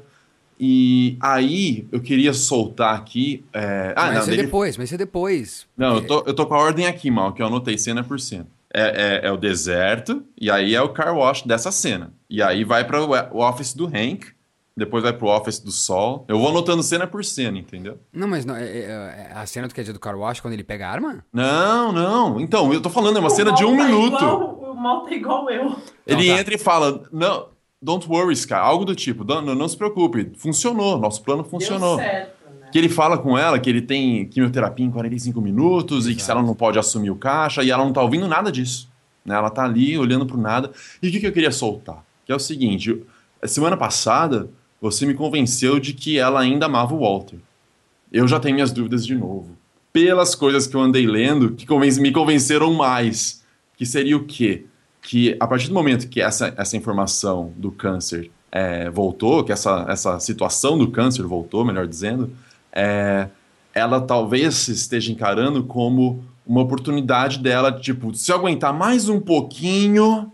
E 0.59 1.17
aí, 1.19 1.87
eu 1.91 1.99
queria 2.01 2.33
soltar 2.33 2.93
aqui. 2.95 3.43
é, 3.51 3.93
Ah, 3.95 4.05
mas 4.07 4.15
não, 4.15 4.21
é 4.21 4.25
dele- 4.27 4.43
depois, 4.43 4.77
mas 4.77 4.93
é 4.93 4.97
depois. 4.97 5.65
não, 5.75 5.95
eu 5.95 6.01
tô, 6.05 6.23
eu 6.27 6.33
tô 6.35 6.45
com 6.45 6.53
a 6.53 6.59
ordem 6.59 6.85
aqui, 6.85 7.09
mal, 7.09 7.33
que 7.33 7.41
eu 7.41 7.47
anotei 7.47 7.77
cena 7.79 8.03
por 8.03 8.19
cena. 8.19 8.45
É, 8.71 9.21
é, 9.23 9.27
é 9.27 9.31
o 9.31 9.37
deserto, 9.37 10.21
e 10.39 10.51
aí 10.51 10.75
é 10.75 10.81
o 10.81 10.89
car 10.89 11.15
wash 11.17 11.41
dessa 11.43 11.71
cena. 11.71 12.13
E 12.29 12.43
aí 12.43 12.63
vai 12.63 12.85
para 12.85 13.01
o 13.01 13.39
office 13.39 13.73
do 13.73 13.87
Hank, 13.87 14.27
depois 14.79 15.03
vai 15.03 15.13
pro 15.13 15.27
office 15.27 15.59
do 15.59 15.71
Sol. 15.71 16.25
Eu 16.27 16.39
vou 16.39 16.49
anotando 16.49 16.81
cena 16.81 17.05
por 17.05 17.23
cena, 17.23 17.57
entendeu? 17.59 17.99
Não, 18.11 18.27
mas 18.27 18.45
não, 18.45 18.55
é, 18.55 18.63
é- 18.63 19.29
é 19.31 19.33
a 19.35 19.45
cena 19.45 19.67
do 19.67 19.73
que 19.73 19.81
é 19.81 19.83
dia 19.83 19.93
do 19.93 19.99
car 19.99 20.17
wash 20.17 20.39
quando 20.39 20.53
ele 20.53 20.63
pega 20.63 20.87
a 20.87 20.91
arma? 20.91 21.23
Não, 21.31 21.91
não. 21.91 22.39
Então, 22.39 22.73
eu 22.73 22.81
tô 22.81 22.89
falando, 22.89 23.17
é 23.17 23.19
uma 23.19 23.29
cena 23.29 23.51
de 23.51 23.63
um 23.65 23.77
tá 23.77 23.83
minuto. 23.83 24.15
igual- 24.15 24.59
o 24.71 24.75
mal 24.75 25.03
tá 25.03 25.11
igual 25.13 25.49
eu. 25.49 25.75
Ele 26.07 26.27
Não, 26.29 26.35
tá. 26.35 26.41
entra 26.41 26.55
e 26.55 26.57
fala: 26.57 27.03
Não, 27.11 27.47
don't 27.81 28.07
worry, 28.09 28.33
Sky, 28.33 28.53
algo 28.53 28.85
do 28.85 28.95
tipo, 28.95 29.23
não, 29.23 29.41
não, 29.41 29.53
não 29.55 29.67
se 29.67 29.77
preocupe, 29.77 30.31
funcionou, 30.37 30.97
nosso 30.97 31.21
plano 31.21 31.43
funcionou. 31.43 31.97
Deu 31.97 32.05
certo, 32.05 32.31
né? 32.61 32.69
Que 32.71 32.77
ele 32.77 32.89
fala 32.89 33.17
com 33.17 33.37
ela 33.37 33.59
que 33.59 33.69
ele 33.69 33.81
tem 33.81 34.25
quimioterapia 34.27 34.85
em 34.85 34.91
45 34.91 35.41
minutos 35.41 36.07
e 36.07 36.15
que 36.15 36.21
se 36.21 36.31
ela 36.31 36.41
não 36.41 36.55
pode 36.55 36.79
assumir 36.79 37.11
o 37.11 37.15
caixa 37.15 37.61
e 37.63 37.71
ela 37.71 37.83
não 37.83 37.91
tá 37.93 38.01
ouvindo 38.01 38.27
nada 38.27 38.51
disso. 38.51 38.89
Né? 39.25 39.35
Ela 39.35 39.49
tá 39.49 39.63
ali 39.65 39.97
olhando 39.97 40.25
pro 40.25 40.37
nada. 40.37 40.71
E 41.03 41.09
o 41.09 41.11
que, 41.11 41.19
que 41.19 41.27
eu 41.27 41.31
queria 41.33 41.51
soltar? 41.51 42.03
Que 42.25 42.31
é 42.31 42.35
o 42.35 42.39
seguinte: 42.39 43.03
semana 43.45 43.75
passada 43.75 44.49
você 44.81 45.05
me 45.05 45.13
convenceu 45.13 45.79
de 45.79 45.93
que 45.93 46.17
ela 46.17 46.39
ainda 46.39 46.65
amava 46.65 46.93
o 46.93 46.99
Walter. 46.99 47.37
Eu 48.11 48.27
já 48.27 48.39
tenho 48.39 48.55
minhas 48.55 48.71
dúvidas 48.71 49.05
de 49.05 49.15
novo. 49.15 49.57
Pelas 49.91 50.35
coisas 50.35 50.67
que 50.67 50.75
eu 50.75 50.81
andei 50.81 51.05
lendo, 51.05 51.51
que 51.51 51.67
me 51.99 52.11
convenceram 52.11 52.73
mais. 52.73 53.43
Que 53.77 53.85
seria 53.85 54.17
o 54.17 54.23
quê? 54.23 54.65
Que 55.01 55.35
a 55.39 55.47
partir 55.47 55.67
do 55.67 55.73
momento 55.73 56.07
que 56.07 56.21
essa, 56.21 56.53
essa 56.57 56.77
informação 56.77 57.53
do 57.57 57.71
câncer 57.71 58.31
é, 58.51 58.89
voltou, 58.89 59.43
que 59.43 59.51
essa, 59.51 59.85
essa 59.87 60.19
situação 60.19 60.77
do 60.77 60.89
câncer 60.89 61.23
voltou, 61.23 61.65
melhor 61.65 61.87
dizendo, 61.87 62.31
é, 62.71 63.29
ela 63.73 64.01
talvez 64.01 64.67
esteja 64.67 65.11
encarando 65.11 65.63
como 65.63 66.23
uma 66.45 66.61
oportunidade 66.61 67.39
dela, 67.39 67.71
tipo, 67.71 68.13
se 68.15 68.31
eu 68.31 68.35
aguentar 68.35 68.73
mais 68.73 69.07
um 69.07 69.19
pouquinho, 69.19 70.31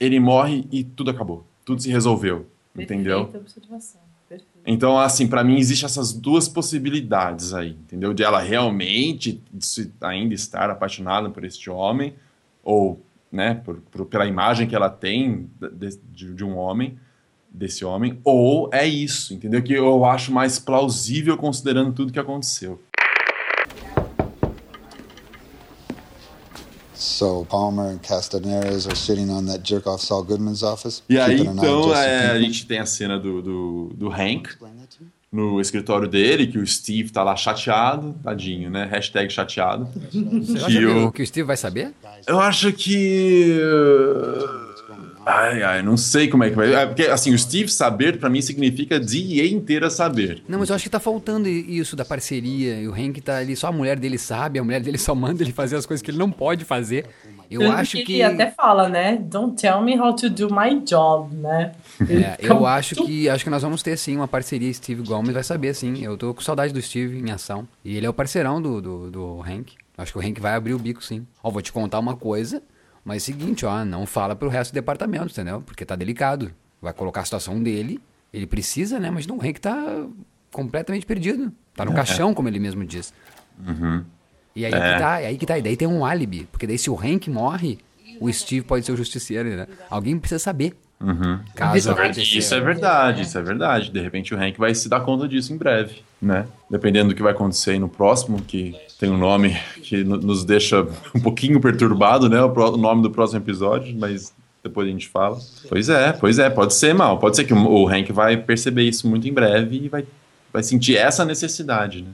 ele 0.00 0.18
morre 0.18 0.66
e 0.72 0.82
tudo 0.82 1.10
acabou. 1.10 1.46
Tudo 1.64 1.80
se 1.80 1.88
resolveu. 1.88 2.46
Entendeu? 2.76 3.26
Perfeita 3.26 3.38
observação. 3.38 4.00
Perfeito. 4.28 4.52
Então, 4.66 4.98
assim, 4.98 5.26
pra 5.26 5.44
mim 5.44 5.58
existem 5.58 5.84
essas 5.86 6.12
duas 6.12 6.48
possibilidades 6.48 7.52
aí, 7.52 7.70
entendeu? 7.70 8.14
De 8.14 8.22
ela 8.22 8.40
realmente 8.40 9.42
ainda 10.00 10.34
estar 10.34 10.70
apaixonada 10.70 11.28
por 11.28 11.44
este 11.44 11.68
homem, 11.68 12.14
ou, 12.64 12.98
né, 13.30 13.54
por, 13.54 13.76
por- 13.90 14.06
pela 14.06 14.24
imagem 14.26 14.66
que 14.66 14.74
ela 14.74 14.88
tem 14.88 15.50
de, 15.60 15.98
de- 16.12 16.34
de 16.34 16.44
um 16.44 16.56
homem, 16.56 16.98
desse 17.54 17.84
homem, 17.84 18.18
ou 18.24 18.70
é 18.72 18.86
isso, 18.86 19.34
entendeu? 19.34 19.62
Que 19.62 19.74
eu 19.74 20.06
acho 20.06 20.32
mais 20.32 20.58
plausível 20.58 21.36
considerando 21.36 21.92
tudo 21.92 22.10
que 22.10 22.18
aconteceu. 22.18 22.80
So 27.02 27.44
Palmer 27.48 27.88
and 27.90 27.98
Castaneras 27.98 28.86
are 28.86 28.94
sitting 28.96 29.30
on 29.30 29.44
that 29.46 29.60
jerk 29.68 29.86
off 29.88 30.04
Saul 30.04 30.22
Goodman's 30.22 30.62
office. 30.62 31.02
E 31.08 31.18
aí, 31.18 31.40
então, 31.40 31.94
é, 31.94 32.30
a 32.30 32.40
gente 32.40 32.66
tem 32.66 32.78
a 32.78 32.86
cena 32.86 33.18
do, 33.18 33.42
do, 33.42 33.90
do 33.94 34.08
Hank 34.10 34.48
no 35.32 35.60
escritório 35.60 36.06
dele, 36.08 36.46
que 36.46 36.58
o 36.58 36.66
Steve 36.66 37.10
tá 37.10 37.22
lá 37.24 37.34
chateado, 37.34 38.14
tadinho, 38.22 38.68
né? 38.70 38.84
Hashtag 38.84 39.32
chateado. 39.32 39.88
Você 40.12 40.58
acha 40.58 40.66
que 40.66 40.72
que, 40.78 40.84
o- 40.86 41.06
o... 41.06 41.12
que 41.12 41.22
o 41.22 41.26
Steve 41.26 41.46
vai 41.46 41.56
saber? 41.56 41.92
Eu 42.26 42.38
acho 42.38 42.72
que. 42.72 43.58
Ai, 45.24 45.62
ai, 45.62 45.82
não 45.82 45.96
sei 45.96 46.28
como 46.28 46.44
é 46.44 46.50
que 46.50 46.56
vai. 46.56 46.74
É, 46.74 46.86
porque, 46.86 47.02
assim, 47.02 47.32
o 47.32 47.38
Steve 47.38 47.68
saber, 47.68 48.18
pra 48.18 48.28
mim, 48.28 48.40
significa 48.40 48.98
DEA 48.98 49.46
inteira 49.46 49.88
saber. 49.88 50.42
Não, 50.48 50.58
mas 50.58 50.68
eu 50.68 50.74
acho 50.74 50.84
que 50.84 50.90
tá 50.90 51.00
faltando 51.00 51.48
isso 51.48 51.94
da 51.94 52.04
parceria. 52.04 52.80
E 52.80 52.88
o 52.88 52.92
Hank 52.92 53.20
tá 53.20 53.36
ali, 53.38 53.54
só 53.54 53.68
a 53.68 53.72
mulher 53.72 53.98
dele 53.98 54.18
sabe, 54.18 54.58
a 54.58 54.64
mulher 54.64 54.80
dele 54.80 54.98
só 54.98 55.14
manda 55.14 55.42
ele 55.42 55.52
fazer 55.52 55.76
as 55.76 55.86
coisas 55.86 56.02
que 56.02 56.10
ele 56.10 56.18
não 56.18 56.30
pode 56.30 56.64
fazer. 56.64 57.06
Eu 57.50 57.60
Tanto 57.60 57.72
acho 57.72 58.04
que. 58.04 58.14
ele 58.14 58.22
até 58.22 58.50
fala, 58.50 58.88
né? 58.88 59.16
Don't 59.16 59.60
tell 59.60 59.82
me 59.82 59.98
how 59.98 60.14
to 60.16 60.30
do 60.30 60.48
my 60.52 60.80
job, 60.80 61.34
né? 61.36 61.72
É, 62.08 62.38
eu 62.40 62.66
acho 62.66 62.94
que 62.94 63.28
acho 63.28 63.44
que 63.44 63.50
nós 63.50 63.62
vamos 63.62 63.82
ter 63.82 63.96
sim 63.98 64.16
uma 64.16 64.26
parceria 64.26 64.72
Steve 64.72 65.02
Gomes 65.02 65.34
vai 65.34 65.42
saber 65.42 65.74
sim. 65.74 66.02
Eu 66.02 66.16
tô 66.16 66.32
com 66.32 66.40
saudade 66.40 66.72
do 66.72 66.80
Steve 66.80 67.18
em 67.18 67.30
ação. 67.30 67.68
E 67.84 67.96
ele 67.96 68.06
é 68.06 68.08
o 68.08 68.14
parceirão 68.14 68.60
do, 68.60 68.80
do, 68.80 69.10
do 69.10 69.42
Hank. 69.42 69.74
Acho 69.98 70.12
que 70.12 70.18
o 70.18 70.22
Hank 70.22 70.40
vai 70.40 70.54
abrir 70.54 70.72
o 70.72 70.78
bico 70.78 71.04
sim. 71.04 71.26
Ó, 71.42 71.50
vou 71.50 71.60
te 71.60 71.70
contar 71.70 71.98
uma 71.98 72.16
coisa, 72.16 72.62
mas 73.04 73.16
é 73.16 73.32
o 73.32 73.34
seguinte, 73.36 73.66
ó, 73.66 73.84
não 73.84 74.06
fala 74.06 74.34
pro 74.36 74.48
resto 74.48 74.72
do 74.72 74.74
departamento, 74.74 75.26
entendeu? 75.32 75.60
Porque 75.62 75.84
tá 75.84 75.96
delicado. 75.96 76.52
Vai 76.80 76.92
colocar 76.92 77.20
a 77.20 77.24
situação 77.24 77.62
dele. 77.62 78.00
Ele 78.32 78.46
precisa, 78.46 78.98
né? 78.98 79.10
Mas 79.10 79.26
não, 79.26 79.36
o 79.38 79.40
Hank 79.44 79.60
tá 79.60 80.06
completamente 80.50 81.06
perdido. 81.06 81.52
Tá 81.74 81.84
no 81.84 81.92
É. 81.92 81.94
caixão, 81.94 82.34
como 82.34 82.48
ele 82.48 82.58
mesmo 82.58 82.84
diz. 82.84 83.12
Uhum. 83.66 84.04
E 84.54 84.64
aí 84.66 84.72
É. 84.72 84.76
que 84.94 84.98
tá, 84.98 85.20
é 85.20 85.26
aí 85.26 85.38
que 85.38 85.46
tá. 85.46 85.58
E 85.58 85.62
daí 85.62 85.76
tem 85.76 85.88
um 85.88 86.04
álibi. 86.04 86.46
Porque 86.50 86.66
daí 86.66 86.78
se 86.78 86.90
o 86.90 86.98
Hank 86.98 87.28
morre, 87.30 87.78
o 88.20 88.30
Steve 88.32 88.64
pode 88.66 88.84
ser 88.84 88.92
o 88.92 88.96
justiceiro, 88.96 89.48
né? 89.48 89.66
Alguém 89.88 90.18
precisa 90.18 90.38
saber. 90.38 90.74
Uhum. 91.02 91.40
Caso 91.56 91.76
isso, 91.76 91.90
é 91.90 91.94
verdade, 91.94 92.38
isso 92.38 92.54
é 92.54 92.60
verdade, 92.60 93.22
isso 93.22 93.38
é 93.38 93.42
verdade. 93.42 93.90
De 93.90 94.00
repente 94.00 94.32
o 94.34 94.38
Hank 94.38 94.56
vai 94.58 94.72
se 94.74 94.88
dar 94.88 95.00
conta 95.00 95.26
disso 95.26 95.52
em 95.52 95.56
breve, 95.56 95.96
né? 96.20 96.46
Dependendo 96.70 97.08
do 97.08 97.14
que 97.14 97.22
vai 97.22 97.32
acontecer 97.32 97.72
aí 97.72 97.78
no 97.78 97.88
próximo, 97.88 98.40
que 98.40 98.76
tem 99.00 99.10
um 99.10 99.18
nome 99.18 99.56
que 99.82 100.04
no- 100.04 100.16
nos 100.18 100.44
deixa 100.44 100.86
um 101.14 101.20
pouquinho 101.20 101.60
perturbado, 101.60 102.28
né? 102.28 102.40
O, 102.40 102.76
nome 102.76 103.02
do 103.02 103.10
próximo 103.10 103.40
episódio, 103.40 103.94
mas 103.98 104.32
depois 104.62 104.86
a 104.86 104.90
gente 104.92 105.08
fala. 105.08 105.38
Pois 105.68 105.88
é, 105.88 106.12
pois 106.12 106.38
é, 106.38 106.48
pode 106.48 106.72
ser 106.74 106.94
mal. 106.94 107.18
Pode 107.18 107.34
ser 107.34 107.44
que 107.44 107.52
o, 107.52 107.58
o 107.68 107.88
Hank 107.88 108.12
vai 108.12 108.36
perceber 108.36 108.84
isso 108.84 109.08
muito 109.08 109.26
em 109.26 109.32
breve 109.32 109.76
e 109.84 109.88
vai, 109.88 110.04
vai 110.52 110.62
sentir 110.62 110.96
essa 110.96 111.24
necessidade, 111.24 112.02
né? 112.02 112.10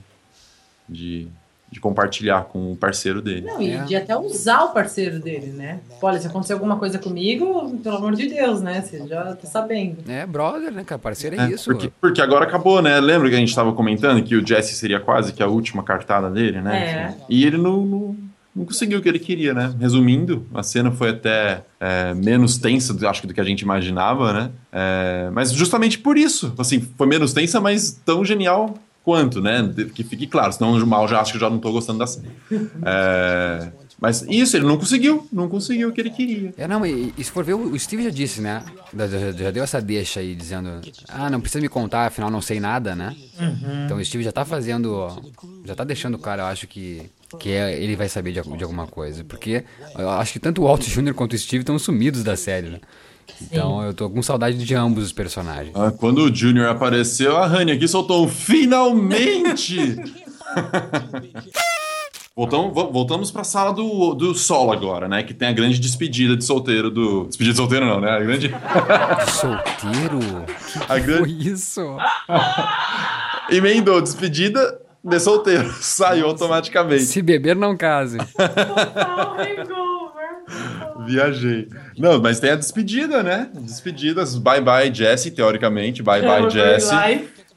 De, 0.87 1.27
de 1.71 1.79
compartilhar 1.79 2.45
com 2.45 2.71
o 2.71 2.75
parceiro 2.75 3.21
dele. 3.21 3.41
Não, 3.41 3.61
e 3.61 3.71
É. 3.71 3.83
de 3.83 3.95
até 3.95 4.17
usar 4.17 4.63
o 4.63 4.69
parceiro 4.73 5.19
dele, 5.19 5.47
né? 5.47 5.79
Olha, 6.01 6.19
se 6.19 6.25
acontecer 6.27 6.53
alguma 6.53 6.77
coisa 6.77 6.97
comigo, 6.97 7.77
pelo 7.83 7.97
amor 7.97 8.15
de 8.15 8.27
Deus, 8.27 8.61
né? 8.61 8.81
Você 8.81 9.05
já 9.07 9.35
tá 9.35 9.47
sabendo. 9.47 9.97
É, 10.09 10.25
brother, 10.25 10.71
né, 10.71 10.83
cara? 10.83 10.97
Parceiro 10.99 11.35
é, 11.35 11.45
É, 11.45 11.49
isso. 11.51 11.65
Porque, 11.71 11.91
porque 12.01 12.21
agora 12.21 12.45
acabou, 12.45 12.81
né? 12.81 12.99
Lembra 12.99 13.29
que 13.29 13.35
a 13.35 13.39
gente 13.39 13.53
tava 13.53 13.71
comentando 13.73 14.23
que 14.23 14.35
o 14.35 14.45
Jesse 14.45 14.73
seria 14.73 14.99
quase 14.99 15.31
que 15.31 15.43
a 15.43 15.47
última 15.47 15.83
cartada 15.83 16.29
dele, 16.29 16.59
né? 16.61 16.79
É. 16.79 17.15
E 17.29 17.45
ele 17.45 17.57
não, 17.57 17.85
não, 17.85 18.15
não 18.55 18.65
conseguiu 18.65 18.97
o 18.97 19.01
que 19.01 19.07
ele 19.07 19.19
queria, 19.19 19.53
né? 19.53 19.71
Resumindo, 19.79 20.47
a 20.55 20.63
cena 20.63 20.91
foi 20.91 21.09
até 21.11 21.61
é, 21.79 22.13
menos 22.15 22.57
tensa, 22.57 22.93
do- 22.95 23.07
acho 23.07 23.21
que 23.21 23.27
do 23.27 23.33
que 23.33 23.39
a 23.41 23.43
gente 23.43 23.61
imaginava, 23.61 24.33
né? 24.33 24.49
É, 24.71 25.29
mas 25.31 25.51
justamente 25.51 25.99
por 25.99 26.17
isso, 26.17 26.51
assim, 26.57 26.79
foi 26.97 27.05
menos 27.05 27.31
tensa, 27.31 27.61
mas 27.61 27.91
tão 28.03 28.25
genial 28.25 28.73
quanto, 29.09 29.41
né? 29.41 29.73
Que 29.95 30.03
fique 30.03 30.27
claro, 30.27 30.53
senão 30.53 30.73
o 30.73 30.85
mal 30.87 31.07
já 31.07 31.19
acho 31.19 31.31
que 31.31 31.37
eu 31.37 31.41
já 31.41 31.49
não 31.49 31.57
tô 31.59 31.71
gostando 31.71 31.99
da 31.99 32.05
série. 32.07 32.27
É, 32.85 33.71
mas 33.99 34.21
isso, 34.29 34.55
ele 34.55 34.65
não 34.65 34.77
conseguiu, 34.77 35.27
não 35.31 35.49
conseguiu 35.49 35.89
o 35.89 35.91
que 35.91 35.99
ele 36.01 36.09
queria. 36.09 36.53
É, 36.57 36.67
não, 36.67 36.85
e, 36.85 37.13
e 37.17 37.23
se 37.23 37.31
for 37.31 37.43
ver, 37.43 37.53
o 37.53 37.77
Steve 37.77 38.03
já 38.03 38.09
disse, 38.09 38.39
né? 38.41 38.63
Já, 38.95 39.07
já- 39.31 39.51
deu 39.51 39.63
essa 39.63 39.81
deixa 39.81 40.19
aí, 40.19 40.35
dizendo: 40.35 40.69
Ah, 41.07 41.29
não 41.29 41.41
precisa 41.41 41.61
me 41.61 41.67
contar, 41.69 42.05
afinal 42.05 42.29
não 42.31 42.41
sei 42.41 42.59
nada, 42.59 42.95
né? 42.95 43.15
Uhum. 43.39 43.85
Então 43.85 43.97
o 43.97 44.05
Steve 44.05 44.23
já 44.23 44.31
tá 44.31 44.45
fazendo. 44.45 45.07
Já 45.65 45.75
tá 45.75 45.83
deixando 45.83 46.15
o 46.15 46.19
cara, 46.19 46.43
eu 46.43 46.47
acho 46.47 46.67
que. 46.67 47.09
Que 47.39 47.49
é- 47.51 47.79
ele 47.81 47.95
vai 47.95 48.09
saber 48.09 48.31
de, 48.31 48.41
de 48.57 48.63
alguma 48.63 48.87
coisa. 48.87 49.23
Porque 49.23 49.63
eu 49.97 50.09
acho 50.09 50.33
que 50.33 50.39
tanto 50.39 50.61
o 50.61 50.65
Walt 50.65 50.81
Jr. 50.87 51.13
quanto 51.13 51.33
o 51.33 51.37
Steve 51.37 51.61
estão 51.61 51.77
sumidos 51.77 52.23
da 52.23 52.35
série, 52.35 52.69
né? 52.69 52.79
Então 53.41 53.83
eu 53.83 53.93
tô 53.93 54.09
com 54.09 54.21
saudade 54.21 54.57
de 54.57 54.75
ambos 54.75 55.03
os 55.05 55.11
personagens. 55.11 55.75
Ah, 55.75 55.91
Quando 55.91 56.23
o 56.23 56.33
Junior 56.35 56.67
apareceu, 56.69 57.37
a 57.37 57.45
Honey 57.47 57.75
aqui 57.75 57.87
soltou 57.87 58.25
um 58.25 58.27
finalmente! 58.29 59.95
Voltamos, 62.35 62.73
vo- 62.73 62.89
voltamos 62.89 63.31
pra 63.31 63.43
sala 63.43 63.73
do, 63.73 64.13
do 64.13 64.33
Sol 64.33 64.71
agora, 64.71 65.09
né? 65.09 65.23
Que 65.23 65.33
tem 65.33 65.49
a 65.49 65.51
grande 65.51 65.77
despedida 65.77 66.37
de 66.37 66.45
solteiro 66.45 66.89
do. 66.89 67.25
Despedida 67.25 67.51
de 67.51 67.57
solteiro 67.57 67.85
não, 67.85 67.99
né? 67.99 68.11
A 68.11 68.19
grande. 68.21 68.49
Solteiro? 69.29 70.45
A 70.87 70.99
grande... 70.99 71.19
Foi 71.19 71.51
isso? 71.51 71.97
Emendou, 73.49 74.01
despedida 74.01 74.79
de 75.03 75.19
solteiro. 75.19 75.69
Saiu 75.81 76.27
automaticamente. 76.27 77.03
Se 77.03 77.21
beber, 77.21 77.57
não 77.57 77.75
case. 77.75 78.17
Viajei. 81.13 81.67
Não, 81.97 82.21
mas 82.21 82.39
tem 82.39 82.51
a 82.51 82.55
despedida, 82.55 83.23
né? 83.23 83.49
Despedidas. 83.53 84.37
Bye 84.37 84.61
bye, 84.61 84.93
Jesse, 84.93 85.31
teoricamente. 85.31 86.03
Bye 86.03 86.21
bye, 86.21 86.49
Jesse. 86.49 86.93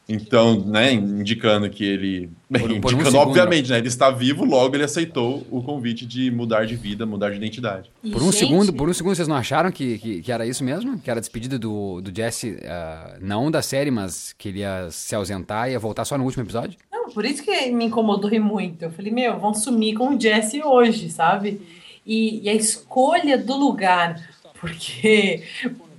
Então, 0.09 0.61
né, 0.67 0.93
indicando 0.93 1.71
que 1.71 1.85
ele. 1.85 2.29
Bem, 2.51 2.63
Por- 2.63 2.69
por 2.69 2.73
um 2.75 2.77
indicando, 2.97 3.05
segundo. 3.05 3.29
obviamente, 3.29 3.71
né? 3.71 3.79
Ele 3.79 3.87
está 3.89 4.11
vivo, 4.11 4.45
logo 4.45 4.75
ele 4.75 4.83
aceitou 4.83 5.47
o 5.51 5.63
convite 5.63 6.05
de 6.05 6.31
mudar 6.31 6.67
de 6.67 6.75
vida, 6.75 7.07
mudar 7.07 7.31
de 7.31 7.37
identidade. 7.37 7.89
Por 8.13 8.21
um 8.23 8.33
segundo, 8.33 8.73
por 8.73 8.89
um 8.89 8.93
segundo 8.93 9.15
vocês 9.15 9.29
não 9.29 9.37
acharam 9.37 9.71
que, 9.71 9.99
que, 9.99 10.21
que 10.23 10.33
era 10.33 10.45
isso 10.45 10.65
mesmo? 10.65 10.99
Que 10.99 11.09
era 11.09 11.19
a 11.19 11.21
despedida 11.21 11.57
do, 11.59 12.01
do 12.01 12.15
Jesse, 12.15 12.59
ah, 12.65 13.17
não 13.21 13.51
da 13.51 13.63
série, 13.63 13.91
mas 13.93 14.35
que 14.37 14.49
ele 14.49 14.59
ia 14.59 14.89
se 14.91 15.15
ausentar 15.15 15.69
e 15.69 15.73
ia 15.73 15.79
voltar 15.79 16.05
só 16.05 16.19
no 16.19 16.25
último 16.25 16.43
episódio? 16.43 16.77
Não, 16.93 17.09
por 17.11 17.25
isso 17.25 17.43
que 17.43 17.71
me 17.71 17.85
incomodou 17.85 18.29
muito. 18.41 18.83
Eu 18.83 18.91
falei, 18.91 19.13
meu, 19.13 19.39
vão 19.39 19.55
sumir 19.55 19.95
com 19.95 20.17
o 20.17 20.21
Jesse 20.21 20.63
hoje, 20.63 21.11
sabe? 21.11 21.61
E, 22.05 22.41
e 22.43 22.49
a 22.49 22.55
escolha 22.55 23.39
do 23.39 23.57
lugar, 23.57 24.21
porque 24.61 25.45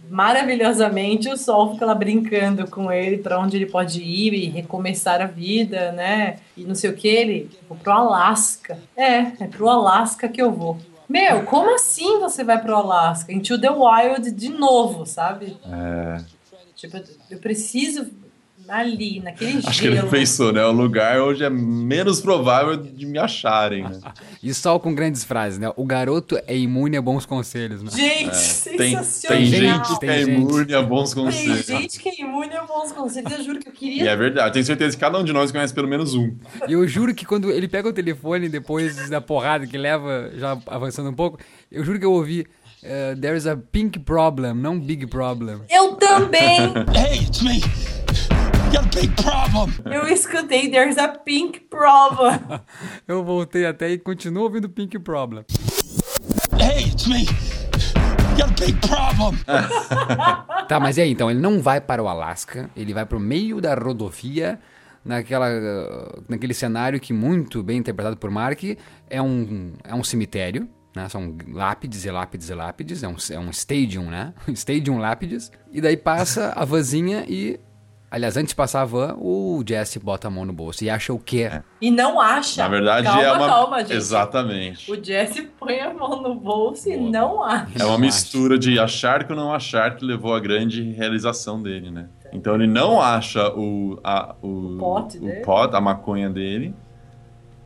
maravilhosamente 0.09 1.29
o 1.29 1.37
Sol 1.37 1.73
fica 1.73 1.85
lá 1.85 1.95
brincando 1.95 2.69
com 2.69 2.91
ele 2.91 3.17
pra 3.17 3.39
onde 3.39 3.57
ele 3.57 3.65
pode 3.65 4.01
ir 4.01 4.33
e 4.33 4.47
recomeçar 4.47 5.21
a 5.21 5.25
vida, 5.25 5.91
né? 5.91 6.37
E 6.55 6.63
não 6.63 6.75
sei 6.75 6.89
o 6.89 6.95
que, 6.95 7.07
ele 7.07 7.49
vou 7.67 7.77
pro 7.77 7.91
Alasca. 7.91 8.77
É, 8.95 9.43
é 9.43 9.47
pro 9.47 9.69
Alasca 9.69 10.27
que 10.27 10.41
eu 10.41 10.51
vou. 10.51 10.77
Meu, 11.07 11.43
como 11.45 11.73
assim 11.73 12.19
você 12.19 12.43
vai 12.43 12.61
pro 12.61 12.75
Alasca? 12.75 13.33
Into 13.33 13.59
the 13.59 13.69
Wild 13.69 14.31
de 14.31 14.49
novo, 14.49 15.05
sabe? 15.05 15.57
É. 15.65 16.23
Tipo, 16.75 17.01
eu 17.29 17.39
preciso 17.39 18.09
ali, 18.67 19.19
naquele 19.19 19.59
Acho 19.65 19.79
que 19.81 19.87
ele 19.87 19.95
gelo. 19.97 20.09
pensou, 20.09 20.51
né? 20.51 20.65
O 20.65 20.71
lugar 20.71 21.19
onde 21.21 21.43
é 21.43 21.49
menos 21.49 22.19
provável 22.21 22.75
de 22.77 23.05
me 23.05 23.17
acharem, 23.19 23.83
né? 23.83 23.99
E 24.41 24.53
só 24.53 24.77
com 24.79 24.93
grandes 24.95 25.23
frases, 25.23 25.59
né? 25.59 25.71
O 25.75 25.85
garoto 25.85 26.37
é 26.47 26.57
imune 26.57 26.97
a 26.97 27.01
bons 27.01 27.25
conselhos, 27.25 27.81
né? 27.83 27.89
Gente, 27.91 28.29
É, 28.29 28.77
tem, 28.77 28.95
sensacional. 28.97 29.37
tem 29.37 29.45
gente 29.45 29.87
que 29.93 29.99
Tem 29.99 30.09
é 30.09 30.21
imune 30.23 30.73
a 30.73 30.81
bons 30.81 31.13
Tem 31.13 31.23
conselhos. 31.23 31.65
gente 31.65 31.99
que 31.99 32.09
é 32.09 32.21
imune 32.21 32.53
a 32.55 32.63
bons 32.63 32.91
conselhos. 32.91 33.31
Eu 33.31 33.43
juro 33.43 33.59
que 33.59 33.69
eu 33.69 33.73
E 33.73 33.75
queria. 33.77 34.09
é 34.11 34.15
verdade, 34.15 34.53
tenho 34.53 34.65
certeza 34.65 34.95
que 34.95 34.99
cada 35.01 35.17
um 35.19 35.23
de 35.23 35.33
nós 35.33 35.51
conhece 35.51 35.73
pelo 35.73 35.87
menos 35.87 36.13
um. 36.13 36.35
E 36.67 36.73
eu 36.73 36.87
juro 36.87 37.13
que 37.13 37.25
quando 37.25 37.51
ele 37.51 37.67
pega 37.67 37.87
o 37.89 37.93
telefone 37.93 38.49
depois 38.49 39.09
da 39.09 39.21
porrada 39.21 39.65
que 39.67 39.77
leva, 39.77 40.31
já 40.37 40.57
avançando 40.67 41.09
um 41.09 41.13
pouco, 41.13 41.39
eu 41.71 41.83
juro 41.83 41.99
que 41.99 42.05
eu 42.05 42.11
ouvi 42.11 42.41
uh, 42.83 43.19
There's 43.19 43.45
a 43.47 43.55
pink 43.55 43.99
problem, 43.99 44.53
não 44.53 44.79
big 44.79 45.07
problem. 45.07 45.61
Eu 45.69 45.93
também. 45.95 46.59
Hey, 46.95 47.23
it's 47.23 47.41
me. 47.41 47.61
A 48.75 48.81
big 48.81 49.13
problem. 49.21 49.71
Eu 49.85 50.07
escutei 50.07 50.69
There's 50.69 50.97
a 50.97 51.07
Pink 51.07 51.59
Problem. 51.61 52.39
Eu 53.07 53.23
voltei 53.23 53.65
até 53.67 53.91
e 53.91 53.99
continuo 53.99 54.43
ouvindo 54.43 54.67
pink 54.67 54.97
problem. 54.99 55.45
Hey, 56.59 56.87
it's 56.87 57.05
me. 57.05 57.21
You 57.21 58.37
got 58.37 58.49
a 58.49 58.65
big 58.65 58.79
problem. 58.87 59.39
Tá, 60.67 60.79
mas 60.79 60.97
e 60.97 61.01
aí 61.01 61.11
então? 61.11 61.29
Ele 61.29 61.39
não 61.39 61.61
vai 61.61 61.79
para 61.79 62.01
o 62.01 62.07
Alasca, 62.07 62.69
ele 62.75 62.93
vai 62.93 63.05
para 63.05 63.17
o 63.17 63.19
meio 63.19 63.61
da 63.61 63.75
rodovia, 63.75 64.59
naquela, 65.03 65.47
uh, 65.49 66.23
naquele 66.27 66.53
cenário 66.53 66.99
que, 66.99 67.13
muito 67.13 67.61
bem 67.61 67.77
interpretado 67.77 68.17
por 68.17 68.31
Mark, 68.31 68.63
é 69.09 69.21
um, 69.21 69.73
é 69.83 69.93
um 69.93 70.03
cemitério. 70.03 70.67
Né? 70.95 71.09
São 71.09 71.35
lápides 71.51 72.05
e 72.05 72.11
lápides 72.11 72.49
e 72.49 72.53
lápides, 72.53 73.03
é 73.03 73.07
um, 73.07 73.15
é 73.31 73.39
um 73.39 73.49
stadium, 73.49 74.09
né? 74.09 74.33
Stadium 74.53 74.97
lápides. 74.99 75.51
E 75.71 75.81
daí 75.81 75.97
passa 75.97 76.53
a 76.55 76.65
vanzinha 76.65 77.25
e. 77.27 77.59
Aliás, 78.13 78.37
antes 78.37 78.49
de 78.49 78.55
passar 78.55 78.81
a 78.83 78.85
van, 78.85 79.15
o 79.17 79.63
Jesse 79.67 79.97
bota 79.97 80.27
a 80.27 80.29
mão 80.31 80.45
no 80.45 80.53
bolso 80.53 80.83
e 80.83 80.89
acha 80.89 81.11
o 81.11 81.17
quê? 81.17 81.49
E 81.81 81.89
não 81.89 82.21
acha. 82.21 82.61
Na 82.61 82.67
verdade, 82.69 83.07
calma, 83.07 83.23
é 83.23 83.31
uma. 83.33 83.47
Calma, 83.47 83.79
gente. 83.79 83.93
Exatamente. 83.93 84.91
O 84.91 85.03
Jesse 85.03 85.41
põe 85.59 85.79
a 85.79 85.91
mão 85.91 86.21
no 86.21 86.35
bolso 86.35 86.87
e 86.91 86.95
não 86.95 87.43
acha. 87.43 87.71
É 87.79 87.83
uma 87.83 87.97
mistura 87.97 88.59
de 88.59 88.77
achar 88.77 89.23
que 89.23 89.33
não 89.33 89.51
achar 89.51 89.95
que 89.95 90.05
levou 90.05 90.35
à 90.35 90.39
grande 90.39 90.91
realização 90.91 91.59
dele, 91.59 91.89
né? 91.89 92.07
Então 92.31 92.53
ele 92.53 92.67
não 92.67 93.01
acha 93.01 93.49
o, 93.49 93.99
a, 94.03 94.35
o, 94.43 94.77
pote 94.79 95.17
o 95.17 95.21
dele. 95.21 95.41
pot, 95.41 95.75
a 95.75 95.81
maconha 95.81 96.29
dele, 96.29 96.75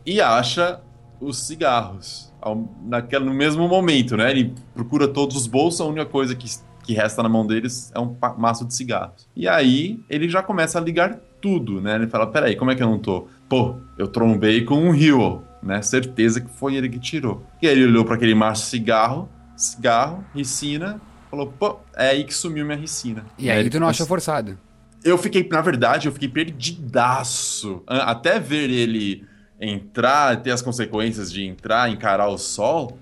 e 0.06 0.22
acha 0.22 0.80
os 1.20 1.40
cigarros. 1.40 2.34
Ao- 2.42 2.64
Naquela, 2.86 3.26
no 3.26 3.34
mesmo 3.34 3.68
momento, 3.68 4.16
né? 4.16 4.32
Ele 4.32 4.54
procura 4.74 5.10
todos 5.10 5.36
os 5.36 5.46
bolsos, 5.46 5.82
a 5.82 5.86
única 5.86 6.06
coisa 6.06 6.34
que, 6.34 6.48
que 6.88 6.94
resta 6.94 7.22
na 7.22 7.28
mão 7.28 7.46
deles 7.46 7.92
é 7.94 8.00
um 8.00 8.16
maço 8.38 8.66
de 8.66 8.74
cigarros. 8.74 9.28
E 9.36 9.46
aí 9.46 10.00
ele 10.10 10.30
já 10.30 10.42
começa 10.42 10.80
a 10.80 10.82
ligar 10.82 11.20
tudo, 11.42 11.82
né? 11.82 11.96
Ele 11.96 12.08
fala: 12.08 12.26
peraí, 12.28 12.56
como 12.56 12.72
é 12.72 12.76
que 12.76 12.82
eu 12.82 12.90
não 12.90 12.98
tô? 12.98 13.28
Pô, 13.50 13.76
eu 13.98 14.08
trombei 14.08 14.64
com 14.64 14.76
um 14.76 14.92
Rio, 14.92 15.44
né? 15.62 15.82
Certeza 15.82 16.40
que 16.40 16.50
foi 16.50 16.76
ele 16.76 16.88
que 16.88 16.98
tirou. 16.98 17.46
E 17.62 17.68
aí 17.68 17.74
ele 17.74 17.88
olhou 17.88 18.06
para 18.06 18.16
aquele 18.16 18.34
maço 18.34 18.64
de 18.64 18.70
cigarro, 18.70 19.28
cigarro, 19.58 20.24
ricina, 20.34 21.02
falou: 21.30 21.48
pô, 21.48 21.78
é 21.94 22.12
aí 22.12 22.24
que 22.24 22.34
sumiu 22.34 22.66
minha 22.66 22.78
ricina. 22.78 23.26
E 23.38 23.52
aí 23.52 23.60
ele 23.60 23.70
tu 23.70 23.82
não 23.82 23.88
achou 23.90 24.08
forçado. 24.08 24.58
eu 25.04 25.18
fiquei, 25.18 25.46
na 25.52 25.62
verdade, 25.62 26.08
eu 26.08 26.14
fiquei 26.14 26.30
perdidaço. 26.30 27.84
Até 27.86 28.40
ver 28.40 28.70
ele 28.70 29.26
entrar, 29.60 30.42
ter 30.42 30.52
as 30.52 30.62
consequências 30.62 31.32
de 31.32 31.44
entrar, 31.44 31.90
encarar 31.90 32.30
o 32.30 32.38
sol, 32.38 32.98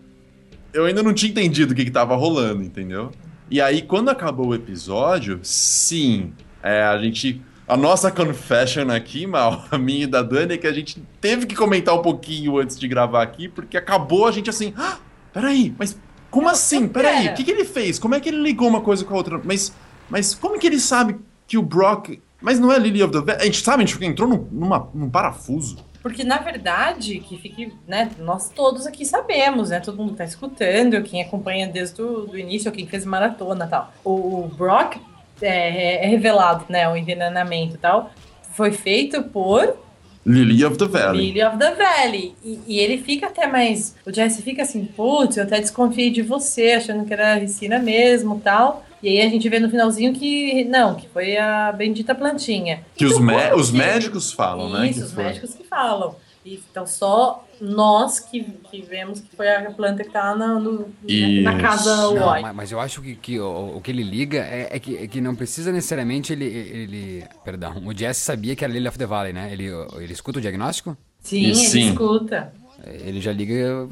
eu 0.73 0.85
ainda 0.85 1.03
não 1.03 1.13
tinha 1.13 1.29
entendido 1.29 1.73
o 1.73 1.75
que, 1.75 1.85
que 1.85 1.91
tava 1.91 2.15
rolando, 2.15 2.63
entendeu? 2.63 3.11
E 3.49 3.61
aí, 3.61 3.81
quando 3.81 4.09
acabou 4.09 4.47
o 4.47 4.55
episódio, 4.55 5.39
sim, 5.43 6.33
é, 6.63 6.83
a 6.83 6.97
gente. 6.97 7.41
A 7.67 7.75
nossa 7.75 8.11
confession 8.11 8.89
aqui, 8.91 9.25
Mal, 9.25 9.65
a 9.71 9.77
minha 9.77 10.03
e 10.03 10.07
da 10.07 10.21
Dani, 10.21 10.53
é 10.53 10.57
que 10.57 10.67
a 10.67 10.73
gente 10.73 11.01
teve 11.19 11.45
que 11.47 11.55
comentar 11.55 11.95
um 11.95 12.01
pouquinho 12.01 12.57
antes 12.59 12.77
de 12.77 12.87
gravar 12.87 13.23
aqui, 13.23 13.47
porque 13.47 13.75
acabou 13.77 14.27
a 14.27 14.31
gente 14.31 14.49
assim. 14.49 14.73
Ah, 14.77 14.97
peraí, 15.33 15.73
mas 15.77 15.97
como 16.29 16.47
assim? 16.47 16.87
Peraí, 16.87 17.21
pera. 17.23 17.33
o 17.33 17.35
que, 17.35 17.43
que 17.43 17.51
ele 17.51 17.65
fez? 17.65 17.97
Como 17.97 18.13
é 18.13 18.19
que 18.19 18.29
ele 18.29 18.41
ligou 18.41 18.67
uma 18.67 18.81
coisa 18.81 19.03
com 19.03 19.13
a 19.15 19.17
outra? 19.17 19.41
Mas, 19.43 19.73
mas 20.09 20.35
como 20.35 20.59
que 20.59 20.67
ele 20.67 20.79
sabe 20.79 21.17
que 21.47 21.57
o 21.57 21.61
Brock. 21.63 22.19
Mas 22.41 22.59
não 22.59 22.71
é 22.71 22.77
Lily 22.77 23.01
of 23.01 23.11
the 23.13 23.19
Valley? 23.21 23.41
A 23.41 23.45
gente 23.45 23.63
sabe, 23.63 23.83
a 23.83 23.85
gente 23.85 24.03
entrou 24.05 24.27
num, 24.29 24.47
numa- 24.51 24.87
num 24.93 25.09
parafuso. 25.09 25.77
Porque, 26.05 26.23
na 26.23 26.37
verdade, 26.37 27.17
que 27.17 27.35
fique, 27.35 27.73
né, 27.87 28.11
nós 28.19 28.47
todos 28.47 28.85
aqui 28.85 29.03
sabemos, 29.03 29.71
né, 29.71 29.79
todo 29.79 29.97
mundo 29.97 30.11
que 30.11 30.19
tá 30.19 30.23
escutando, 30.23 31.01
quem 31.01 31.19
acompanha 31.19 31.67
desde 31.67 31.99
o 31.99 32.37
início, 32.37 32.71
quem 32.71 32.85
fez 32.85 33.03
maratona 33.03 33.65
e 33.65 33.67
tal. 33.67 33.91
O, 34.03 34.11
o 34.11 34.47
Brock 34.55 34.97
é, 35.41 36.05
é 36.05 36.07
revelado, 36.07 36.65
né, 36.69 36.87
o 36.87 36.95
envenenamento 36.95 37.73
e 37.73 37.77
tal, 37.79 38.11
foi 38.53 38.71
feito 38.71 39.23
por 39.23 39.75
Lily 40.23 40.63
of 40.63 40.77
the 40.77 40.85
Valley. 40.85 41.31
Lily 41.31 41.43
of 41.43 41.57
the 41.57 41.73
Valley. 41.73 42.35
E, 42.43 42.59
e 42.67 42.79
ele 42.79 42.99
fica 42.99 43.25
até 43.25 43.47
mais. 43.47 43.95
O 44.05 44.13
Jesse 44.13 44.43
fica 44.43 44.61
assim, 44.61 44.85
putz, 44.85 45.37
eu 45.37 45.43
até 45.43 45.59
desconfiei 45.59 46.11
de 46.11 46.21
você, 46.21 46.73
achando 46.73 47.03
que 47.03 47.13
era 47.13 47.33
a 47.33 47.35
Ricina 47.37 47.79
mesmo 47.79 48.39
tal. 48.43 48.85
E 49.05 49.19
aí 49.19 49.21
a 49.21 49.29
gente 49.29 49.47
vê 49.47 49.59
no 49.59 49.69
finalzinho 49.69 50.13
que. 50.13 50.63
Não, 50.65 50.95
que 50.95 51.07
foi 51.07 51.37
a 51.37 51.71
bendita 51.71 52.15
plantinha. 52.15 52.83
Que 52.95 53.05
os, 53.05 53.11
Então, 53.13 53.23
mé- 53.23 53.49
como 53.49 53.61
os 53.61 53.69
que- 53.69 53.77
médicos 53.77 54.31
falam, 54.33 54.69
né? 54.69 54.89
Isso, 54.89 55.03
os 55.05 55.11
foi. 55.13 55.23
médicos 55.25 55.53
que 55.53 55.63
falam. 55.63 56.15
E, 56.43 56.59
Então 56.71 56.85
só 56.87 57.43
nós 57.61 58.19
que, 58.19 58.43
que 58.69 58.81
vemos 58.81 59.19
que 59.19 59.35
foi 59.35 59.47
a 59.47 59.69
planta 59.71 60.03
que 60.03 60.09
tá 60.11 60.35
na, 60.35 60.59
no- 60.59 60.87
na 61.03 61.53
Isso. 61.53 61.57
casa 61.61 61.95
Não, 62.13 62.25
mas, 62.41 62.55
mas 62.55 62.71
eu 62.71 62.79
acho 62.79 63.01
que, 63.01 63.15
que 63.15 63.39
o, 63.39 63.77
o 63.77 63.81
que 63.81 63.89
ele 63.91 64.03
liga 64.03 64.39
é, 64.39 64.69
é 64.71 64.79
que, 64.79 64.95
é 64.97 65.07
que 65.07 65.21
não 65.21 65.35
precisa 65.35 65.71
necessariamente 65.71 66.33
ele, 66.33 66.45
ele. 66.45 67.23
Perdão, 67.43 67.81
o 67.85 67.95
Jesse 67.97 68.21
sabia 68.21 68.55
que 68.55 68.63
era 68.63 68.73
Lily 68.73 68.87
of 68.87 68.97
the 68.97 69.05
Valley, 69.05 69.33
né? 69.33 69.49
Ele, 69.51 69.65
ele 69.99 70.13
escuta 70.13 70.39
o 70.39 70.41
diagnóstico? 70.41 70.97
Sim, 71.19 71.45
ele 71.45 71.55
Sim. 71.55 71.89
escuta. 71.89 72.53
Ele 72.85 73.19
já 73.19 73.31
liga. 73.31 73.87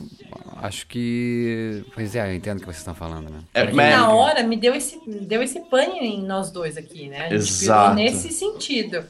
Acho 0.58 0.86
que. 0.88 1.84
Pois 1.94 2.16
é, 2.16 2.30
eu 2.30 2.36
entendo 2.36 2.58
o 2.58 2.60
que 2.60 2.66
vocês 2.66 2.78
estão 2.78 2.94
falando, 2.96 3.30
né? 3.30 3.40
É, 3.54 3.72
mas- 3.72 3.96
na 3.96 4.10
hora 4.12 4.44
me 4.44 4.56
deu 4.58 4.74
esse, 4.76 5.00
me 5.08 5.22
deu 5.26 5.42
esse 5.42 5.60
pane 5.62 6.00
em 6.00 6.24
nós 6.26 6.52
dois 6.52 6.78
aqui, 6.78 7.10
né? 7.10 7.22
A 7.26 7.30
gente 7.30 7.36
Exato. 7.36 7.96
nesse 7.96 8.30
sentido. 8.30 9.04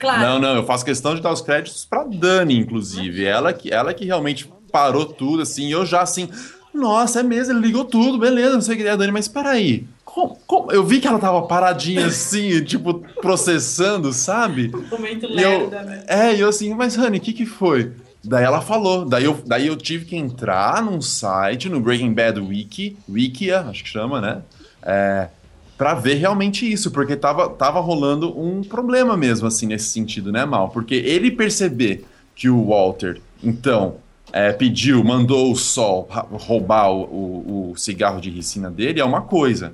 Claro, 0.00 0.20
Não, 0.20 0.38
não, 0.40 0.56
eu 0.56 0.64
faço 0.66 0.84
questão 0.84 1.14
de 1.14 1.20
dar 1.22 1.32
os 1.32 1.40
créditos 1.40 1.84
pra 1.84 2.02
Dani, 2.04 2.58
inclusive. 2.58 3.24
Ela 3.24 3.52
que, 3.52 3.72
ela 3.72 3.94
que 3.94 4.04
realmente 4.04 4.50
parou 4.72 5.06
tudo, 5.06 5.42
assim, 5.42 5.68
e 5.68 5.70
eu 5.70 5.86
já 5.86 6.02
assim. 6.02 6.28
Nossa, 6.74 7.20
é 7.20 7.22
mesmo, 7.22 7.52
ele 7.54 7.64
ligou 7.68 7.84
tudo, 7.84 8.18
beleza, 8.18 8.54
não 8.54 8.60
sei 8.60 8.74
o 8.74 8.78
que 8.78 8.82
é, 8.86 8.96
Dani, 8.96 9.12
mas 9.12 9.28
peraí. 9.28 9.86
Como, 10.04 10.36
como- 10.46 10.72
Eu 10.72 10.84
vi 10.84 11.00
que 11.00 11.06
ela 11.06 11.20
tava 11.20 11.42
paradinha 11.42 12.06
assim, 12.06 12.62
tipo, 12.64 12.94
processando, 13.22 14.12
sabe? 14.12 14.72
momento 14.90 15.26
E 15.26 15.40
eu, 15.40 15.60
lerda, 15.70 15.82
né? 15.84 16.04
é, 16.08 16.34
e 16.34 16.40
eu 16.40 16.48
assim, 16.48 16.74
mas 16.74 16.98
Honey, 16.98 17.18
o 17.20 17.22
que 17.22 17.32
que 17.32 17.46
foi? 17.46 17.92
Daí 18.24 18.42
ela 18.44 18.60
falou, 18.60 19.04
daí 19.04 19.24
eu, 19.24 19.38
daí 19.46 19.66
eu 19.66 19.76
tive 19.76 20.06
que 20.06 20.16
entrar 20.16 20.82
num 20.82 21.00
site, 21.00 21.68
no 21.68 21.80
Breaking 21.80 22.12
Bad 22.14 22.40
Wiki, 22.40 22.96
Wikia, 23.08 23.60
acho 23.60 23.84
que 23.84 23.88
chama, 23.90 24.20
né? 24.20 24.42
É, 24.82 25.28
pra 25.76 25.92
ver 25.94 26.14
realmente 26.14 26.70
isso, 26.70 26.90
porque 26.90 27.16
tava, 27.16 27.50
tava 27.50 27.80
rolando 27.80 28.38
um 28.40 28.62
problema 28.62 29.16
mesmo, 29.16 29.46
assim, 29.46 29.66
nesse 29.66 29.88
sentido, 29.90 30.32
né, 30.32 30.44
Mal? 30.44 30.70
Porque 30.70 30.94
ele 30.94 31.30
perceber 31.30 32.06
que 32.34 32.48
o 32.48 32.66
Walter, 32.68 33.20
então, 33.42 33.96
é, 34.32 34.52
pediu, 34.52 35.04
mandou 35.04 35.52
o 35.52 35.56
Sol 35.56 36.08
roubar 36.32 36.90
o, 36.90 37.02
o- 37.02 37.70
o 37.72 37.76
cigarro 37.76 38.20
de 38.20 38.30
ricina 38.30 38.70
dele 38.70 39.00
é 39.00 39.04
uma 39.04 39.20
coisa. 39.20 39.72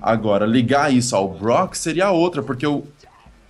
Agora, 0.00 0.46
ligar 0.46 0.92
isso 0.92 1.16
ao 1.16 1.28
Brock 1.28 1.74
seria 1.74 2.10
outra, 2.10 2.42
porque 2.42 2.66
o, 2.66 2.84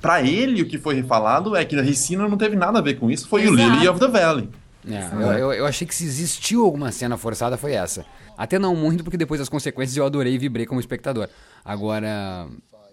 Pra 0.00 0.22
ele, 0.22 0.62
o 0.62 0.68
que 0.68 0.78
foi 0.78 1.02
falado 1.02 1.56
é 1.56 1.64
que 1.64 1.76
a 1.76 1.82
Ricina 1.82 2.28
não 2.28 2.36
teve 2.36 2.54
nada 2.54 2.78
a 2.78 2.82
ver 2.82 2.94
com 2.94 3.10
isso, 3.10 3.28
foi 3.28 3.46
o 3.46 3.54
Exato. 3.54 3.74
Lily 3.74 3.88
of 3.88 4.00
the 4.00 4.08
Valley. 4.08 4.48
É, 4.88 5.10
eu, 5.12 5.32
eu, 5.32 5.52
eu 5.52 5.66
achei 5.66 5.86
que 5.86 5.94
se 5.94 6.04
existiu 6.04 6.64
alguma 6.64 6.90
cena 6.92 7.16
forçada 7.16 7.56
foi 7.56 7.72
essa. 7.72 8.06
Até 8.36 8.58
não 8.58 8.76
muito, 8.76 9.02
porque 9.02 9.16
depois 9.16 9.40
das 9.40 9.48
consequências 9.48 9.96
eu 9.96 10.06
adorei 10.06 10.34
e 10.34 10.38
vibrei 10.38 10.64
como 10.64 10.78
espectador. 10.78 11.28
Agora, 11.64 12.46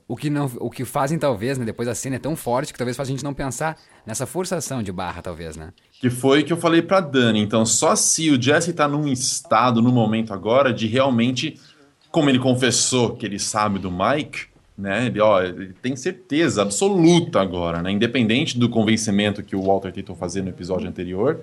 o 0.08 0.16
que, 0.16 0.30
não, 0.30 0.52
o 0.60 0.70
que 0.70 0.84
fazem 0.84 1.18
talvez, 1.18 1.58
né, 1.58 1.66
depois 1.66 1.88
a 1.88 1.96
cena 1.96 2.16
é 2.16 2.20
tão 2.20 2.36
forte 2.36 2.74
que 2.74 2.78
talvez 2.78 2.98
faça 2.98 3.12
a 3.12 3.14
gente 3.14 3.24
não 3.24 3.34
pensar 3.34 3.78
nessa 4.06 4.26
forçação 4.26 4.84
de 4.84 4.92
barra, 4.92 5.22
talvez, 5.22 5.56
né? 5.56 5.72
Que 6.00 6.10
foi 6.10 6.42
o 6.42 6.46
que 6.46 6.54
eu 6.54 6.58
falei 6.58 6.82
pra 6.82 7.00
Dani. 7.00 7.40
Então, 7.40 7.66
só 7.66 7.96
se 7.96 8.30
o 8.30 8.42
Jesse 8.42 8.74
tá 8.74 8.88
num 8.88 9.08
estado, 9.08 9.82
no 9.82 9.92
momento 9.92 10.34
agora, 10.34 10.74
de 10.74 10.88
realmente, 10.88 11.60
como 12.12 12.30
ele 12.30 12.40
confessou 12.40 13.16
que 13.16 13.26
ele 13.26 13.40
sabe 13.40 13.80
do 13.80 13.92
Mike, 13.92 14.48
né? 14.78 15.06
Ele, 15.08 15.20
ó, 15.20 15.42
ele 15.42 15.74
tem 15.82 15.96
certeza 15.96 16.62
absoluta 16.62 17.40
agora, 17.42 17.82
né? 17.82 17.92
Independente 17.92 18.58
do 18.58 18.68
convencimento 18.70 19.42
que 19.44 19.56
o 19.56 19.62
Walter 19.62 19.92
tentou 19.92 20.16
fazer 20.16 20.42
no 20.42 20.50
episódio 20.50 20.88
anterior, 20.88 21.42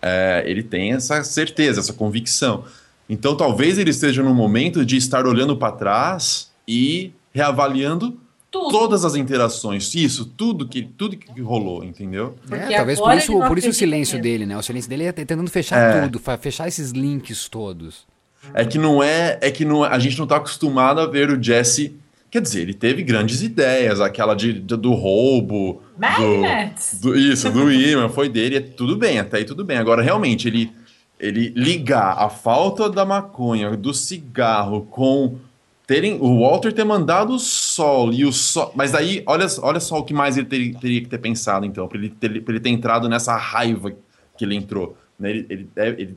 é, 0.00 0.42
ele 0.46 0.62
tem 0.62 0.92
essa 0.92 1.22
certeza, 1.24 1.80
essa 1.80 1.92
convicção. 1.92 2.64
Então, 3.08 3.36
talvez 3.36 3.76
ele 3.78 3.90
esteja 3.90 4.22
num 4.22 4.32
momento 4.34 4.84
de 4.84 4.96
estar 4.96 5.26
olhando 5.26 5.56
pra 5.56 5.72
trás 5.72 6.50
e 6.66 7.12
reavaliando 7.32 8.16
Tudo. 8.50 8.70
todas 8.70 9.04
as 9.04 9.14
interações, 9.14 9.94
isso, 9.94 10.24
tudo 10.24 10.66
que 10.66 10.82
tudo 10.82 11.16
que 11.16 11.40
rolou, 11.40 11.84
entendeu? 11.84 12.34
É, 12.50 12.76
talvez 12.76 12.98
por 13.00 13.14
isso, 13.16 13.38
por 13.46 13.58
isso 13.58 13.68
o 13.70 13.72
silêncio 13.72 14.14
mesmo. 14.14 14.22
dele, 14.22 14.46
né? 14.46 14.56
O 14.56 14.62
silêncio 14.62 14.88
dele 14.88 15.04
é 15.04 15.12
tentando 15.12 15.48
fechar 15.50 15.78
É. 15.78 16.00
tudo, 16.02 16.20
fechar 16.40 16.66
esses 16.68 16.92
links 16.92 17.48
todos. 17.48 18.06
É 18.54 18.64
que 18.64 18.78
não 18.78 19.02
é, 19.02 19.38
é 19.42 19.50
que 19.50 19.64
não, 19.64 19.84
a 19.84 19.98
gente 19.98 20.18
não 20.18 20.26
tá 20.26 20.36
acostumado 20.36 21.00
a 21.00 21.06
ver 21.06 21.30
o 21.30 21.40
Jesse 21.42 21.94
Quer 22.30 22.40
dizer, 22.42 22.60
ele 22.62 22.74
teve 22.74 23.02
grandes 23.02 23.42
ideias, 23.42 24.00
aquela 24.00 24.34
de, 24.34 24.52
de- 24.52 24.76
do 24.76 24.92
roubo. 24.92 25.82
Magnets. 25.98 27.00
Do, 27.00 27.10
do- 27.12 27.18
isso, 27.18 27.50
do 27.50 27.70
imã, 27.72 28.08
foi 28.08 28.28
dele, 28.28 28.56
é 28.56 28.60
tudo 28.60 28.96
bem, 28.96 29.18
até 29.18 29.38
aí 29.38 29.44
tudo 29.44 29.64
bem. 29.64 29.76
Agora, 29.78 30.00
realmente, 30.00 30.46
ele, 30.46 30.70
ele 31.18 31.52
ligar 31.56 32.16
a 32.18 32.28
falta 32.28 32.88
da 32.88 33.04
maconha, 33.04 33.76
do 33.76 33.92
cigarro, 33.92 34.82
com 34.90 35.38
terem 35.86 36.18
o 36.20 36.38
Walter 36.40 36.72
ter 36.72 36.84
mandado 36.84 37.32
o 37.34 37.38
sol 37.38 38.12
e 38.12 38.24
o 38.24 38.32
sol. 38.32 38.70
Mas 38.76 38.92
daí, 38.92 39.24
olha, 39.26 39.46
olha 39.60 39.80
só 39.80 39.98
o 39.98 40.04
que 40.04 40.14
mais 40.14 40.36
ele 40.36 40.46
ter- 40.46 40.74
teria 40.78 41.00
que 41.00 41.08
ter 41.08 41.18
pensado, 41.18 41.66
então, 41.66 41.88
pra 41.88 41.98
ele 41.98 42.10
ter, 42.10 42.40
pra 42.42 42.52
ele 42.54 42.60
ter 42.60 42.70
entrado 42.70 43.08
nessa 43.08 43.36
raiva 43.36 43.92
que 44.38 44.44
ele 44.44 44.54
entrou. 44.54 44.96
né? 45.18 45.30
Ele, 45.30 45.46
ele, 45.50 45.68
deve- 45.74 46.00
ele 46.02 46.16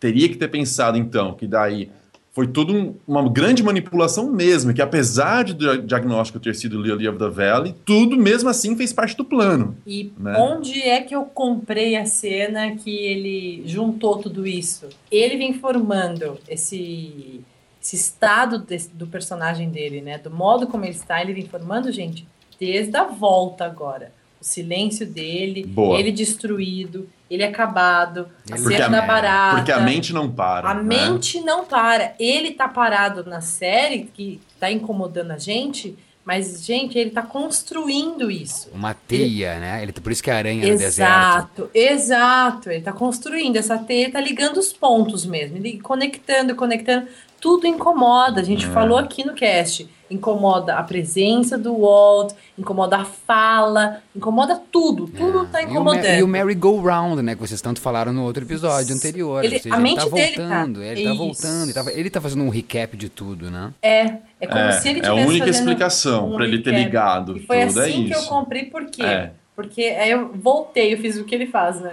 teria 0.00 0.28
que 0.28 0.34
ter 0.36 0.48
pensado, 0.48 0.98
então, 0.98 1.32
que 1.34 1.46
daí 1.46 1.88
foi 2.34 2.48
tudo 2.48 2.74
um- 2.74 2.94
uma 3.06 3.28
grande 3.30 3.62
manipulação 3.62 4.28
mesmo, 4.30 4.74
que 4.74 4.82
apesar 4.82 5.44
do 5.44 5.82
diagnóstico 5.82 6.40
ter 6.40 6.52
sido 6.56 6.82
Lily 6.82 7.06
of 7.06 7.16
the 7.16 7.28
Valley, 7.28 7.74
tudo 7.86 8.16
mesmo 8.16 8.48
assim 8.48 8.76
fez 8.76 8.92
parte 8.92 9.16
do 9.16 9.24
plano. 9.24 9.76
E 9.86 10.12
né? 10.18 10.34
onde 10.36 10.82
é 10.82 11.00
que 11.00 11.14
eu 11.14 11.22
comprei 11.24 11.94
a 11.94 12.04
cena 12.04 12.74
que 12.74 12.90
ele 12.90 13.62
juntou 13.66 14.18
tudo 14.18 14.44
isso? 14.44 14.88
Ele 15.12 15.36
vem 15.36 15.54
formando 15.54 16.36
esse, 16.48 17.40
esse 17.80 17.94
estado 17.94 18.58
desse- 18.58 18.90
do 18.92 19.06
personagem 19.06 19.70
dele, 19.70 20.00
né? 20.00 20.18
Do 20.18 20.30
modo 20.30 20.66
como 20.66 20.84
ele 20.84 20.94
está, 20.94 21.22
ele 21.22 21.34
vem 21.34 21.46
formando, 21.46 21.92
gente, 21.92 22.26
desde 22.58 22.96
a 22.96 23.04
volta 23.04 23.64
agora. 23.64 24.12
O 24.40 24.44
silêncio 24.44 25.06
dele, 25.06 25.64
Boa. 25.64 25.98
ele 26.00 26.10
destruído, 26.10 27.08
ele 27.30 27.42
acabado, 27.42 28.28
a 28.50 28.56
Porque 28.56 28.76
cena 28.76 28.98
a, 28.98 29.06
barata. 29.06 29.56
porque 29.56 29.72
a 29.72 29.80
mente 29.80 30.12
não 30.12 30.30
para. 30.30 30.70
A 30.70 30.74
né? 30.74 30.82
mente 30.82 31.40
não 31.40 31.64
para. 31.64 32.14
Ele 32.18 32.52
tá 32.52 32.68
parado 32.68 33.24
na 33.24 33.40
série, 33.40 34.10
que 34.12 34.40
tá 34.60 34.70
incomodando 34.70 35.30
a 35.30 35.38
gente, 35.38 35.96
mas, 36.24 36.64
gente, 36.64 36.98
ele 36.98 37.10
tá 37.10 37.22
construindo 37.22 38.30
isso. 38.30 38.70
Uma 38.72 38.94
teia, 38.94 39.58
né? 39.58 39.82
Ele, 39.82 39.92
por 39.92 40.10
isso 40.10 40.22
que 40.22 40.30
é 40.30 40.34
a 40.34 40.36
aranha 40.38 40.66
no 40.66 40.78
deserto. 40.78 40.90
Exato, 40.94 41.70
exato. 41.74 42.70
Ele 42.70 42.82
tá 42.82 42.92
construindo 42.92 43.56
essa 43.56 43.76
teia, 43.76 44.10
tá 44.10 44.20
ligando 44.20 44.56
os 44.56 44.72
pontos 44.72 45.26
mesmo. 45.26 45.58
Ele 45.58 45.78
conectando, 45.80 46.54
conectando. 46.54 47.08
Tudo 47.44 47.66
incomoda. 47.66 48.40
A 48.40 48.42
gente 48.42 48.64
É. 48.64 48.70
falou 48.70 48.96
aqui 48.96 49.22
no 49.22 49.34
cast. 49.34 49.86
Incomoda 50.10 50.76
a 50.76 50.82
presença 50.82 51.58
do 51.58 51.76
Walt, 51.80 52.32
incomoda 52.58 52.96
a 52.96 53.04
fala, 53.04 54.00
incomoda 54.16 54.58
tudo. 54.72 55.06
Tudo 55.08 55.44
tá 55.52 55.60
E 55.60 55.64
o, 55.64 55.68
Ma- 55.68 55.72
incomodando. 55.74 56.18
e 56.20 56.22
o 56.22 56.26
merry-go-round, 56.28 57.20
né? 57.20 57.34
Que 57.34 57.40
vocês 57.42 57.60
tanto 57.60 57.82
falaram 57.82 58.14
no 58.14 58.22
outro 58.24 58.42
episódio 58.44 58.94
anterior. 58.96 59.44
Ele- 59.44 59.58
seja, 59.58 59.74
a 59.74 59.78
mente 59.78 60.00
ele 60.00 60.08
tá 60.10 60.16
dele 60.16 60.36
tá- 60.36 60.42
voltando, 60.42 60.82
ele 60.82 61.04
tá 61.04 61.10
Isso. 61.10 61.18
voltando. 61.18 61.64
Ele 61.64 61.72
tá, 61.74 61.92
ele 61.92 62.10
tá 62.10 62.20
fazendo 62.22 62.44
um 62.44 62.48
recap 62.48 62.96
de 62.96 63.08
tudo, 63.10 63.50
né? 63.50 63.74
É, 63.82 64.00
é 64.40 64.46
como 64.46 64.58
É, 64.60 64.72
se 64.72 64.88
ele 64.88 65.00
é 65.00 65.02
a 65.06 65.10
tivesse 65.10 65.28
única 65.28 65.50
explicação 65.50 66.30
um 66.32 66.36
pra 66.36 66.44
ele 66.46 66.62
ter 66.62 66.72
ligado 66.72 67.36
E 67.36 67.40
foi 67.46 67.66
tudo, 67.66 67.80
é 67.80 67.84
assim 67.84 68.06
que 68.06 68.14
eu 68.14 68.22
comprei, 68.22 68.64
por 68.64 68.86
quê? 68.86 69.02
É. 69.02 69.32
Porque 69.54 69.82
aí 69.82 70.10
eu 70.12 70.30
voltei, 70.34 70.94
eu 70.94 70.98
fiz 70.98 71.18
o 71.18 71.24
que 71.24 71.34
ele 71.34 71.46
faz, 71.46 71.78
né? 71.78 71.92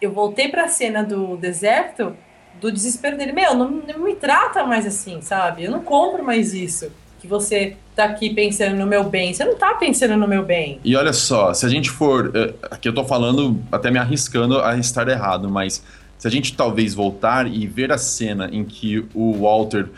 Eu 0.00 0.12
voltei 0.12 0.48
pra 0.48 0.68
cena 0.68 1.02
do 1.02 1.36
deserto, 1.36 2.16
do 2.60 2.70
desespero 2.72 3.16
dele. 3.16 3.32
Meu, 3.32 3.54
não, 3.54 3.70
não 3.70 3.98
me 4.00 4.14
trata 4.14 4.64
mais 4.64 4.86
assim, 4.86 5.20
sabe? 5.20 5.64
Eu 5.64 5.70
não 5.70 5.80
compro 5.80 6.24
mais 6.24 6.54
isso. 6.54 6.90
Que 7.20 7.26
você 7.26 7.76
tá 7.94 8.04
aqui 8.04 8.30
pensando 8.34 8.76
no 8.76 8.86
meu 8.86 9.04
bem. 9.04 9.32
Você 9.32 9.44
não 9.44 9.56
tá 9.56 9.74
pensando 9.74 10.16
no 10.16 10.28
meu 10.28 10.44
bem. 10.44 10.78
E 10.84 10.94
olha 10.94 11.12
só, 11.12 11.52
se 11.54 11.64
a 11.64 11.68
gente 11.68 11.90
for. 11.90 12.30
eh, 12.34 12.52
Aqui 12.70 12.88
eu 12.88 12.94
tô 12.94 13.04
falando, 13.04 13.58
até 13.72 13.90
me 13.90 13.98
arriscando 13.98 14.60
a 14.60 14.76
estar 14.76 15.08
errado, 15.08 15.48
mas 15.48 15.82
se 16.18 16.26
a 16.28 16.30
gente 16.30 16.54
talvez 16.54 16.94
voltar 16.94 17.46
e 17.46 17.66
ver 17.66 17.90
a 17.92 17.98
cena 17.98 18.48
em 18.52 18.64
que 18.64 19.04
o 19.14 19.32
Walter, 19.42 19.88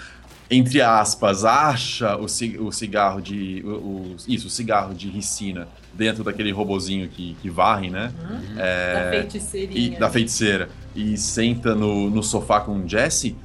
entre 0.51 0.81
aspas, 0.81 1.45
acha 1.45 2.17
o, 2.17 2.29
ci- 2.29 2.57
o 2.59 2.71
cigarro 2.73 3.21
de. 3.21 3.63
o- 3.65 3.69
o- 3.69 4.17
isso, 4.29 4.47
o 4.47 4.51
cigarro 4.51 4.95
de 4.95 5.09
ricina 5.09 5.67
dentro 5.95 6.23
daquele 6.25 6.51
robozinho 6.53 7.09
que, 7.09 7.37
que 7.43 7.51
varre, 7.51 7.91
né? 7.91 8.13
É, 8.57 8.95
Da 9.05 9.11
feiticeirinha. 9.11 9.97
e- 9.97 9.99
da 9.99 10.11
feiticeira. 10.11 10.69
E 10.95 11.17
senta 11.17 11.75
no, 11.75 12.09
no 12.11 12.23
sofá 12.23 12.61
com 12.61 12.73
o 12.81 12.89
Jesse. 12.89 13.37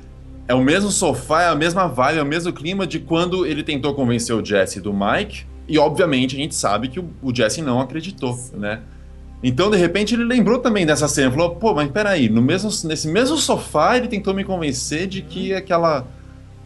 É 0.48 0.54
o 0.54 0.62
mesmo 0.62 0.92
sofá, 0.92 1.44
é 1.44 1.48
a 1.50 1.56
mesma 1.56 1.88
vibe, 1.88 2.20
é 2.20 2.22
o 2.22 2.26
mesmo 2.26 2.52
clima 2.52 2.86
de 2.86 3.00
quando 3.00 3.46
ele 3.46 3.64
tentou 3.64 3.94
convencer 3.94 4.36
o 4.36 4.44
Jesse 4.44 4.82
do 4.82 4.94
Mike. 4.94 5.46
E 5.68 5.78
obviamente 5.78 6.36
a 6.36 6.40
gente 6.40 6.54
sabe 6.54 6.90
que 6.90 7.00
o, 7.00 7.10
o 7.22 7.34
Jesse 7.34 7.62
não 7.62 7.80
acreditou, 7.80 8.38
né? 8.54 8.82
Então, 9.42 9.70
de 9.70 9.76
repente, 9.78 10.14
ele 10.16 10.24
lembrou 10.24 10.60
também 10.60 10.86
dessa 10.86 11.08
cena. 11.08 11.30
Falou, 11.32 11.56
pô, 11.56 11.74
mas 11.74 11.90
peraí, 11.92 12.30
no 12.30 12.42
mesmo, 12.42 12.70
nesse 12.88 13.08
mesmo 13.10 13.36
sofá 13.38 13.98
ele 13.98 14.08
tentou 14.08 14.34
me 14.34 14.44
convencer 14.44 15.06
de 15.08 15.22
que 15.22 15.54
aquela. 15.54 16.06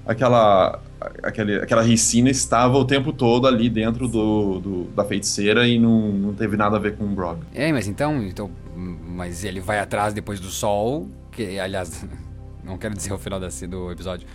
aquela. 0.05 0.79
Aquele, 1.23 1.55
aquela 1.57 1.81
ricina 1.81 2.29
estava 2.29 2.77
o 2.77 2.85
tempo 2.85 3.11
todo 3.13 3.47
ali 3.47 3.69
dentro 3.69 4.07
do, 4.07 4.59
do- 4.59 4.83
da 4.95 5.03
feiticeira 5.03 5.67
e 5.67 5.79
não, 5.79 6.11
não 6.11 6.33
teve 6.33 6.57
nada 6.57 6.75
a 6.77 6.79
ver 6.79 6.95
com 6.95 7.03
o 7.05 7.07
Brock. 7.07 7.39
É, 7.53 7.71
mas 7.71 7.87
então, 7.87 8.21
então. 8.23 8.49
Mas 8.75 9.43
ele 9.43 9.59
vai 9.59 9.79
atrás 9.79 10.13
depois 10.13 10.39
do 10.39 10.49
sol, 10.49 11.07
que 11.31 11.59
aliás, 11.59 12.05
não 12.63 12.77
quero 12.77 12.93
dizer 12.95 13.13
o 13.13 13.17
final 13.17 13.39
da, 13.39 13.47
do 13.67 13.91
episódio. 13.91 14.27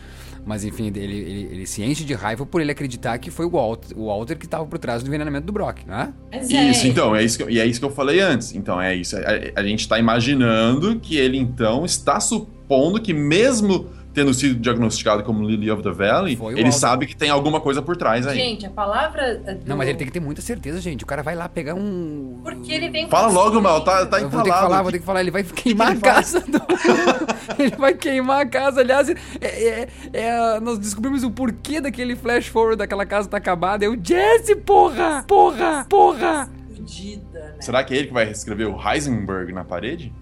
Mas 0.44 0.64
enfim, 0.64 0.88
ele, 0.88 0.98
ele, 0.98 1.48
ele 1.52 1.66
se 1.66 1.84
enche 1.84 2.02
de 2.04 2.14
raiva 2.14 2.44
por 2.44 2.60
ele 2.60 2.72
acreditar 2.72 3.16
que 3.18 3.30
foi 3.30 3.46
o 3.46 3.50
Walter, 3.50 3.96
o 3.96 4.06
Walter 4.06 4.36
que 4.36 4.44
estava 4.44 4.66
por 4.66 4.76
trás 4.76 5.00
do 5.00 5.06
envenenamento 5.06 5.46
do 5.46 5.52
Brock, 5.52 5.86
né? 5.86 6.12
Isso, 6.42 6.88
então, 6.88 7.14
é 7.14 7.22
isso 7.22 7.38
que, 7.38 7.48
e 7.52 7.60
é 7.60 7.64
isso 7.64 7.78
que 7.78 7.86
eu 7.86 7.90
falei 7.92 8.18
antes. 8.18 8.52
Então, 8.52 8.80
é 8.82 8.92
isso. 8.92 9.16
A, 9.16 9.60
a 9.60 9.62
gente 9.62 9.86
tá 9.88 10.00
imaginando 10.00 10.98
que 10.98 11.16
ele, 11.16 11.38
então, 11.38 11.84
está 11.84 12.18
supondo 12.18 13.00
que 13.00 13.14
mesmo 13.14 13.86
tendo 14.12 14.32
sido 14.34 14.56
diagnosticado 14.60 15.22
como 15.22 15.42
Lily 15.46 15.70
of 15.70 15.82
the 15.82 15.90
Valley, 15.90 16.36
Foi 16.36 16.58
ele 16.58 16.70
sabe 16.72 17.06
que 17.06 17.16
tem 17.16 17.30
alguma 17.30 17.60
coisa 17.60 17.80
por 17.80 17.96
trás 17.96 18.26
aí. 18.26 18.36
Gente, 18.36 18.66
a 18.66 18.70
palavra. 18.70 19.40
é, 19.46 19.54
do- 19.54 19.68
Não, 19.68 19.76
mas 19.76 19.88
ele 19.88 19.98
tem 19.98 20.06
que 20.06 20.12
ter 20.12 20.20
muita 20.20 20.42
certeza, 20.42 20.80
gente. 20.80 21.02
O 21.04 21.06
cara 21.06 21.22
vai 21.22 21.34
lá 21.34 21.48
pegar 21.48 21.74
um. 21.74 22.40
Porque 22.42 22.72
ele 22.72 22.90
vem 22.90 23.08
Fala 23.08 23.28
logo, 23.32 23.60
Mal, 23.60 23.82
tá, 23.82 24.04
tá 24.06 24.20
Eu 24.20 24.28
vou 24.28 24.42
ter 24.42 24.50
que 24.50 24.56
falar, 24.56 24.82
vou 24.82 24.92
ter 24.92 24.98
que 24.98 25.04
falar. 25.04 25.20
Ele 25.20 25.30
vai 25.30 25.42
queimar 25.44 25.92
a 25.92 25.96
casa 25.96 26.40
do. 26.40 26.60
ele 27.58 27.76
vai 27.76 27.94
queimar 27.94 28.40
a 28.42 28.46
casa. 28.46 28.80
Aliás, 28.80 29.08
é- 29.08 29.14
é- 29.40 29.88
é, 30.12 30.60
nós 30.60 30.78
descobrimos 30.78 31.22
o 31.24 31.30
porquê 31.30 31.80
daquele 31.80 32.14
flash 32.16 32.46
forward 32.48 32.76
daquela 32.76 33.06
casa 33.06 33.28
tá 33.28 33.36
acabada. 33.38 33.84
É 33.84 33.88
o 33.88 33.96
Jesse, 34.02 34.56
porra! 34.56 35.24
Porra! 35.26 35.86
Porra! 35.88 36.48
Fudida, 36.74 37.38
né? 37.40 37.54
Será 37.60 37.82
que 37.84 37.94
é 37.94 37.98
ele 37.98 38.06
que 38.08 38.12
vai 38.12 38.30
escrever 38.30 38.66
o 38.66 38.76
Heisenberg 38.76 39.52
na 39.52 39.64
parede? 39.64 40.12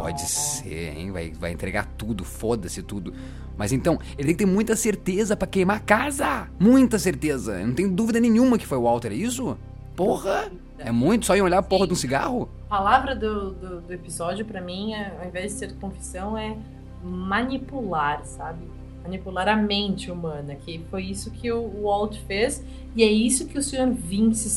Pode 0.00 0.22
ser, 0.22 0.96
hein? 0.96 1.12
Vai, 1.12 1.30
vai 1.30 1.52
entregar 1.52 1.86
tudo, 1.96 2.24
foda-se 2.24 2.82
tudo. 2.82 3.12
Mas 3.56 3.72
então, 3.72 3.98
ele 4.16 4.28
tem 4.28 4.36
que 4.36 4.44
ter 4.44 4.50
muita 4.50 4.74
certeza 4.74 5.36
pra 5.36 5.46
queimar 5.46 5.76
a 5.76 5.80
casa! 5.80 6.48
Muita 6.58 6.98
certeza! 6.98 7.60
Eu 7.60 7.66
não 7.66 7.74
tenho 7.74 7.90
dúvida 7.90 8.18
nenhuma 8.18 8.56
que 8.56 8.66
foi 8.66 8.78
o 8.78 8.82
Walter, 8.84 9.12
é 9.12 9.14
isso? 9.14 9.56
Porra! 9.94 10.50
É 10.78 10.90
muito 10.90 11.26
só 11.26 11.36
em 11.36 11.42
olhar 11.42 11.58
a 11.58 11.62
porra 11.62 11.86
de 11.86 11.92
um 11.92 11.96
cigarro? 11.96 12.48
A 12.66 12.76
palavra 12.76 13.14
do, 13.14 13.50
do, 13.50 13.80
do 13.82 13.92
episódio, 13.92 14.46
pra 14.46 14.62
mim, 14.62 14.94
é, 14.94 15.14
ao 15.20 15.28
invés 15.28 15.52
de 15.52 15.58
ser 15.58 15.74
confissão, 15.74 16.38
é 16.38 16.56
manipular, 17.04 18.24
sabe? 18.24 18.64
Manipular 19.02 19.46
a 19.46 19.56
mente 19.56 20.10
humana, 20.10 20.54
que 20.54 20.82
foi 20.90 21.04
isso 21.04 21.30
que 21.30 21.52
o 21.52 21.82
Walt 21.82 22.16
fez, 22.26 22.64
e 22.96 23.02
é 23.02 23.10
isso 23.10 23.46
que 23.46 23.58
o 23.58 23.62
Sr. 23.62 23.92
Vince, 23.92 24.48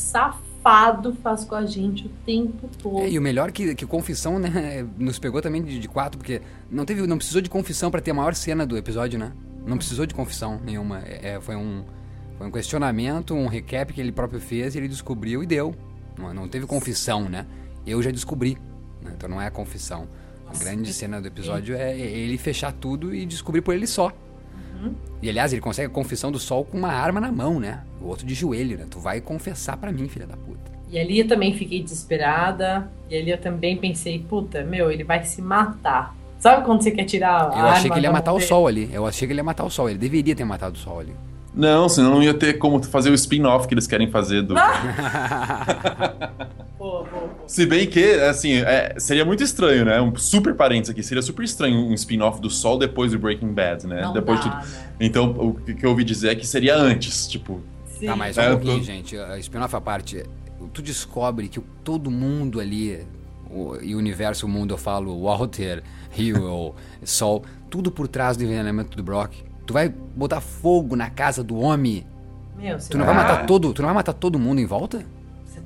safado, 0.64 1.14
faz 1.22 1.44
com 1.44 1.54
a 1.54 1.66
gente 1.66 2.06
o 2.06 2.10
tempo 2.24 2.68
todo. 2.82 3.00
É, 3.00 3.10
e 3.10 3.18
o 3.18 3.22
melhor 3.22 3.52
que, 3.52 3.74
que 3.74 3.84
confissão, 3.84 4.38
né, 4.38 4.86
nos 4.98 5.18
pegou 5.18 5.42
também 5.42 5.62
de, 5.62 5.78
de 5.78 5.88
quatro, 5.88 6.18
porque 6.18 6.40
não 6.70 6.84
teve, 6.84 7.06
não 7.06 7.18
precisou 7.18 7.42
de 7.42 7.50
confissão 7.50 7.90
pra 7.90 8.00
ter 8.00 8.12
a 8.12 8.14
maior 8.14 8.34
cena 8.34 8.66
do 8.66 8.76
episódio, 8.76 9.18
né? 9.18 9.32
Não 9.66 9.76
precisou 9.76 10.06
de 10.06 10.14
confissão 10.14 10.60
nenhuma. 10.64 11.00
É, 11.00 11.34
é, 11.34 11.40
foi 11.40 11.54
um 11.54 11.84
foi 12.36 12.48
um 12.48 12.50
questionamento, 12.50 13.32
um 13.32 13.46
recap 13.46 13.92
que 13.92 14.00
ele 14.00 14.10
próprio 14.10 14.40
fez 14.40 14.74
e 14.74 14.78
ele 14.78 14.88
descobriu 14.88 15.42
e 15.42 15.46
deu. 15.46 15.74
Não, 16.18 16.34
não 16.34 16.48
teve 16.48 16.66
confissão, 16.66 17.28
né? 17.28 17.46
Eu 17.86 18.02
já 18.02 18.10
descobri, 18.10 18.58
né? 19.00 19.12
então 19.16 19.28
não 19.28 19.40
é 19.40 19.46
a 19.46 19.50
confissão. 19.50 20.08
A 20.46 20.58
grande 20.58 20.92
cena 20.92 21.20
do 21.20 21.28
episódio 21.28 21.76
é 21.76 21.96
ele 21.96 22.36
fechar 22.36 22.72
tudo 22.72 23.14
e 23.14 23.24
descobrir 23.24 23.62
por 23.62 23.74
ele 23.74 23.86
só. 23.86 24.12
Uhum. 24.74 24.94
E 25.22 25.28
aliás, 25.28 25.52
ele 25.52 25.62
consegue 25.62 25.86
a 25.86 25.90
confissão 25.90 26.30
do 26.30 26.38
sol 26.38 26.64
com 26.64 26.76
uma 26.76 26.92
arma 26.92 27.20
na 27.20 27.32
mão, 27.32 27.60
né? 27.60 27.82
O 28.00 28.08
outro 28.08 28.26
de 28.26 28.34
joelho, 28.34 28.76
né? 28.76 28.86
Tu 28.90 28.98
vai 28.98 29.20
confessar 29.20 29.76
pra 29.76 29.92
mim, 29.92 30.08
filha 30.08 30.26
da 30.26 30.36
puta. 30.36 30.72
E 30.90 30.98
ali 30.98 31.18
eu 31.18 31.26
também 31.26 31.54
fiquei 31.54 31.82
desesperada, 31.82 32.90
e 33.10 33.16
ali 33.16 33.30
eu 33.30 33.38
também 33.38 33.76
pensei, 33.76 34.18
puta, 34.18 34.62
meu, 34.62 34.90
ele 34.90 35.02
vai 35.02 35.24
se 35.24 35.42
matar. 35.42 36.14
Sabe 36.38 36.64
quando 36.64 36.82
você 36.82 36.90
quer 36.90 37.04
tirar 37.04 37.50
a 37.50 37.58
Eu 37.58 37.66
achei 37.66 37.90
que 37.90 37.98
ele 37.98 38.06
ia 38.06 38.12
matar 38.12 38.32
o 38.32 38.40
sol 38.40 38.66
ali. 38.66 38.90
Eu 38.92 39.06
achei 39.06 39.26
que 39.26 39.32
ele 39.32 39.40
ia 39.40 39.44
matar 39.44 39.64
o 39.64 39.70
sol. 39.70 39.88
Ele 39.88 39.98
deveria 39.98 40.36
ter 40.36 40.44
matado 40.44 40.74
o 40.74 40.78
sol 40.78 41.00
ali. 41.00 41.14
Não, 41.54 41.88
senão 41.88 42.10
não 42.10 42.22
ia 42.22 42.34
ter 42.34 42.58
como 42.58 42.82
fazer 42.82 43.10
o 43.10 43.14
spin-off 43.14 43.66
que 43.66 43.72
eles 43.72 43.86
querem 43.86 44.10
fazer 44.10 44.42
do. 44.42 44.54
Pô. 44.54 44.60
Se 47.46 47.66
bem 47.66 47.86
que, 47.86 48.14
assim, 48.20 48.54
é, 48.54 48.94
seria 48.98 49.24
muito 49.24 49.42
estranho, 49.42 49.84
né? 49.84 50.00
Um 50.00 50.14
super 50.16 50.54
parênteses 50.54 50.90
aqui. 50.90 51.02
Seria 51.02 51.22
super 51.22 51.42
estranho 51.44 51.76
um 51.86 51.94
spin-off 51.94 52.40
do 52.40 52.48
Sol 52.50 52.78
depois 52.78 53.12
do 53.12 53.18
Breaking 53.18 53.52
Bad, 53.52 53.86
né? 53.86 54.02
Não 54.02 54.12
depois 54.12 54.42
dá, 54.44 54.60
de 54.60 54.66
tudo. 54.66 54.74
Então, 55.00 55.30
o 55.30 55.54
que 55.54 55.84
eu 55.84 55.90
ouvi 55.90 56.04
dizer 56.04 56.28
é 56.30 56.34
que 56.34 56.46
seria 56.46 56.76
antes, 56.76 57.26
tipo. 57.28 57.60
Sim. 57.98 58.06
Tá, 58.06 58.16
mas 58.16 58.36
É, 58.38 58.42
um 58.42 58.44
eu 58.52 58.58
pouquinho, 58.58 58.78
tô- 58.78 58.84
gente. 58.84 59.16
A 59.18 59.38
spin-off 59.38 59.74
à 59.76 59.80
parte. 59.80 60.24
Tu 60.72 60.80
descobre 60.82 61.48
que 61.48 61.60
todo 61.82 62.10
mundo 62.10 62.58
ali, 62.60 63.06
o, 63.50 63.76
e 63.82 63.94
o 63.94 63.98
universo, 63.98 64.46
o 64.46 64.48
mundo, 64.48 64.72
eu 64.74 64.78
falo, 64.78 65.22
Walter, 65.22 65.82
Hero, 66.18 66.74
Sol, 67.04 67.44
tudo 67.68 67.90
por 67.90 68.08
trás 68.08 68.36
do 68.36 68.44
envenenamento 68.44 68.96
do 68.96 69.02
Brock. 69.02 69.32
Tu 69.66 69.72
vai 69.72 69.88
botar 69.88 70.40
fogo 70.40 70.96
na 70.96 71.10
casa 71.10 71.42
do 71.44 71.56
homem 71.58 72.06
Meu, 72.56 72.78
você 72.78 72.90
Tu 72.90 72.98
não 72.98 73.04
vai 73.06 73.14
matar 73.14 73.46
todo, 73.46 73.72
tu 73.72 73.82
não 73.82 73.88
vai 73.88 73.94
matar 73.94 74.12
todo 74.12 74.38
mundo 74.38 74.60
em 74.60 74.66
volta? 74.66 75.04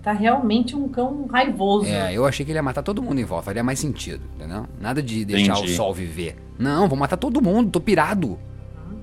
Tá 0.08 0.14
realmente 0.14 0.74
um 0.74 0.88
cão 0.88 1.26
raivoso. 1.30 1.84
É, 1.84 2.14
eu 2.14 2.24
achei 2.24 2.42
que 2.42 2.50
ele 2.50 2.58
ia 2.58 2.62
matar 2.62 2.82
todo 2.82 3.02
mundo 3.02 3.20
em 3.20 3.24
volta, 3.26 3.44
faria 3.44 3.62
mais 3.62 3.78
sentido, 3.78 4.22
entendeu? 4.36 4.64
Nada 4.80 5.02
de 5.02 5.22
deixar 5.22 5.52
Entendi. 5.58 5.72
o 5.72 5.76
sol 5.76 5.92
viver. 5.92 6.34
Não, 6.58 6.88
vou 6.88 6.98
matar 6.98 7.18
todo 7.18 7.42
mundo, 7.42 7.70
tô 7.70 7.78
pirado. 7.78 8.38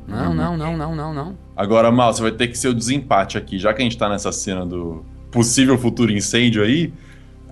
Não, 0.08 0.30
Uhum. 0.30 0.34
não, 0.34 0.58
não, 0.58 0.76
não, 0.76 0.96
não, 0.96 1.14
não. 1.14 1.38
Agora, 1.56 1.92
Mal, 1.92 2.12
você 2.12 2.24
vai 2.24 2.32
ter 2.32 2.48
que 2.48 2.58
ser 2.58 2.70
o 2.70 2.74
desempate 2.74 3.38
aqui, 3.38 3.60
já 3.60 3.72
que 3.72 3.84
a 3.84 3.86
gente 3.86 4.00
tá 4.00 4.10
nessa 4.10 4.32
cena 4.32 4.66
do 4.66 5.06
possível 5.30 5.78
futuro 5.78 6.12
incêndio 6.12 6.64
aí. 6.64 6.92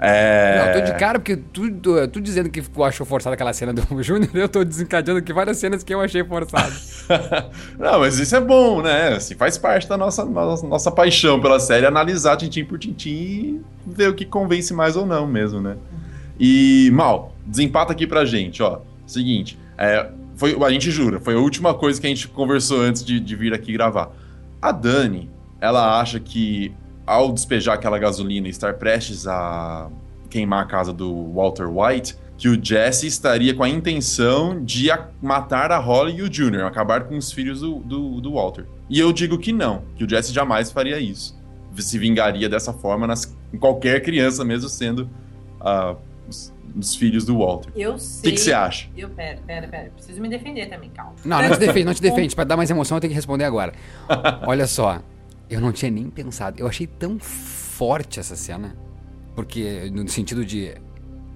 É... 0.06 0.58
Não, 0.60 0.66
eu 0.66 0.74
tô 0.82 0.92
de 0.92 1.00
cara 1.00 1.18
porque 1.18 1.38
tu, 1.38 1.72
tu, 1.72 2.08
tu 2.10 2.20
dizendo 2.20 2.50
que 2.50 2.62
achou 2.84 3.06
forçada 3.06 3.36
aquela 3.36 3.54
cena 3.54 3.72
do 3.72 4.04
Júnior, 4.04 4.30
eu 4.34 4.50
tô 4.50 4.62
desencadeando 4.62 5.20
aqui 5.20 5.32
várias 5.32 5.56
cenas 5.58 5.82
que 5.82 5.94
eu 5.94 6.02
achei 6.02 6.22
forçadas. 6.26 7.06
Não, 7.80 8.02
mas 8.02 8.20
isso 8.20 8.36
é 8.36 8.42
bom, 8.42 8.82
né? 8.82 9.14
Assim, 9.14 9.34
faz 9.34 9.58
parte 9.58 9.88
da 9.88 9.96
nossa, 9.96 10.26
nossa, 10.26 10.68
nossa 10.68 10.92
paixão 10.92 11.40
pela 11.40 11.58
série, 11.58 11.86
analisar 11.86 12.36
tintim 12.36 12.66
por 12.66 12.78
tintim 12.78 13.10
e 13.10 13.62
ver 13.88 14.10
o 14.10 14.14
que 14.14 14.26
convence 14.26 14.74
mais 14.74 14.98
ou 14.98 15.06
não 15.06 15.26
mesmo, 15.26 15.62
né? 15.62 15.78
E, 16.38 16.92
Mal, 16.94 17.34
desempata 17.46 17.94
aqui 17.94 18.06
pra 18.06 18.26
gente, 18.26 18.62
ó. 18.62 18.82
Seguinte, 19.08 19.58
é, 19.78 20.10
foi, 20.36 20.58
a 20.62 20.70
gente 20.70 20.92
jura, 20.92 21.22
foi 21.22 21.36
a 21.36 21.40
última 21.40 21.74
coisa 21.74 22.02
que 22.02 22.08
a 22.08 22.10
gente 22.10 22.28
conversou 22.28 22.82
antes 22.82 23.06
de, 23.06 23.22
de 23.22 23.36
vir 23.38 23.54
aqui 23.54 23.72
gravar. 23.72 24.12
A 24.62 24.74
Dani, 24.74 25.30
ela 25.62 26.02
acha 26.02 26.20
que 26.20 26.74
ao 27.06 27.32
despejar 27.32 27.76
aquela 27.76 28.00
gasolina 28.00 28.48
e 28.48 28.50
estar 28.50 28.76
prestes 28.76 29.28
a 29.28 29.90
queimar 30.30 30.64
a 30.64 30.66
casa 30.66 30.92
do 30.92 31.32
Walter 31.34 31.68
White, 31.70 32.16
que 32.38 32.50
o 32.50 32.60
Jesse 32.64 33.06
estaria 33.08 33.54
com 33.54 33.64
a 33.64 33.70
intenção 33.70 34.64
de 34.64 34.90
matar 35.22 35.72
a 35.72 35.78
Holly 35.78 36.18
e 36.18 36.22
o 36.24 36.34
Junior, 36.34 36.66
acabar 36.66 37.04
com 37.04 37.16
os 37.16 37.32
filhos 37.32 37.62
do, 37.62 37.76
do, 37.80 38.20
do 38.20 38.34
Walter. 38.34 38.66
E 38.90 39.00
eu 39.00 39.14
digo 39.14 39.38
que 39.38 39.54
não, 39.54 39.84
que 39.96 40.04
o 40.04 40.10
Jesse 40.10 40.34
jamais 40.34 40.72
faria 40.72 41.00
isso. 41.00 41.38
Se 41.78 41.98
vingaria 41.98 42.50
dessa 42.50 42.74
forma 42.74 43.08
nas, 43.08 43.36
em 43.54 43.58
qualquer 43.58 44.02
criança, 44.02 44.44
mesmo 44.44 44.70
sendo 44.70 45.10
ah, 45.62 45.96
os, 46.28 46.54
os 46.78 46.96
filhos 46.96 47.26
do 47.26 47.38
Walter. 47.38 47.70
Eu 47.76 47.94
O 47.94 48.00
sei. 48.00 48.32
que 48.32 48.36
que 48.38 48.42
você 48.42 48.54
acha? 48.54 48.90
Eu, 48.98 49.10
pera, 49.10 49.40
pera, 49.46 49.68
pera. 49.68 49.92
Preciso 49.96 50.20
me 50.22 50.30
defender 50.30 50.68
também, 50.68 50.90
calma. 50.90 51.14
Não, 51.24 51.42
não 51.42 51.52
te 51.52 51.60
defende, 51.60 51.86
não 51.86 51.94
te 51.94 52.02
defende. 52.02 52.36
Pra 52.36 52.44
dar 52.44 52.58
mais 52.58 52.70
emoção, 52.70 52.98
eu 52.98 53.02
tenho 53.02 53.12
que 53.12 53.16
responder 53.16 53.46
agora. 53.46 53.74
Olha 54.46 54.68
só, 54.68 55.00
eu 55.54 55.62
não 55.62 55.72
tinha 55.72 55.92
nem 55.92 56.10
pensado. 56.10 56.60
Eu 56.60 56.68
achei 56.68 56.88
tão 56.88 57.20
forte 57.20 58.20
essa 58.20 58.36
cena. 58.36 58.76
Porque, 59.36 59.90
no 59.92 60.08
sentido 60.08 60.46
de. 60.46 60.74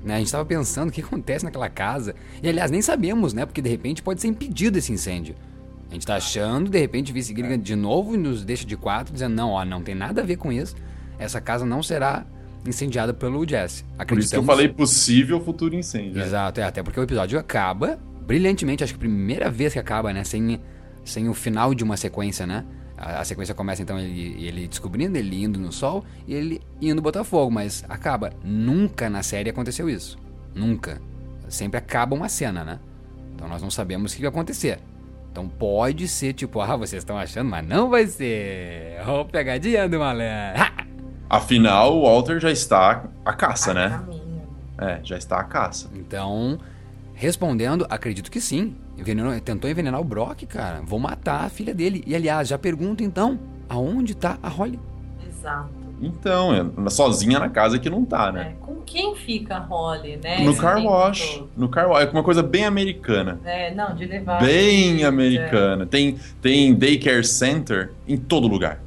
Né, 0.03 0.15
a 0.15 0.19
gente 0.19 0.31
tava 0.31 0.45
pensando 0.45 0.89
o 0.89 0.91
que 0.91 1.01
acontece 1.01 1.43
naquela 1.43 1.69
casa. 1.69 2.15
E, 2.41 2.47
aliás, 2.47 2.69
nem 2.69 2.81
sabemos, 2.81 3.33
né? 3.33 3.45
Porque, 3.45 3.61
de 3.61 3.69
repente, 3.69 4.01
pode 4.01 4.21
ser 4.21 4.27
impedido 4.27 4.77
esse 4.77 4.91
incêndio. 4.91 5.35
A 5.89 5.93
gente 5.93 6.05
tá 6.05 6.15
achando, 6.15 6.69
de 6.69 6.79
repente, 6.79 7.13
Vice 7.13 7.33
Gilligan 7.33 7.59
de 7.59 7.75
novo 7.75 8.13
e 8.13 8.17
nos 8.17 8.43
deixa 8.43 8.65
de 8.65 8.75
quatro, 8.75 9.13
dizendo: 9.13 9.35
não, 9.35 9.51
ó, 9.51 9.65
não 9.65 9.81
tem 9.81 9.95
nada 9.95 10.21
a 10.21 10.25
ver 10.25 10.35
com 10.35 10.51
isso. 10.51 10.75
Essa 11.17 11.41
casa 11.41 11.65
não 11.65 11.81
será 11.81 12.25
incendiada 12.65 13.13
pelo 13.13 13.47
Jesse. 13.47 13.83
Por 14.07 14.19
isso 14.19 14.29
que 14.29 14.35
eu 14.35 14.43
falei 14.43 14.67
possível 14.67 15.39
futuro 15.39 15.73
incêndio. 15.75 16.21
Exato, 16.21 16.59
é, 16.59 16.63
até 16.63 16.83
porque 16.83 16.99
o 16.99 17.03
episódio 17.03 17.39
acaba 17.39 17.97
brilhantemente, 18.27 18.83
acho 18.83 18.93
que 18.93 18.97
a 18.97 18.99
primeira 18.99 19.49
vez 19.49 19.71
que 19.71 19.79
acaba, 19.79 20.11
né? 20.11 20.23
Sem, 20.23 20.59
sem 21.05 21.29
o 21.29 21.33
final 21.33 21.73
de 21.73 21.83
uma 21.83 21.95
sequência, 21.95 22.45
né? 22.45 22.65
A, 22.97 23.19
a 23.21 23.25
sequência 23.25 23.53
começa 23.53 23.81
então 23.81 23.99
ele, 23.99 24.43
ele 24.43 24.67
descobrindo, 24.67 25.17
ele 25.17 25.43
indo 25.43 25.59
no 25.59 25.71
sol 25.71 26.03
e 26.27 26.33
ele 26.33 26.61
indo 26.81 27.01
botar 27.01 27.23
fogo, 27.23 27.51
mas 27.51 27.85
acaba. 27.87 28.31
Nunca 28.43 29.09
na 29.09 29.21
série 29.23 29.49
aconteceu 29.49 29.89
isso. 29.89 30.17
Nunca. 30.53 30.99
Sempre 31.47 31.77
acaba 31.77 32.15
uma 32.15 32.27
cena, 32.27 32.63
né? 32.63 32.79
Então 33.35 33.47
nós 33.47 33.61
não 33.61 33.69
sabemos 33.69 34.11
o 34.11 34.15
que 34.15 34.21
vai 34.21 34.29
acontecer. 34.29 34.79
Então 35.31 35.47
pode 35.47 36.07
ser 36.07 36.33
tipo, 36.33 36.59
ah, 36.59 36.75
vocês 36.75 37.03
estão 37.03 37.17
achando, 37.17 37.49
mas 37.49 37.65
não 37.65 37.89
vai 37.89 38.07
ser. 38.07 38.97
Ô, 39.07 39.23
pegadinha 39.23 39.87
do 39.87 39.99
malandro. 39.99 40.63
Afinal, 41.29 41.95
o 41.95 42.03
Walter 42.03 42.39
já 42.39 42.49
está 42.49 43.03
à 43.23 43.33
caça, 43.33 43.73
né? 43.73 44.01
É, 44.79 44.99
já 45.03 45.17
está 45.17 45.39
à 45.39 45.43
caça. 45.43 45.89
Então, 45.93 46.57
respondendo, 47.13 47.85
acredito 47.89 48.31
que 48.31 48.39
sim. 48.39 48.75
Envenenou, 48.97 49.39
tentou 49.39 49.69
envenenar 49.69 50.01
o 50.01 50.03
Brock, 50.03 50.43
cara. 50.47 50.81
Vou 50.83 50.99
matar 50.99 51.45
a 51.45 51.49
filha 51.49 51.73
dele. 51.73 52.03
E 52.07 52.15
aliás, 52.15 52.47
já 52.47 52.57
pergunto 52.57 53.03
então, 53.03 53.39
aonde 53.69 54.15
tá 54.15 54.37
a 54.41 54.49
Holly? 54.49 54.79
Exato. 55.27 55.69
Então, 56.01 56.53
é, 56.53 56.89
sozinha 56.89 57.39
na 57.39 57.49
casa 57.49 57.79
que 57.79 57.89
não 57.89 58.05
tá, 58.05 58.31
né? 58.31 58.55
Com 58.61 58.75
quem 58.81 59.15
fica 59.15 59.55
a 59.57 59.59
Holly, 59.59 60.19
né? 60.23 60.41
No 60.43 60.55
car 60.55 60.79
wash. 60.83 61.43
No 61.55 61.67
car 61.69 61.89
wash. 61.89 62.05
É 62.07 62.09
uma 62.11 62.23
coisa 62.23 62.43
bem 62.43 62.65
americana. 62.65 63.39
É, 63.43 63.73
não, 63.73 63.95
de 63.95 64.05
levar. 64.05 64.39
Bem 64.39 65.03
É. 65.03 65.05
americana. 65.05 65.85
Tem, 65.85 66.17
tem 66.41 66.73
daycare 66.75 67.23
center 67.23 67.93
em 68.07 68.15
todo 68.17 68.47
lugar. 68.47 68.79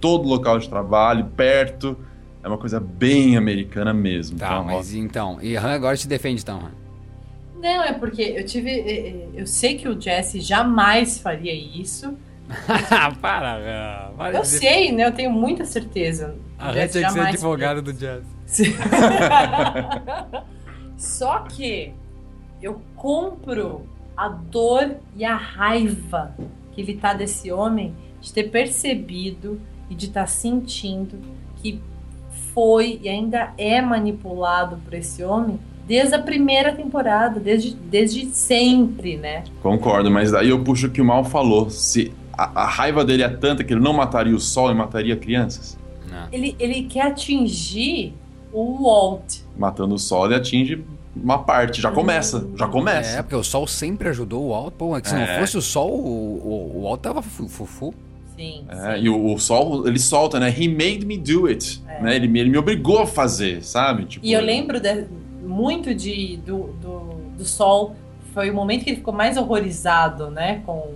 Todo 0.00 0.28
local 0.28 0.58
de 0.58 0.68
trabalho, 0.68 1.24
perto. 1.36 1.96
É 2.42 2.48
uma 2.48 2.58
coisa 2.58 2.78
bem 2.78 3.36
americana 3.36 3.92
mesmo. 3.94 4.38
Tá, 4.38 4.46
Então, 4.52 4.64
mas 4.64 4.94
então. 4.94 5.38
E 5.42 5.56
Han 5.56 5.72
agora 5.72 5.96
te 5.96 6.06
defende 6.06 6.42
então, 6.42 6.58
Han. 6.58 6.70
Não, 7.60 7.82
é 7.84 7.92
porque 7.92 8.22
eu 8.22 8.44
tive. 8.44 8.70
eh, 8.70 9.08
eh, 9.34 9.36
Eu 9.40 9.46
sei 9.46 9.76
que 9.76 9.88
o 9.88 10.00
Jesse 10.00 10.40
jamais 10.40 11.18
faria 11.18 11.52
isso. 11.52 12.16
para, 13.20 13.58
velho. 13.58 14.16
Para 14.16 14.38
Eu 14.38 14.42
dizer- 14.42 14.58
sei, 14.58 14.92
né? 14.92 15.06
Eu 15.06 15.12
tenho 15.12 15.30
muita 15.30 15.64
certeza. 15.64 16.36
A 16.58 16.72
Jesse 16.72 16.98
tinha 16.98 17.08
que 17.08 17.12
ser 17.14 17.20
advogado 17.20 17.82
do 17.82 17.92
Jazz. 17.92 18.24
Só 20.96 21.40
que 21.40 21.92
eu 22.62 22.80
compro 22.96 23.86
a 24.16 24.28
dor 24.28 24.96
e 25.16 25.24
a 25.24 25.36
raiva 25.36 26.34
que 26.72 26.80
ele 26.80 26.96
tá 26.96 27.12
desse 27.12 27.52
homem 27.52 27.94
de 28.20 28.32
ter 28.32 28.44
percebido 28.44 29.60
e 29.88 29.94
de 29.94 30.06
estar 30.06 30.26
sentindo 30.26 31.18
que 31.56 31.80
foi 32.52 32.98
e 33.02 33.08
ainda 33.08 33.52
é 33.56 33.80
manipulado 33.80 34.76
por 34.78 34.92
esse 34.94 35.22
homem 35.22 35.60
desde 35.88 36.14
a 36.14 36.18
primeira 36.22 36.72
temporada, 36.72 37.40
desde, 37.40 37.74
desde 37.74 38.26
sempre, 38.26 39.16
né? 39.16 39.42
Concordo, 39.62 40.10
mas 40.10 40.30
daí 40.30 40.50
eu 40.50 40.62
puxo 40.62 40.86
o 40.86 40.90
que 40.90 41.00
o 41.00 41.04
Mal 41.04 41.24
falou. 41.24 41.70
Se 41.70 42.12
a, 42.32 42.62
a 42.62 42.66
raiva 42.66 43.04
dele 43.04 43.22
é 43.24 43.28
tanta 43.28 43.64
que 43.64 43.72
ele 43.72 43.80
não 43.80 43.92
mataria 43.94 44.34
o 44.36 44.38
sol 44.38 44.70
e 44.70 44.74
mataria 44.74 45.16
crianças. 45.16 45.76
Ele, 46.30 46.54
ele 46.58 46.82
quer 46.82 47.02
atingir 47.06 48.12
o 48.52 48.82
Walt. 48.84 49.38
Matando 49.56 49.94
o 49.94 49.98
sol, 49.98 50.26
ele 50.26 50.34
atinge 50.34 50.84
uma 51.16 51.38
parte. 51.38 51.80
Já 51.80 51.90
começa. 51.90 52.46
Já 52.56 52.66
começa. 52.68 53.18
É, 53.18 53.22
porque 53.22 53.34
o 53.36 53.42
Sol 53.42 53.66
sempre 53.66 54.08
ajudou 54.08 54.44
o 54.44 54.48
Walt. 54.50 54.72
Pô, 54.74 54.96
é 54.96 55.00
que 55.00 55.08
se 55.08 55.14
não 55.14 55.22
É. 55.22 55.38
fosse 55.40 55.56
o 55.56 55.62
Sol, 55.62 55.90
o, 55.90 56.02
o, 56.04 56.78
o 56.78 56.82
Walt 56.84 57.00
tava 57.00 57.22
fu- 57.22 57.48
fufu. 57.48 57.94
Sim. 58.36 58.64
É, 58.68 58.98
e 59.00 59.08
o, 59.08 59.32
o 59.34 59.38
sol, 59.38 59.86
ele 59.88 59.98
solta, 59.98 60.38
né? 60.38 60.48
He 60.56 60.68
made 60.68 61.04
me 61.04 61.18
do 61.18 61.46
it. 61.46 61.82
Né? 62.00 62.14
Ele, 62.14 62.28
me- 62.28 62.38
ele 62.38 62.50
me 62.50 62.58
obrigou 62.58 63.00
a 63.00 63.06
fazer, 63.06 63.64
sabe? 63.64 64.04
Tipo, 64.04 64.24
É. 64.24 64.28
E 64.28 64.32
eu 64.32 64.40
lembro 64.40 64.78
de- 64.78 65.06
muito 65.48 65.94
de, 65.94 66.36
do, 66.44 66.74
do, 66.80 66.98
do 67.36 67.44
Sol. 67.44 67.96
Foi 68.34 68.50
o 68.50 68.54
momento 68.54 68.84
que 68.84 68.90
ele 68.90 68.98
ficou 68.98 69.14
mais 69.14 69.36
horrorizado, 69.36 70.30
né? 70.30 70.62
Com, 70.66 70.94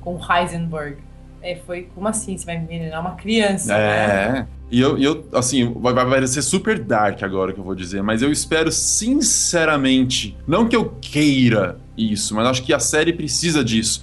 com 0.00 0.18
Heisenberg. 0.18 0.98
É, 1.40 1.56
foi 1.66 1.88
como 1.94 2.08
assim? 2.08 2.36
Você 2.36 2.44
vai 2.44 2.56
envenenar 2.56 3.00
uma 3.00 3.12
criança, 3.12 3.76
né? 3.76 4.38
É. 4.38 4.46
E 4.70 4.80
eu, 4.80 4.98
eu 4.98 5.24
assim, 5.34 5.72
vai, 5.74 5.92
vai 5.92 6.08
parecer 6.08 6.42
super 6.42 6.78
dark 6.78 7.22
agora 7.22 7.52
que 7.52 7.60
eu 7.60 7.64
vou 7.64 7.74
dizer, 7.74 8.02
mas 8.02 8.22
eu 8.22 8.32
espero 8.32 8.72
sinceramente, 8.72 10.36
não 10.46 10.66
que 10.66 10.74
eu 10.74 10.96
queira 11.00 11.78
isso, 11.96 12.34
mas 12.34 12.46
acho 12.46 12.62
que 12.62 12.72
a 12.72 12.80
série 12.80 13.12
precisa 13.12 13.62
disso. 13.62 14.02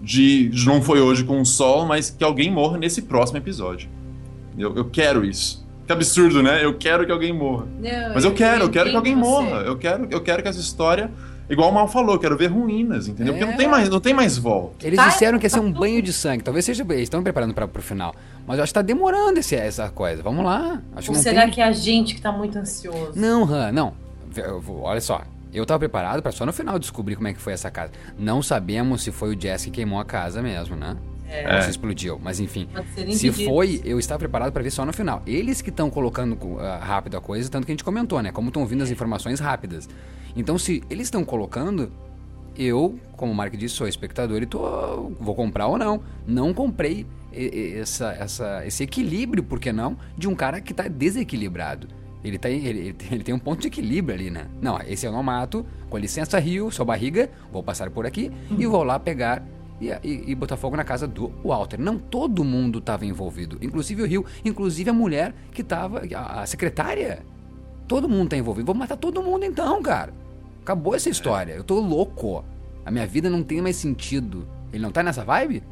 De, 0.00 0.48
de 0.48 0.66
não 0.66 0.82
foi 0.82 1.00
hoje 1.00 1.24
com 1.24 1.40
o 1.40 1.46
sol, 1.46 1.86
mas 1.86 2.10
que 2.10 2.22
alguém 2.22 2.50
morra 2.50 2.76
nesse 2.76 3.02
próximo 3.02 3.38
episódio. 3.38 3.88
Eu, 4.58 4.76
eu 4.76 4.84
quero 4.84 5.24
isso. 5.24 5.61
Que 5.92 5.98
absurdo, 5.98 6.42
né? 6.42 6.64
Eu 6.64 6.74
quero 6.76 7.04
que 7.06 7.12
alguém 7.12 7.32
morra. 7.32 7.66
Não, 7.80 8.14
Mas 8.14 8.24
eu 8.24 8.32
quero, 8.32 8.64
eu 8.64 8.70
quero 8.70 8.90
que 8.90 8.96
alguém 8.96 9.14
você. 9.14 9.20
morra. 9.20 9.56
Eu 9.62 9.76
quero, 9.78 10.08
eu 10.10 10.20
quero 10.20 10.42
que 10.42 10.48
essa 10.48 10.60
história, 10.60 11.10
igual 11.50 11.70
o 11.70 11.74
Mal 11.74 11.86
falou, 11.88 12.14
eu 12.14 12.18
quero 12.20 12.36
ver 12.36 12.46
ruínas, 12.46 13.08
entendeu? 13.08 13.34
Porque 13.34 13.44
não 13.50 13.56
tem 13.56 13.68
mais, 13.68 13.88
não 13.88 14.00
tem 14.00 14.14
mais 14.14 14.38
volta. 14.38 14.86
Eles 14.86 14.98
Tá, 14.98 15.08
disseram 15.08 15.38
que 15.38 15.46
ia 15.46 15.50
ser 15.50 15.60
um 15.60 15.70
banho 15.72 16.00
de 16.02 16.12
sangue. 16.12 16.42
Talvez 16.42 16.64
seja. 16.64 16.82
Eles 16.88 17.02
estão 17.02 17.22
preparando 17.22 17.52
para 17.54 17.66
pro 17.68 17.82
final. 17.82 18.14
Mas 18.46 18.58
eu 18.58 18.64
acho 18.64 18.70
que 18.72 18.74
tá 18.74 18.82
demorando 18.82 19.38
esse, 19.38 19.54
essa 19.54 19.88
coisa. 19.90 20.22
Vamos 20.22 20.44
lá. 20.44 20.80
Acho 20.96 21.06
que 21.06 21.10
Ou 21.10 21.16
não 21.16 21.22
será 21.22 21.42
tem... 21.42 21.50
que 21.50 21.60
é 21.60 21.64
a 21.64 21.72
gente 21.72 22.14
que 22.14 22.20
tá 22.20 22.32
muito 22.32 22.58
ansioso? 22.58 23.12
Não, 23.14 23.44
Han, 23.44 23.70
não. 23.72 23.92
Eu 24.36 24.60
vou- 24.60 24.82
Olha 24.82 25.00
só. 25.00 25.22
Eu 25.52 25.66
tava 25.66 25.80
preparado 25.80 26.22
pra 26.22 26.32
só 26.32 26.46
no 26.46 26.52
final 26.52 26.78
descobrir 26.78 27.14
como 27.16 27.28
é 27.28 27.34
que 27.34 27.40
foi 27.40 27.52
essa 27.52 27.70
casa. 27.70 27.92
Não 28.18 28.40
sabemos 28.42 29.02
se 29.02 29.12
foi 29.12 29.36
o 29.36 29.38
Jesse 29.40 29.66
que 29.66 29.72
queimou 29.76 30.00
a 30.00 30.04
casa 30.04 30.40
mesmo, 30.40 30.74
né? 30.76 30.96
É. 31.32 31.56
Ou 31.56 31.62
se 31.62 31.70
explodiu. 31.70 32.20
Mas 32.22 32.38
enfim. 32.40 32.68
Se 33.12 33.32
foi, 33.32 33.80
eu 33.84 33.98
estava 33.98 34.18
preparado 34.18 34.52
pra 34.52 34.62
ver 34.62 34.70
só 34.70 34.84
no 34.84 34.92
final. 34.92 35.22
Eles 35.26 35.62
que 35.62 35.70
estão 35.70 35.88
colocando 35.90 36.38
ah, 36.60 36.78
rápido 36.82 37.16
a 37.16 37.20
coisa, 37.20 37.48
tanto 37.50 37.64
que 37.64 37.72
a 37.72 37.74
gente 37.74 37.84
comentou, 37.84 38.20
né? 38.22 38.30
Como 38.30 38.48
estão 38.48 38.66
vindo 38.66 38.82
as 38.82 38.90
informações 38.90 39.40
rápidas. 39.40 39.88
Então, 40.36 40.58
se 40.58 40.82
eles 40.90 41.06
estão 41.06 41.24
colocando, 41.24 41.90
eu, 42.56 42.98
como 43.16 43.32
o 43.32 43.34
Mark 43.34 43.54
disse, 43.56 43.74
sou 43.74 43.88
espectador 43.88 44.42
e 44.42 44.46
tô, 44.46 45.10
vou 45.18 45.34
comprar 45.34 45.66
ou 45.66 45.78
não. 45.78 46.02
Não 46.26 46.52
comprei 46.52 47.06
essa, 47.80 48.12
essa, 48.12 48.66
esse 48.66 48.82
equilíbrio, 48.82 49.42
por 49.42 49.58
que 49.58 49.72
não, 49.72 49.96
de 50.16 50.28
um 50.28 50.34
cara 50.34 50.60
que 50.60 50.74
tá 50.74 50.86
desequilibrado. 50.88 51.88
Ele, 52.24 52.38
tá, 52.38 52.48
ele, 52.48 52.94
ele 53.10 53.24
tem- 53.24 53.34
um 53.34 53.38
ponto 53.38 53.60
de 53.62 53.66
equilíbrio 53.68 54.14
ali, 54.14 54.30
né? 54.30 54.46
Não, 54.60 54.78
esse 54.86 55.06
eu 55.06 55.10
não 55.12 55.22
mato. 55.22 55.66
Com 55.90 55.98
licença, 55.98 56.38
Rio, 56.38 56.70
sua 56.70 56.84
barriga, 56.84 57.28
vou 57.50 57.62
passar 57.62 57.90
por 57.90 58.06
aqui 58.06 58.30
e 58.56 58.64
vou 58.66 58.84
lá 58.84 58.98
pegar 58.98 59.42
e, 59.82 60.08
e, 60.08 60.30
e 60.30 60.34
botar 60.34 60.56
fogo 60.56 60.76
na 60.76 60.84
casa 60.84 61.06
do 61.06 61.32
Walter. 61.44 61.78
Não 61.80 61.98
todo 61.98 62.44
mundo 62.44 62.78
estava 62.78 63.04
envolvido, 63.04 63.58
inclusive 63.60 64.02
o 64.02 64.06
Rio, 64.06 64.24
inclusive 64.44 64.88
a 64.88 64.92
mulher 64.92 65.34
que 65.52 65.62
estava, 65.62 66.02
a, 66.14 66.42
a 66.42 66.46
secretária. 66.46 67.20
Todo 67.88 68.08
mundo 68.08 68.30
tá 68.30 68.36
envolvido. 68.36 68.66
Vou 68.66 68.74
matar 68.74 68.96
todo 68.96 69.22
mundo 69.22 69.44
então, 69.44 69.82
cara. 69.82 70.14
Acabou 70.62 70.94
essa 70.94 71.10
história. 71.10 71.52
Eu 71.54 71.64
tô 71.64 71.80
louco. 71.80 72.44
A 72.86 72.90
minha 72.90 73.06
vida 73.06 73.28
não 73.28 73.42
tem 73.42 73.60
mais 73.60 73.76
sentido. 73.76 74.46
Ele 74.72 74.82
não 74.82 74.90
tá 74.90 75.02
nessa 75.02 75.24
vibe? 75.24 75.62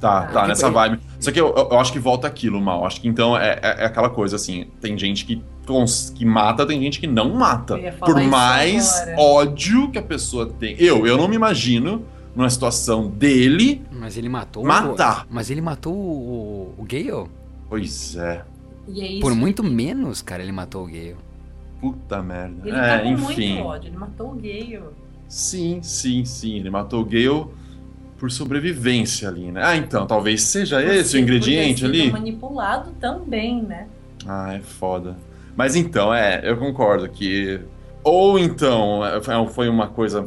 Tá, 0.00 0.26
tá, 0.26 0.42
que 0.42 0.48
nessa 0.48 0.70
vibe. 0.70 1.00
Só 1.20 1.30
que 1.32 1.40
eu, 1.40 1.54
eu- 1.54 1.78
acho 1.78 1.92
que 1.92 1.98
volta 1.98 2.26
aquilo, 2.26 2.60
mal. 2.60 2.84
Acho 2.86 3.00
que 3.00 3.08
então 3.08 3.36
é, 3.36 3.58
é- 3.62 3.82
é 3.82 3.84
aquela 3.84 4.08
coisa 4.08 4.36
assim: 4.36 4.66
tem 4.80 4.96
gente 4.96 5.24
que, 5.24 5.42
cons- 5.66 6.10
que 6.14 6.24
mata, 6.24 6.64
tem 6.66 6.80
gente 6.80 6.98
que 7.00 7.06
não 7.06 7.34
mata. 7.34 7.76
Por 7.98 8.20
mais 8.22 9.04
ódio 9.16 9.90
que 9.90 9.98
a 9.98 10.02
pessoa 10.02 10.46
tem. 10.46 10.76
Eu, 10.78 11.06
eu 11.06 11.16
não 11.16 11.28
me 11.28 11.36
imagino 11.36 12.04
numa 12.34 12.48
situação 12.50 13.08
dele. 13.08 13.82
Mas 13.90 14.16
ele 14.16 14.28
matou 14.28 14.64
Matar. 14.64 15.24
O, 15.24 15.34
mas 15.34 15.50
ele 15.50 15.60
matou 15.60 15.94
o, 15.94 16.74
o 16.78 16.84
Gale? 16.84 17.28
Pois 17.68 18.16
é. 18.16 18.44
E 18.88 19.00
é 19.02 19.06
isso. 19.06 19.20
Por 19.20 19.34
muito 19.34 19.62
menos, 19.62 20.22
cara, 20.22 20.42
ele 20.42 20.52
matou 20.52 20.84
o 20.84 20.86
Gale. 20.86 21.16
Puta 21.80 22.22
merda. 22.22 22.68
Ele 22.68 22.76
é, 22.76 22.98
tá 22.98 23.02
com 23.02 23.12
enfim. 23.12 23.54
muito 23.54 23.66
ódio. 23.66 23.88
Ele 23.88 23.96
matou 23.96 24.32
o 24.32 24.34
Gale. 24.34 24.80
Sim, 25.28 25.80
sim, 25.82 26.24
sim. 26.24 26.56
Ele 26.56 26.70
matou 26.70 27.02
o 27.02 27.04
Gale 27.04 27.46
por 28.18 28.30
sobrevivência 28.30 29.28
ali, 29.28 29.52
né? 29.52 29.62
Ah, 29.64 29.76
então, 29.76 30.06
talvez 30.06 30.42
seja 30.42 30.82
esse 30.82 31.16
o 31.16 31.20
ingrediente 31.20 31.84
ali. 31.84 32.10
manipulado 32.10 32.90
também, 33.00 33.62
né? 33.62 33.86
Ah, 34.26 34.54
é 34.54 34.60
foda. 34.60 35.16
Mas 35.56 35.76
então, 35.76 36.12
é, 36.12 36.40
eu 36.42 36.56
concordo 36.56 37.08
que. 37.08 37.60
Ou 38.02 38.38
então, 38.38 39.04
é, 39.04 39.20
foi 39.48 39.68
uma 39.68 39.86
coisa, 39.88 40.26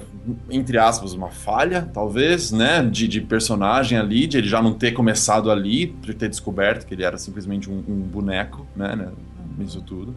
entre 0.49 0.77
aspas, 0.77 1.13
uma 1.13 1.29
falha, 1.29 1.89
talvez, 1.93 2.51
né? 2.51 2.83
De, 2.83 3.07
de 3.07 3.21
personagem 3.21 3.97
ali, 3.97 4.27
de 4.27 4.37
ele 4.37 4.47
já 4.47 4.61
não 4.61 4.73
ter 4.73 4.91
começado 4.91 5.49
ali, 5.49 5.87
de 5.87 6.13
ter 6.13 6.29
descoberto 6.29 6.85
que 6.85 6.93
ele 6.93 7.03
era 7.03 7.17
simplesmente 7.17 7.69
um, 7.69 7.83
um 7.87 7.99
boneco, 8.01 8.65
né? 8.75 8.95
né 8.95 9.11
Isso 9.59 9.81
tudo. 9.81 10.15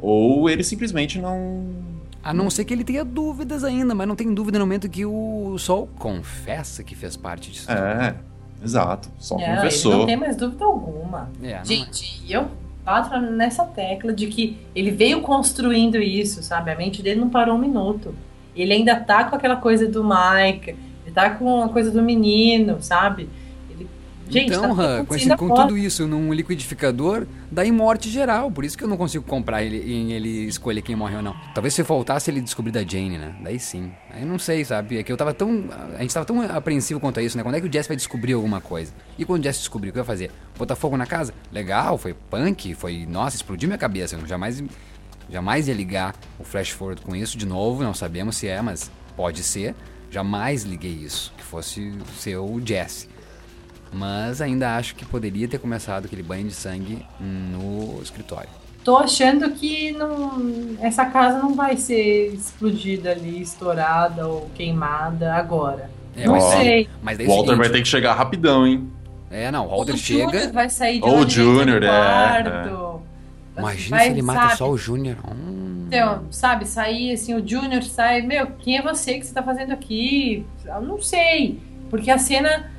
Ou 0.00 0.50
ele 0.50 0.64
simplesmente 0.64 1.20
não. 1.20 1.64
A 2.22 2.34
não 2.34 2.50
ser 2.50 2.64
que 2.64 2.74
ele 2.74 2.84
tenha 2.84 3.04
dúvidas 3.04 3.64
ainda, 3.64 3.94
mas 3.94 4.06
não 4.06 4.16
tem 4.16 4.32
dúvida 4.32 4.58
no 4.58 4.66
momento 4.66 4.88
que 4.88 5.04
o 5.04 5.56
Sol 5.58 5.88
confessa 5.96 6.82
que 6.82 6.94
fez 6.94 7.16
parte 7.16 7.50
disso. 7.50 7.70
É, 7.70 8.14
exato. 8.62 9.08
Só 9.18 9.36
Não, 9.36 9.56
confessou. 9.56 9.92
Ele 9.92 10.00
não 10.00 10.06
tem 10.06 10.16
mais 10.16 10.36
dúvida 10.36 10.64
alguma. 10.64 11.30
É, 11.42 11.64
Gente, 11.64 12.22
e 12.26 12.32
eu 12.32 12.48
bato 12.84 13.16
nessa 13.20 13.64
tecla 13.64 14.12
de 14.12 14.26
que 14.26 14.58
ele 14.74 14.90
veio 14.90 15.20
construindo 15.20 15.96
isso, 15.96 16.42
sabe? 16.42 16.70
A 16.70 16.76
mente 16.76 17.02
dele 17.02 17.20
não 17.20 17.28
parou 17.28 17.54
um 17.54 17.58
minuto. 17.58 18.14
Ele 18.54 18.72
ainda 18.72 18.96
tá 18.96 19.24
com 19.24 19.36
aquela 19.36 19.56
coisa 19.56 19.86
do 19.88 20.02
Mike, 20.04 20.70
ele 21.04 21.14
tá 21.14 21.30
com 21.30 21.62
a 21.62 21.68
coisa 21.68 21.90
do 21.90 22.02
menino, 22.02 22.82
sabe? 22.82 23.28
Ele... 23.70 23.88
Gente, 24.28 24.48
então, 24.54 24.74
tá 24.76 24.82
Han, 24.82 25.04
com, 25.04 25.14
esse- 25.14 25.36
com 25.36 25.52
tudo 25.54 25.76
isso 25.76 26.06
num 26.06 26.32
liquidificador, 26.32 27.26
dá 27.50 27.66
em 27.66 27.72
morte 27.72 28.08
geral. 28.08 28.50
Por 28.50 28.64
isso 28.64 28.78
que 28.78 28.84
eu 28.84 28.88
não 28.88 28.96
consigo 28.96 29.24
comprar 29.24 29.62
ele 29.62 29.78
em 29.92 30.12
ele 30.12 30.46
escolher 30.46 30.80
quem 30.80 30.94
morre 30.96 31.16
ou 31.16 31.22
não. 31.22 31.34
Talvez 31.54 31.74
se 31.74 31.82
faltasse 31.84 32.30
ele 32.30 32.40
descobrir 32.40 32.72
da 32.72 32.82
Jane, 32.82 33.18
né? 33.18 33.34
Daí 33.42 33.58
sim. 33.58 33.90
Aí 34.10 34.22
eu 34.22 34.28
não 34.28 34.38
sei, 34.38 34.64
sabe? 34.64 34.96
É 34.98 35.02
que 35.02 35.12
eu 35.12 35.16
tava 35.16 35.34
tão. 35.34 35.64
A 35.98 36.02
gente 36.02 36.14
tava 36.14 36.24
tão 36.24 36.40
apreensivo 36.40 36.98
quanto 37.00 37.20
a 37.20 37.22
isso, 37.22 37.36
né? 37.36 37.42
Quando 37.42 37.56
é 37.56 37.60
que 37.60 37.66
o 37.68 37.72
Jesse 37.72 37.88
vai 37.88 37.96
descobrir 37.96 38.32
alguma 38.34 38.60
coisa? 38.60 38.92
E 39.18 39.24
quando 39.24 39.40
o 39.40 39.44
Jesse 39.44 39.58
descobrir, 39.58 39.90
o 39.90 39.92
que 39.92 39.98
vai 39.98 40.06
fazer? 40.06 40.30
Botar 40.58 40.76
fogo 40.76 40.96
na 40.96 41.04
casa? 41.06 41.34
Legal, 41.50 41.98
foi 41.98 42.14
punk, 42.14 42.74
foi. 42.74 43.04
Nossa, 43.06 43.36
explodiu 43.36 43.68
minha 43.68 43.78
cabeça. 43.78 44.16
Eu 44.16 44.26
jamais. 44.26 44.62
Jamais 45.30 45.68
ia 45.68 45.74
ligar 45.74 46.14
o 46.38 46.44
flash 46.44 46.70
forward 46.70 47.00
com 47.02 47.14
isso 47.16 47.36
de 47.38 47.46
novo, 47.46 47.82
não 47.82 47.94
sabemos 47.94 48.36
se 48.36 48.48
é, 48.48 48.60
mas 48.60 48.90
pode 49.16 49.42
ser. 49.42 49.74
Jamais 50.10 50.62
liguei 50.64 50.90
isso, 50.92 51.32
que 51.36 51.42
fosse 51.42 51.92
ser 52.18 52.36
o 52.36 52.60
Jesse. 52.64 53.08
Mas 53.92 54.40
ainda 54.40 54.76
acho 54.76 54.94
que 54.94 55.04
poderia 55.04 55.46
ter 55.48 55.58
começado 55.58 56.06
aquele 56.06 56.22
banho 56.22 56.46
de 56.48 56.54
sangue 56.54 57.04
no 57.20 58.00
escritório. 58.02 58.48
Tô 58.84 58.96
achando 58.96 59.50
que 59.52 59.92
não, 59.92 60.76
essa 60.80 61.04
casa 61.06 61.38
não 61.38 61.54
vai 61.54 61.76
ser 61.76 62.34
explodida 62.34 63.12
ali, 63.12 63.40
estourada 63.40 64.26
ou 64.26 64.50
queimada 64.54 65.34
agora. 65.34 65.88
É, 66.16 66.26
não 66.26 66.40
sei. 66.40 66.88
Mas 67.00 67.16
daí 67.16 67.26
O 67.26 67.30
é 67.30 67.32
Walter 67.32 67.50
seguinte- 67.50 67.58
vai 67.68 67.70
ter 67.70 67.82
que 67.82 67.88
chegar 67.88 68.14
rapidão, 68.14 68.66
hein? 68.66 68.90
É, 69.30 69.50
não, 69.50 69.66
o 69.66 69.70
Walter 69.70 69.94
o 69.94 69.96
chega. 69.96 70.24
Júnior 70.32 70.52
vai 70.52 70.68
sair 70.68 71.00
de 71.00 71.06
Ou 71.08 71.20
o 71.20 71.28
Júnior, 71.30 71.82
é, 71.82 71.86
quarto. 71.88 72.91
Imagina 73.56 73.96
Vai, 73.96 74.06
se 74.06 74.12
ele 74.12 74.22
mata 74.22 74.40
sabe? 74.40 74.56
só 74.56 74.70
o 74.70 74.78
Júnior. 74.78 75.16
Hum. 75.30 75.86
Então, 75.88 76.24
sabe, 76.30 76.66
sair 76.66 77.12
assim, 77.12 77.34
o 77.34 77.46
Júnior 77.46 77.82
sai, 77.82 78.22
meu, 78.22 78.46
quem 78.58 78.78
é 78.78 78.82
você 78.82 79.18
que 79.18 79.26
você 79.26 79.34
tá 79.34 79.42
fazendo 79.42 79.72
aqui? 79.72 80.46
Eu 80.64 80.80
não 80.80 81.02
sei. 81.02 81.60
Porque 81.90 82.10
a 82.10 82.16
cena, 82.16 82.70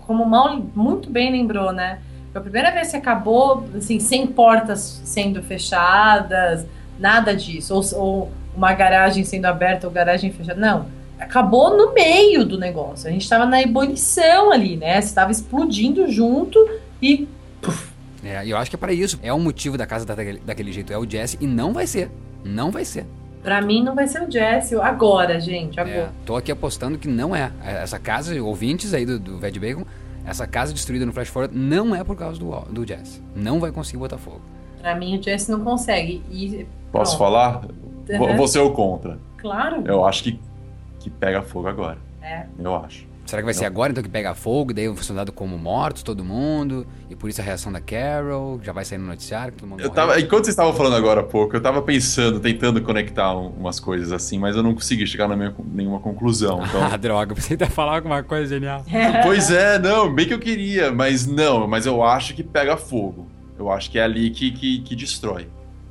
como 0.00 0.24
o 0.24 0.28
Mal 0.28 0.62
muito 0.74 1.08
bem 1.08 1.32
lembrou, 1.32 1.72
né? 1.72 2.00
Foi 2.32 2.40
a 2.40 2.42
primeira 2.42 2.70
vez 2.70 2.90
que 2.90 2.96
acabou, 2.96 3.66
assim, 3.74 3.98
sem 3.98 4.26
portas 4.26 5.00
sendo 5.04 5.42
fechadas, 5.42 6.66
nada 6.98 7.34
disso. 7.34 7.74
Ou, 7.74 7.82
ou 7.98 8.32
uma 8.54 8.74
garagem 8.74 9.24
sendo 9.24 9.46
aberta 9.46 9.86
ou 9.86 9.92
garagem 9.92 10.30
fechada. 10.30 10.60
Não. 10.60 10.86
Acabou 11.18 11.76
no 11.76 11.94
meio 11.94 12.44
do 12.44 12.58
negócio. 12.58 13.08
A 13.08 13.12
gente 13.12 13.28
tava 13.28 13.46
na 13.46 13.62
ebulição 13.62 14.52
ali, 14.52 14.76
né? 14.76 15.00
Você 15.00 15.14
tava 15.14 15.30
explodindo 15.30 16.10
junto 16.10 16.58
e 17.00 17.26
É, 18.24 18.44
e 18.46 18.50
eu 18.50 18.56
acho 18.56 18.70
que 18.70 18.76
é 18.76 18.78
pra 18.78 18.92
isso. 18.92 19.18
É 19.22 19.32
o 19.32 19.38
motivo 19.38 19.76
da 19.76 19.86
casa 19.86 20.04
daquele, 20.06 20.38
daquele 20.40 20.72
jeito. 20.72 20.92
É 20.92 20.98
o 20.98 21.08
Jesse 21.08 21.36
e 21.40 21.46
não 21.46 21.72
vai 21.72 21.86
ser. 21.86 22.10
Não 22.44 22.70
vai 22.70 22.84
ser. 22.84 23.06
Pra 23.42 23.60
mim 23.60 23.82
não 23.84 23.94
vai 23.94 24.06
ser 24.08 24.22
o 24.26 24.30
Jesse 24.30 24.74
agora, 24.76 25.38
gente. 25.38 25.78
É, 25.78 25.82
Agora. 25.82 26.12
tô 26.24 26.34
aqui 26.36 26.50
apostando 26.50 26.96
que 26.96 27.06
não 27.06 27.36
é. 27.36 27.52
Essa 27.62 27.98
casa, 27.98 28.40
ouvintes 28.42 28.94
aí 28.94 29.04
do, 29.04 29.18
do 29.18 29.38
Ved 29.38 29.58
Bacon, 29.60 29.84
essa 30.24 30.46
casa 30.46 30.72
destruída 30.72 31.04
no 31.04 31.12
Flash 31.12 31.28
Forward 31.28 31.54
não 31.56 31.94
é 31.94 32.02
por 32.02 32.16
causa 32.16 32.38
do, 32.40 32.50
do 32.70 32.86
Jesse. 32.86 33.20
Não 33.36 33.60
vai 33.60 33.70
conseguir 33.70 33.98
botar 33.98 34.16
fogo. 34.16 34.40
Pra 34.80 34.94
mim 34.94 35.18
o 35.18 35.22
Jesse 35.22 35.50
não 35.50 35.60
consegue. 35.60 36.22
E, 36.30 36.66
Posso 36.90 37.18
falar? 37.18 37.60
Vou- 38.18 38.28
Uhum. 38.30 38.36
Você 38.36 38.58
é 38.58 38.62
o 38.62 38.70
contra. 38.70 39.18
Claro. 39.38 39.82
Eu 39.86 40.04
acho 40.06 40.22
que, 40.24 40.40
que 41.00 41.08
pega 41.10 41.40
fogo 41.42 41.68
agora. 41.68 41.98
É. 42.22 42.44
Eu 42.58 42.74
acho. 42.76 43.06
Será 43.26 43.40
que 43.40 43.46
vai 43.46 43.54
ser 43.54 43.64
agora 43.64 43.90
então 43.90 44.02
que 44.04 44.10
pega 44.10 44.34
fogo, 44.34 44.70
e 44.70 44.74
daí 44.74 44.86
vão 44.86 44.96
ser 44.98 45.14
dado 45.14 45.32
como 45.32 45.56
mortos 45.58 46.02
todo 46.02 46.22
mundo, 46.22 46.86
e 47.08 47.16
por 47.16 47.30
isso 47.30 47.40
a 47.40 47.44
reação 47.44 47.72
da 47.72 47.80
Carol 47.80 48.60
já 48.62 48.70
vai 48.72 48.84
sair 48.84 48.98
no 48.98 49.06
noticiário 49.06 49.52
que 49.54 49.60
todo 49.60 49.68
mundo 49.70 49.80
Eu 49.80 49.88
morreu? 49.88 50.06
tava, 50.06 50.20
enquanto 50.20 50.44
vocês 50.44 50.52
estavam 50.52 50.74
falando 50.74 50.94
agora 50.94 51.20
há 51.20 51.24
pouco, 51.24 51.56
eu 51.56 51.60
tava 51.60 51.80
pensando, 51.80 52.38
tentando 52.38 52.82
conectar 52.82 53.34
um- 53.34 53.48
umas 53.48 53.80
coisas 53.80 54.12
assim, 54.12 54.38
mas 54.38 54.54
eu 54.56 54.62
não 54.62 54.74
consegui 54.74 55.06
chegar 55.06 55.26
na 55.26 55.34
minha, 55.36 55.54
nenhuma 55.72 56.00
conclusão. 56.00 56.60
Então, 56.68 56.82
Ah, 56.84 56.96
droga, 56.98 57.34
você 57.34 57.56
ia 57.58 57.66
falar 57.70 57.96
alguma 57.96 58.22
coisa 58.22 58.46
genial. 58.46 58.84
pois 59.24 59.50
é, 59.50 59.78
não, 59.78 60.12
bem 60.12 60.26
que 60.26 60.34
eu 60.34 60.38
queria, 60.38 60.92
mas 60.92 61.26
não, 61.26 61.66
mas 61.66 61.86
eu 61.86 62.02
acho 62.04 62.34
que 62.34 62.42
pega 62.42 62.76
fogo. 62.76 63.26
Eu 63.58 63.70
acho 63.70 63.90
que 63.90 63.98
é 63.98 64.02
ali 64.02 64.30
que, 64.30 64.50
que, 64.50 64.80
que 64.80 64.94
destrói. 64.94 65.48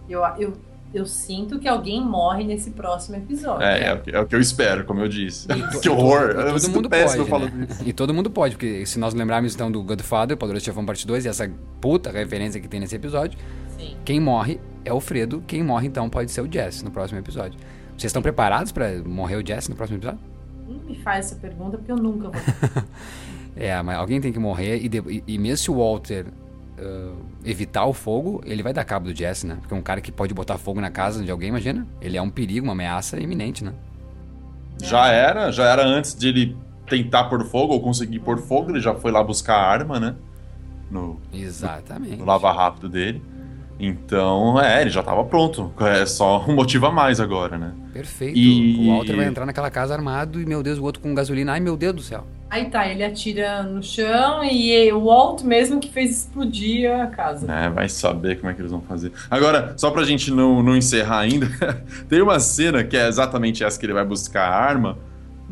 Eu, 0.07 0.21
eu, 0.37 0.53
eu 0.93 1.05
sinto 1.05 1.59
que 1.59 1.67
alguém 1.67 1.99
morre 2.03 2.43
nesse 2.43 2.71
próximo 2.71 3.17
episódio. 3.17 3.63
É, 3.65 3.87
é, 3.87 3.93
o 3.93 4.01
que- 4.01 4.11
é 4.15 4.19
o 4.19 4.25
que 4.25 4.35
eu 4.35 4.39
espero, 4.39 4.85
como 4.85 4.99
eu 5.01 5.07
disse. 5.07 5.47
E 5.51 5.61
que 5.81 5.89
horror! 5.89 6.31
E 6.37 6.41
Eu 6.49 6.53
me 6.53 6.59
todo 6.61 6.71
mundo 6.75 6.89
péssimo 6.89 7.25
pode, 7.25 7.51
né? 7.55 7.67
E 7.85 7.93
todo 7.93 8.13
mundo 8.13 8.29
pode, 8.29 8.55
porque 8.55 8.85
se 8.85 8.99
nós 8.99 9.13
lembrarmos 9.13 9.55
então 9.55 9.71
do 9.71 9.81
Godfather, 9.83 10.37
Poderoso 10.37 10.63
Chefão 10.65 10.85
Parte 10.85 11.05
2, 11.07 11.25
e 11.25 11.27
essa 11.29 11.49
puta 11.81 12.11
referência 12.11 12.61
que 12.61 12.67
tem 12.67 12.79
nesse 12.79 12.95
episódio, 12.95 13.37
Sim. 13.77 13.95
quem 14.05 14.19
morre 14.19 14.59
é 14.85 14.93
o 14.93 14.99
Fredo, 14.99 15.43
quem 15.47 15.63
morre 15.63 15.87
então 15.87 16.09
pode 16.09 16.31
ser 16.31 16.41
o 16.41 16.51
Jesse 16.51 16.83
no 16.85 16.91
próximo 16.91 17.19
episódio. 17.19 17.59
Vocês 17.97 18.05
estão 18.09 18.21
preparados 18.21 18.71
pra 18.71 18.89
morrer 19.05 19.35
o 19.37 19.45
Jesse 19.45 19.69
no 19.69 19.75
próximo 19.75 19.97
episódio? 19.97 20.19
Não 20.67 20.79
me 20.79 20.95
faz 21.01 21.25
essa 21.27 21.35
pergunta 21.35 21.77
porque 21.77 21.91
eu 21.91 21.97
nunca 21.97 22.29
vou. 22.29 22.33
É, 23.55 23.79
mas 23.83 23.97
alguém 23.99 24.19
tem 24.19 24.33
que 24.33 24.39
morrer 24.39 24.77
e, 24.83 24.89
de- 24.89 24.97
e- 25.07 25.23
e 25.27 25.37
mesmo 25.37 25.57
se 25.57 25.69
o 25.69 25.75
Walter 25.77 26.25
ah, 26.79 27.11
evitar 27.45 27.85
o 27.85 27.93
fogo, 27.93 28.41
ele 28.45 28.63
vai 28.63 28.73
dar 28.73 28.83
cabo 28.83 29.05
do 29.11 29.15
Jesse, 29.15 29.45
né? 29.45 29.57
Porque 29.61 29.73
um 29.73 29.81
cara 29.81 30.01
que 30.01 30.11
pode 30.11 30.33
botar 30.33 30.57
fogo 30.57 30.79
na 30.81 30.89
casa 30.89 31.23
de 31.23 31.31
alguém, 31.31 31.49
imagina? 31.49 31.87
Ele 32.01 32.17
é 32.17 32.21
um 32.21 32.29
perigo, 32.29 32.65
uma 32.65 32.73
ameaça 32.73 33.19
iminente, 33.19 33.63
né? 33.63 33.73
Já 34.81 35.07
era, 35.07 35.51
já 35.51 35.65
era 35.65 35.85
antes 35.85 36.15
de 36.15 36.27
ele 36.27 36.57
tentar 36.87 37.25
pôr 37.25 37.43
fogo 37.45 37.73
ou 37.73 37.81
conseguir 37.81 38.19
pôr 38.19 38.37
fogo, 38.39 38.71
ele 38.71 38.79
já 38.81 38.93
foi 38.95 39.11
lá 39.11 39.23
buscar 39.23 39.55
a 39.55 39.67
arma, 39.71 39.99
né? 39.99 40.15
No, 40.91 41.19
Exatamente. 41.33 42.17
no 42.17 42.25
lava 42.25 42.51
rápido 42.51 42.89
dele. 42.89 43.21
Então, 43.79 44.59
é, 44.61 44.81
ele 44.81 44.89
já 44.89 45.01
tava 45.01 45.23
pronto. 45.23 45.71
É 45.79 46.05
só 46.05 46.43
um 46.47 46.55
motivo 46.55 46.85
a 46.85 46.91
mais 46.91 47.19
agora, 47.19 47.57
né? 47.57 47.73
Perfeito. 47.91 48.37
E- 48.37 48.87
O 48.89 48.95
Walter 48.95 49.15
vai 49.15 49.25
entrar 49.25 49.45
naquela 49.45 49.71
casa 49.71 49.93
armado 49.93 50.39
e, 50.39 50.45
meu 50.45 50.61
Deus, 50.61 50.77
o 50.77 50.83
outro 50.83 51.01
com 51.01 51.13
gasolina. 51.13 51.53
Ai, 51.53 51.59
meu 51.59 51.75
Deus 51.75 51.95
do 51.95 52.01
céu. 52.01 52.25
Aí 52.53 52.65
tá, 52.65 52.87
ele 52.87 53.03
atira 53.03 53.63
no 53.63 53.81
chão 53.81 54.43
e 54.43 54.93
o 54.93 55.05
Walt 55.05 55.41
mesmo 55.41 55.79
que 55.79 55.89
fez 55.89 56.11
explodir 56.11 56.87
a 56.87 57.07
casa. 57.07 57.51
É, 57.51 57.67
vai 57.67 57.89
saber 57.89 58.37
como 58.37 58.51
é 58.51 58.53
que 58.53 58.61
eles 58.61 58.69
vão 58.69 58.79
fazer. 58.79 59.11
Agora, 59.27 59.73
só 59.75 59.89
pra 59.89 60.03
gente 60.03 60.29
não, 60.29 60.61
não 60.61 60.77
encerrar 60.77 61.21
ainda, 61.21 61.47
tem 62.07 62.21
uma 62.21 62.39
cena 62.39 62.83
que 62.83 62.95
é 62.95 63.07
exatamente 63.07 63.63
essa 63.63 63.79
que 63.79 63.87
ele 63.87 63.93
vai 63.93 64.05
buscar 64.05 64.47
a 64.47 64.55
arma, 64.55 64.99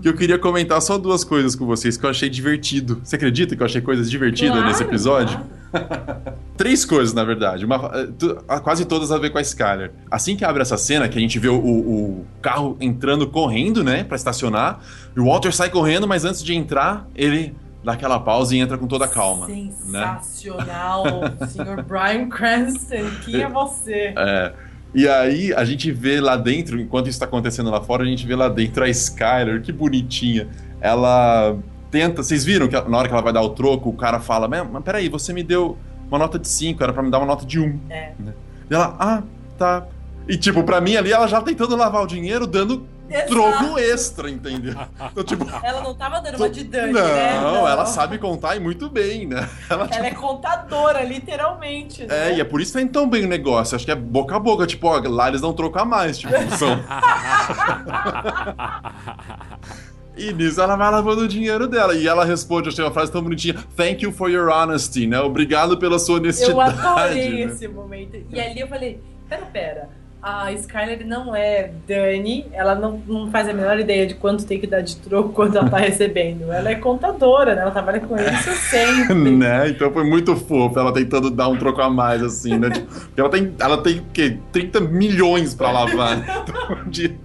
que 0.01 0.07
eu 0.09 0.15
queria 0.15 0.39
comentar 0.39 0.81
só 0.81 0.97
duas 0.97 1.23
coisas 1.23 1.55
com 1.55 1.65
vocês 1.65 1.97
que 1.97 2.05
eu 2.05 2.09
achei 2.09 2.29
divertido. 2.29 3.01
Você 3.03 3.15
acredita 3.15 3.55
que 3.55 3.61
eu 3.61 3.65
achei 3.65 3.81
coisas 3.81 4.09
divertidas 4.09 4.53
Claro, 4.53 4.67
nesse 4.67 4.83
episódio? 4.83 5.39
claro. 5.39 5.61
Três 6.57 6.83
coisas, 6.85 7.13
na 7.13 7.23
verdade. 7.23 7.65
Uma, 7.65 7.91
eh, 7.93 8.59
quase 8.59 8.85
todas 8.85 9.11
a 9.11 9.17
ver 9.17 9.29
com 9.29 9.37
a 9.37 9.41
Skyler. 9.41 9.91
Assim 10.09 10.35
que 10.35 10.43
abre 10.43 10.61
essa 10.61 10.77
cena, 10.77 11.07
que 11.07 11.17
a 11.17 11.21
gente 11.21 11.39
vê 11.39 11.47
o, 11.47 11.55
o 11.57 12.25
carro 12.41 12.75
entrando 12.79 13.25
correndo, 13.27 13.83
né, 13.83 14.03
pra 14.03 14.15
estacionar, 14.15 14.79
e 15.15 15.19
o 15.19 15.25
Walter 15.25 15.53
sai 15.53 15.69
correndo, 15.69 16.07
mas 16.07 16.25
antes 16.25 16.43
de 16.43 16.53
entrar, 16.53 17.07
ele 17.15 17.55
dá 17.83 17.93
aquela 17.93 18.19
pausa 18.19 18.55
e 18.55 18.59
entra 18.59 18.77
com 18.77 18.85
toda 18.85 19.05
a 19.05 19.07
calma. 19.07 19.47
Né? 19.47 19.71
Sensacional, 20.21 21.05
senhor 21.49 21.83
Brian 21.83 22.27
Cranston. 22.29 23.09
Quem 23.25 23.41
é 23.41 23.49
você? 23.49 24.13
É. 24.15 24.53
E 24.93 25.07
aí 25.07 25.53
a 25.53 25.63
gente 25.63 25.91
vê 25.91 26.19
lá 26.19 26.35
dentro, 26.35 26.79
enquanto 26.79 27.07
isso 27.07 27.19
tá 27.19 27.25
acontecendo 27.25 27.69
lá 27.69 27.81
fora, 27.81 28.03
a 28.03 28.05
gente 28.05 28.25
vê 28.27 28.35
lá 28.35 28.49
dentro 28.49 28.83
a 28.83 28.89
Skyler, 28.89 29.61
que 29.61 29.71
bonitinha. 29.71 30.49
Ela 30.81 31.57
tenta. 31.89 32.23
Vocês 32.23 32.43
viram 32.43 32.67
que 32.67 32.79
na 32.89 32.97
hora 32.97 33.07
que 33.07 33.13
ela 33.13 33.23
vai 33.23 33.31
dar 33.31 33.41
o 33.41 33.49
troco, 33.49 33.89
o 33.89 33.93
cara 33.93 34.19
fala: 34.19 34.47
Mas, 34.47 34.83
peraí, 34.83 35.07
você 35.07 35.31
me 35.31 35.43
deu 35.43 35.77
uma 36.09 36.19
nota 36.19 36.37
de 36.37 36.47
5, 36.47 36.83
era 36.83 36.91
pra 36.91 37.01
me 37.01 37.09
dar 37.09 37.19
uma 37.19 37.27
nota 37.27 37.45
de 37.45 37.59
1. 37.59 37.63
Um. 37.63 37.79
É. 37.89 38.13
E 38.69 38.73
ela, 38.73 38.95
ah, 38.99 39.23
tá. 39.57 39.87
E 40.27 40.37
tipo, 40.37 40.63
pra 40.63 40.81
mim 40.81 40.95
ali, 40.95 41.11
ela 41.11 41.27
já 41.27 41.41
tentando 41.41 41.75
lavar 41.75 42.03
o 42.03 42.07
dinheiro, 42.07 42.45
dando 42.45 42.85
Exato. 43.11 43.29
troco 43.29 43.77
extra, 43.77 44.29
entendeu? 44.29 44.75
Então, 45.11 45.23
tipo. 45.23 45.45
Ela 45.63 45.81
não 45.81 45.93
tava 45.93 46.21
dando 46.21 46.37
uma 46.37 46.49
de 46.49 46.63
Dani, 46.63 46.93
Não, 46.93 47.03
né? 47.03 47.71
ela 47.71 47.85
sabe 47.85 48.17
contar 48.17 48.55
e 48.55 48.59
muito 48.59 48.89
bem, 48.89 49.27
né? 49.27 49.47
Ela, 49.69 49.87
Ela 49.91 50.07
é 50.07 50.11
contadora, 50.11 51.03
literalmente. 51.03 52.05
Né? 52.05 52.29
É, 52.29 52.37
e 52.37 52.41
é 52.41 52.43
por 52.43 52.61
isso 52.61 52.71
que 52.71 52.77
tá 52.77 52.83
indo 52.83 52.91
tão 52.91 53.09
bem 53.09 53.25
o 53.25 53.27
negócio. 53.27 53.75
Acho 53.75 53.85
que 53.85 53.91
é 53.91 53.95
boca 53.95 54.35
a 54.35 54.39
boca. 54.39 54.65
Tipo, 54.65 54.87
ó, 54.87 55.01
lá 55.07 55.27
eles 55.27 55.41
não 55.41 55.53
trocam 55.53 55.85
mais, 55.85 56.17
tipo, 56.17 56.33
são. 56.57 56.71
E 60.17 60.33
nisso 60.33 60.61
ela 60.61 60.75
vai 60.75 60.91
lavando 60.91 61.21
o 61.21 61.27
dinheiro 61.27 61.67
dela. 61.67 61.95
E 61.95 62.07
ela 62.07 62.25
responde, 62.25 62.69
achei 62.69 62.83
uma 62.83 62.91
frase 62.91 63.11
tão 63.11 63.23
bonitinha: 63.23 63.55
Thank 63.75 64.03
you 64.03 64.11
for 64.11 64.29
your 64.29 64.49
honesty, 64.49 65.07
né? 65.07 65.19
Obrigado 65.19 65.77
pela 65.77 65.97
sua 65.97 66.17
honestidade. 66.17 66.51
Eu 66.51 66.61
adorei 66.61 67.45
né? 67.45 67.51
esse 67.51 67.67
momento. 67.67 68.17
E 68.29 68.39
ali 68.39 68.59
eu 68.59 68.67
falei, 68.67 69.01
pera, 69.27 69.45
pera. 69.45 69.89
A 70.21 70.53
Skyler 70.53 71.05
não 71.05 71.35
é 71.35 71.71
Dani, 71.87 72.45
ela 72.53 72.75
não, 72.75 73.01
não 73.07 73.31
faz 73.31 73.49
a 73.49 73.53
menor 73.53 73.79
ideia 73.79 74.05
de 74.05 74.13
quanto 74.13 74.45
tem 74.45 74.59
que 74.59 74.67
dar 74.67 74.81
de 74.81 74.95
troco 74.97 75.29
quando 75.33 75.57
ela 75.57 75.67
tá 75.67 75.77
recebendo. 75.77 76.51
Ela 76.51 76.69
é 76.69 76.75
contadora, 76.75 77.55
né? 77.55 77.63
Ela 77.63 77.71
trabalha 77.71 77.99
com 77.99 78.15
isso 78.15 78.51
sempre. 78.69 79.31
né? 79.31 79.69
Então 79.69 79.91
foi 79.91 80.03
muito 80.03 80.35
fofo 80.35 80.77
ela 80.79 80.93
tentando 80.93 81.31
dar 81.31 81.47
um 81.47 81.57
troco 81.57 81.81
a 81.81 81.89
mais, 81.89 82.21
assim, 82.21 82.55
né? 82.57 82.69
Tipo, 82.69 82.85
porque 82.87 83.19
ela 83.19 83.29
tem, 83.29 83.53
ela 83.59 83.77
tem 83.79 83.97
o 83.99 84.03
quê? 84.13 84.37
30 84.51 84.79
milhões 84.81 85.55
pra 85.55 85.71
lavar. 85.71 86.17
né? 86.17 86.25
Então, 86.43 86.89
de, 86.89 87.15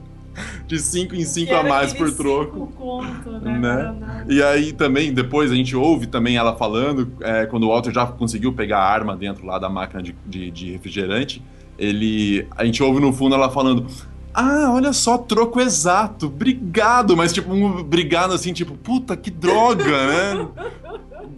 de 0.67 0.79
5 0.79 1.15
em 1.15 1.25
5 1.25 1.55
a 1.55 1.63
mais 1.63 1.93
por 1.93 2.11
troco. 2.13 2.73
conto, 2.77 3.31
né? 3.31 3.59
né? 3.59 4.25
E 4.29 4.43
aí 4.43 4.73
também, 4.73 5.13
depois 5.13 5.51
a 5.51 5.55
gente 5.55 5.77
ouve 5.77 6.07
também 6.07 6.37
ela 6.37 6.57
falando, 6.57 7.13
é, 7.21 7.45
quando 7.47 7.65
o 7.65 7.69
Walter 7.69 7.93
já 7.93 8.07
conseguiu 8.07 8.53
pegar 8.53 8.79
a 8.79 8.91
arma 8.91 9.15
dentro 9.17 9.45
lá 9.47 9.59
da 9.59 9.69
máquina 9.69 10.03
de, 10.03 10.15
de, 10.27 10.51
de 10.51 10.73
refrigerante, 10.73 11.43
ele. 11.79 12.47
A 12.57 12.65
gente 12.65 12.83
ouve 12.83 13.01
no 13.01 13.13
fundo 13.13 13.35
ela 13.35 13.51
falando. 13.51 13.87
Ah, 14.33 14.71
olha 14.71 14.93
só, 14.93 15.17
troco 15.17 15.59
exato, 15.61 16.27
obrigado, 16.27 17.17
mas 17.17 17.33
tipo, 17.33 17.51
um 17.55 17.79
obrigado 17.79 18.35
assim, 18.35 18.53
tipo, 18.53 18.77
puta, 18.77 19.17
que 19.17 19.31
droga, 19.31 19.85
né? 19.85 20.49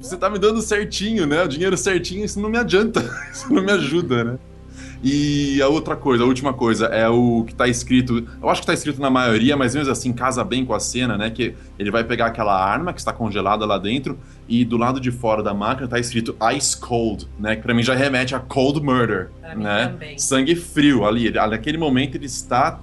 Você 0.01 0.17
tá 0.17 0.29
me 0.29 0.37
dando 0.37 0.61
certinho, 0.61 1.25
né? 1.25 1.45
O 1.45 1.49
dinheiro 1.49 1.77
certinho, 1.77 2.25
isso 2.25 2.41
não 2.41 2.51
me 2.51 2.59
adianta, 2.59 3.01
isso 3.33 3.53
não 3.53 3.63
me 3.63 3.71
ajuda, 3.71 4.25
né? 4.25 4.39
E 5.03 5.63
a 5.63 5.69
outra 5.69 5.95
coisa, 5.95 6.25
a 6.25 6.27
última 6.27 6.53
coisa, 6.53 6.87
é 6.87 7.09
o 7.09 7.45
que 7.47 7.55
tá 7.55 7.69
escrito. 7.69 8.27
Eu 8.43 8.49
acho 8.49 8.63
que 8.63 8.67
tá 8.67 8.75
escrito 8.75 9.01
na 9.01 9.09
maioria, 9.09 9.57
mas 9.57 9.75
mesmo 9.75 9.93
assim 9.93 10.13
casa 10.13 10.43
bem 10.43 10.65
com 10.65 10.75
a 10.75 10.81
cena, 10.81 11.17
né? 11.17 11.31
Que 11.31 11.55
ele 11.79 11.91
vai 11.91 12.03
pegar 12.03 12.27
aquela 12.27 12.53
arma 12.61 12.93
que 12.93 12.99
está 12.99 13.13
congelada 13.13 13.65
lá 13.65 13.79
dentro 13.79 14.19
e 14.49 14.65
do 14.65 14.77
lado 14.77 14.99
de 15.01 15.11
fora 15.13 15.43
da 15.43 15.55
máquina 15.55 15.87
tá 15.87 15.99
escrito 16.01 16.37
Ice 16.57 16.77
Cold, 16.77 17.29
né? 17.39 17.55
Que 17.55 17.63
pra 17.63 17.73
mim 17.75 17.83
já 17.83 17.95
remete 17.95 18.35
a 18.35 18.41
Cold 18.41 18.81
Murder, 18.83 19.31
Pra 19.41 19.55
né? 19.55 19.95
Sangue 20.19 20.57
frio 20.57 21.07
ali. 21.07 21.27
Ele- 21.29 21.39
Naquele 21.47 21.79
momento 21.79 22.17
ele 22.17 22.27
está 22.27 22.81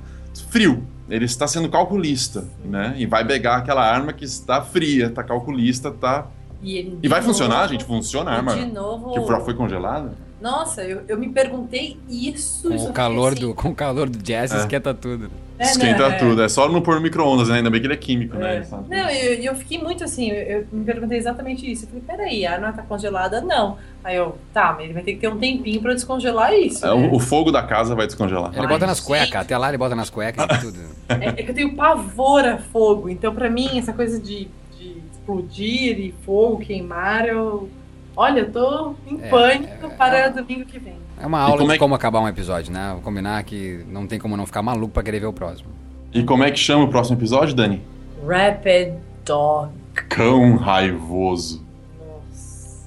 frio. 0.49 0.84
Ele 1.09 1.26
está 1.26 1.47
sendo 1.47 1.70
calculista, 1.70 2.45
né? 2.63 2.95
E 2.97 3.05
vai 3.05 3.24
pegar 3.26 3.57
aquela 3.57 3.84
arma 3.84 4.11
que 4.13 4.26
está 4.26 4.61
fria, 4.61 5.09
tá 5.09 5.22
calculista, 5.24 5.91
tá. 5.91 6.28
E, 6.63 6.97
E 7.03 7.07
vai 7.07 7.20
de 7.20 7.26
funcionar, 7.28 7.57
novo- 7.57 7.68
gente? 7.74 7.84
Funciona 7.84 8.32
a 8.32 8.36
arma 8.36 8.55
de 8.55 8.66
novo- 8.66 9.13
que 9.13 9.28
já 9.28 9.39
foi 9.41 9.53
congelada? 9.53 10.13
Nossa, 10.46 10.84
eu, 10.84 11.02
eu 11.08 11.18
me 11.18 11.28
perguntei 11.30 11.98
isso. 12.08 12.70
Com 12.70 12.76
isso 12.76 12.89
o 12.89 12.93
calor 12.93 13.34
fiquei 13.34 13.48
do, 13.48 13.56
com 13.56 13.70
o 13.70 13.76
calor 13.76 14.08
do 14.08 14.20
jazz, 14.20 14.52
É. 14.54 14.60
esquenta 14.60 14.93
tudo. 14.93 15.32
É, 15.58 15.64
Esquenta 15.64 16.10
né? 16.10 16.18
tudo. 16.20 16.43
É 16.43 16.48
só 16.48 16.70
não 16.70 16.82
pôr 16.82 16.96
no 16.96 17.02
micro-ondas, 17.02 17.50
né? 17.50 17.56
Ainda 17.56 17.72
bem 17.72 17.82
que 17.82 17.88
ele 17.88 17.96
é 17.96 17.98
químico, 17.98 18.38
né? 18.38 18.60
assim. 18.60 18.76
Não, 18.88 19.10
eu, 19.10 19.34
eu 19.41 19.56
fiquei 19.56 19.80
muito 19.80 20.04
assim, 20.04 20.30
eu, 20.30 20.68
me 20.72 20.86
perguntei 20.86 21.18
exatamente 21.18 21.72
isso. 21.72 21.86
Eu 21.86 21.88
falei, 21.88 22.04
peraí, 22.06 22.46
a 22.46 22.54
arma 22.54 22.74
tá 22.74 22.84
congelada? 22.84 23.41
Não. 23.41 23.78
Aí 24.04 24.18
eu, 24.18 24.38
tá, 24.54 24.74
mas 24.74 24.84
ele 24.84 24.93
vai 24.93 25.02
ter 25.02 25.14
que 25.14 25.20
ter 25.22 25.30
um 25.30 25.39
tempinho 25.39 25.82
pra 25.82 25.96
descongelar 25.96 26.54
isso. 26.54 26.86
É, 26.86 26.89
né? 26.89 27.10
o, 27.10 27.16
o 27.16 27.20
fogo 27.20 27.52
da 27.52 27.64
casa 27.64 27.96
vai 27.96 28.06
descongelar. 28.06 28.52
Ele 28.56 28.68
bota 28.68 28.86
nas 28.86 29.00
cuecas, 29.00 29.41
até 29.41 29.58
lá 29.58 29.70
ele 29.70 29.80
bota 29.80 29.96
nas 29.96 30.12
cuecas 30.12 30.46
e 30.46 30.62
tudo. 30.62 30.80
É, 31.10 31.28
é 31.28 31.43
que 31.43 31.50
eu 31.50 31.56
tenho 31.56 31.76
pavor 31.76 32.46
a 32.46 32.58
fogo, 32.58 33.10
então 33.10 33.34
pra 33.34 33.50
mim 33.50 33.78
essa 33.78 33.93
coisa 33.93 34.20
de, 34.20 34.48
de 34.78 34.98
explodir 35.12 36.00
e 36.00 36.14
fogo, 36.24 36.60
queimar, 36.60 37.28
eu. 37.28 37.68
Olha, 38.16 38.39
eu 38.41 38.51
tô 38.51 38.95
em 39.07 39.20
É, 39.22 39.30
pânico 39.30 39.89
para 39.97 40.30
domingo 40.30 40.66
que 40.66 40.80
vem. 40.80 40.95
É 41.22 41.26
uma 41.26 41.39
aula 41.39 41.57
como 41.57 41.66
de 41.68 41.72
é 41.72 41.76
que- 41.76 41.80
como 41.80 41.95
acabar 41.95 42.20
um 42.22 42.28
episódio, 42.28 42.72
né? 42.74 42.91
Vou 42.93 43.01
combinar 43.01 43.43
que 43.43 43.84
não 43.89 44.05
tem 44.07 44.20
como 44.20 44.36
não 44.38 44.45
ficar 44.45 44.61
maluco 44.61 44.93
pra 44.93 45.03
querer 45.03 45.20
ver 45.20 45.26
o 45.28 45.34
próximo. 45.34 45.70
E 46.13 46.24
como 46.24 46.43
é 46.43 46.51
que 46.51 46.59
chama 46.59 46.84
o 46.86 46.88
próximo 46.88 47.18
episódio, 47.18 47.53
Dani? 47.55 47.82
Rapid 48.26 48.93
Dog. 49.26 49.72
Cão 50.09 50.55
raivoso. 50.57 51.63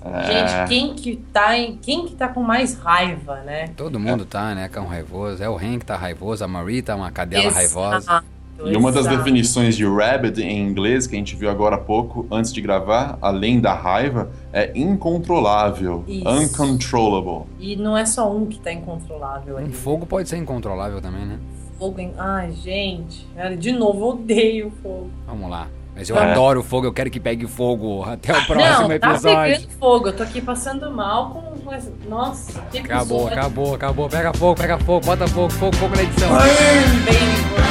É. 0.05 0.25
Gente, 0.25 0.69
quem 0.69 0.95
que 0.95 1.17
tá 1.33 1.59
em. 1.59 1.77
Quem 1.77 2.07
que 2.07 2.15
tá 2.15 2.29
com 2.29 2.43
mais 2.43 2.75
raiva, 2.79 3.37
né? 3.41 3.69
Todo 3.77 3.99
mundo 3.99 4.25
tá, 4.25 4.55
né? 4.55 4.69
Cão 4.69 4.87
raivoso. 4.87 5.43
É 5.43 5.49
o 5.49 5.57
Hank 5.57 5.85
tá 5.85 5.97
raivoso, 5.97 6.43
a 6.45 6.49
Marie 6.49 6.81
tá 6.83 6.95
uma 6.97 7.11
cadela 7.11 7.45
Exato, 7.45 7.57
raivosa. 7.57 8.25
E 8.65 8.77
uma 8.77 8.91
das 8.91 9.07
definições 9.07 9.77
de 9.77 9.87
rabbit 9.87 10.41
em 10.43 10.61
inglês 10.61 11.07
que 11.07 11.15
a 11.15 11.19
gente 11.19 11.37
viu 11.37 11.49
agora 11.49 11.77
há 11.77 11.79
pouco, 11.79 12.27
antes 12.31 12.53
de 12.53 12.61
gravar, 12.61 13.17
além 13.23 13.61
da 13.61 13.73
raiva, 13.73 14.31
é 14.53 14.73
incontrolável, 14.75 16.05
Isso. 16.09 16.29
uncontrollable. 16.29 17.45
E 17.61 17.77
não 17.77 17.97
é 17.97 18.05
só 18.05 18.31
um 18.35 18.47
que 18.47 18.59
tá 18.59 18.73
incontrolável 18.73 19.59
Um 19.59 19.71
fogo 19.73 20.07
pode 20.07 20.29
ser 20.29 20.37
incontrolável 20.39 21.01
também, 21.01 21.25
né? 21.25 21.39
Fogo 21.79 22.01
em... 22.01 22.13
Ai, 22.19 22.51
gente. 22.53 23.27
De 23.59 23.71
novo, 23.73 24.01
eu 24.01 24.07
odeio 24.09 24.73
fogo. 24.83 25.11
Vamos 25.27 25.49
lá. 25.51 25.69
Mas 25.95 26.09
eu 26.09 26.17
É. 26.17 26.31
adoro 26.33 26.63
fogo, 26.63 26.87
eu 26.87 26.93
quero 26.93 27.11
que 27.11 27.19
pegue 27.21 27.47
fogo. 27.47 28.03
Até 28.05 28.33
o 28.37 28.47
próximo 28.47 28.89
não, 28.89 28.99
tá 28.99 29.11
episódio. 29.13 29.55
pegando 29.55 29.71
fogo. 29.79 30.09
Eu 30.09 30.17
tô 30.17 30.23
aqui 30.23 30.41
passando 30.41 30.91
mal 30.91 31.31
com. 31.31 31.49
Nossa, 32.09 32.61
que 32.71 32.79
Acabou, 32.79 33.19
episódio. 33.27 33.39
acabou, 33.39 33.75
acabou. 33.75 34.09
Pega 34.09 34.33
fogo, 34.33 34.55
pega 34.61 34.79
fogo, 34.79 35.05
bota 35.07 35.27
fogo, 35.29 35.51
fogo, 35.51 35.77
fogo 35.77 35.97
na 35.97 36.03
edição. 36.03 36.29
Burn, 36.31 36.47
baby, 37.05 37.68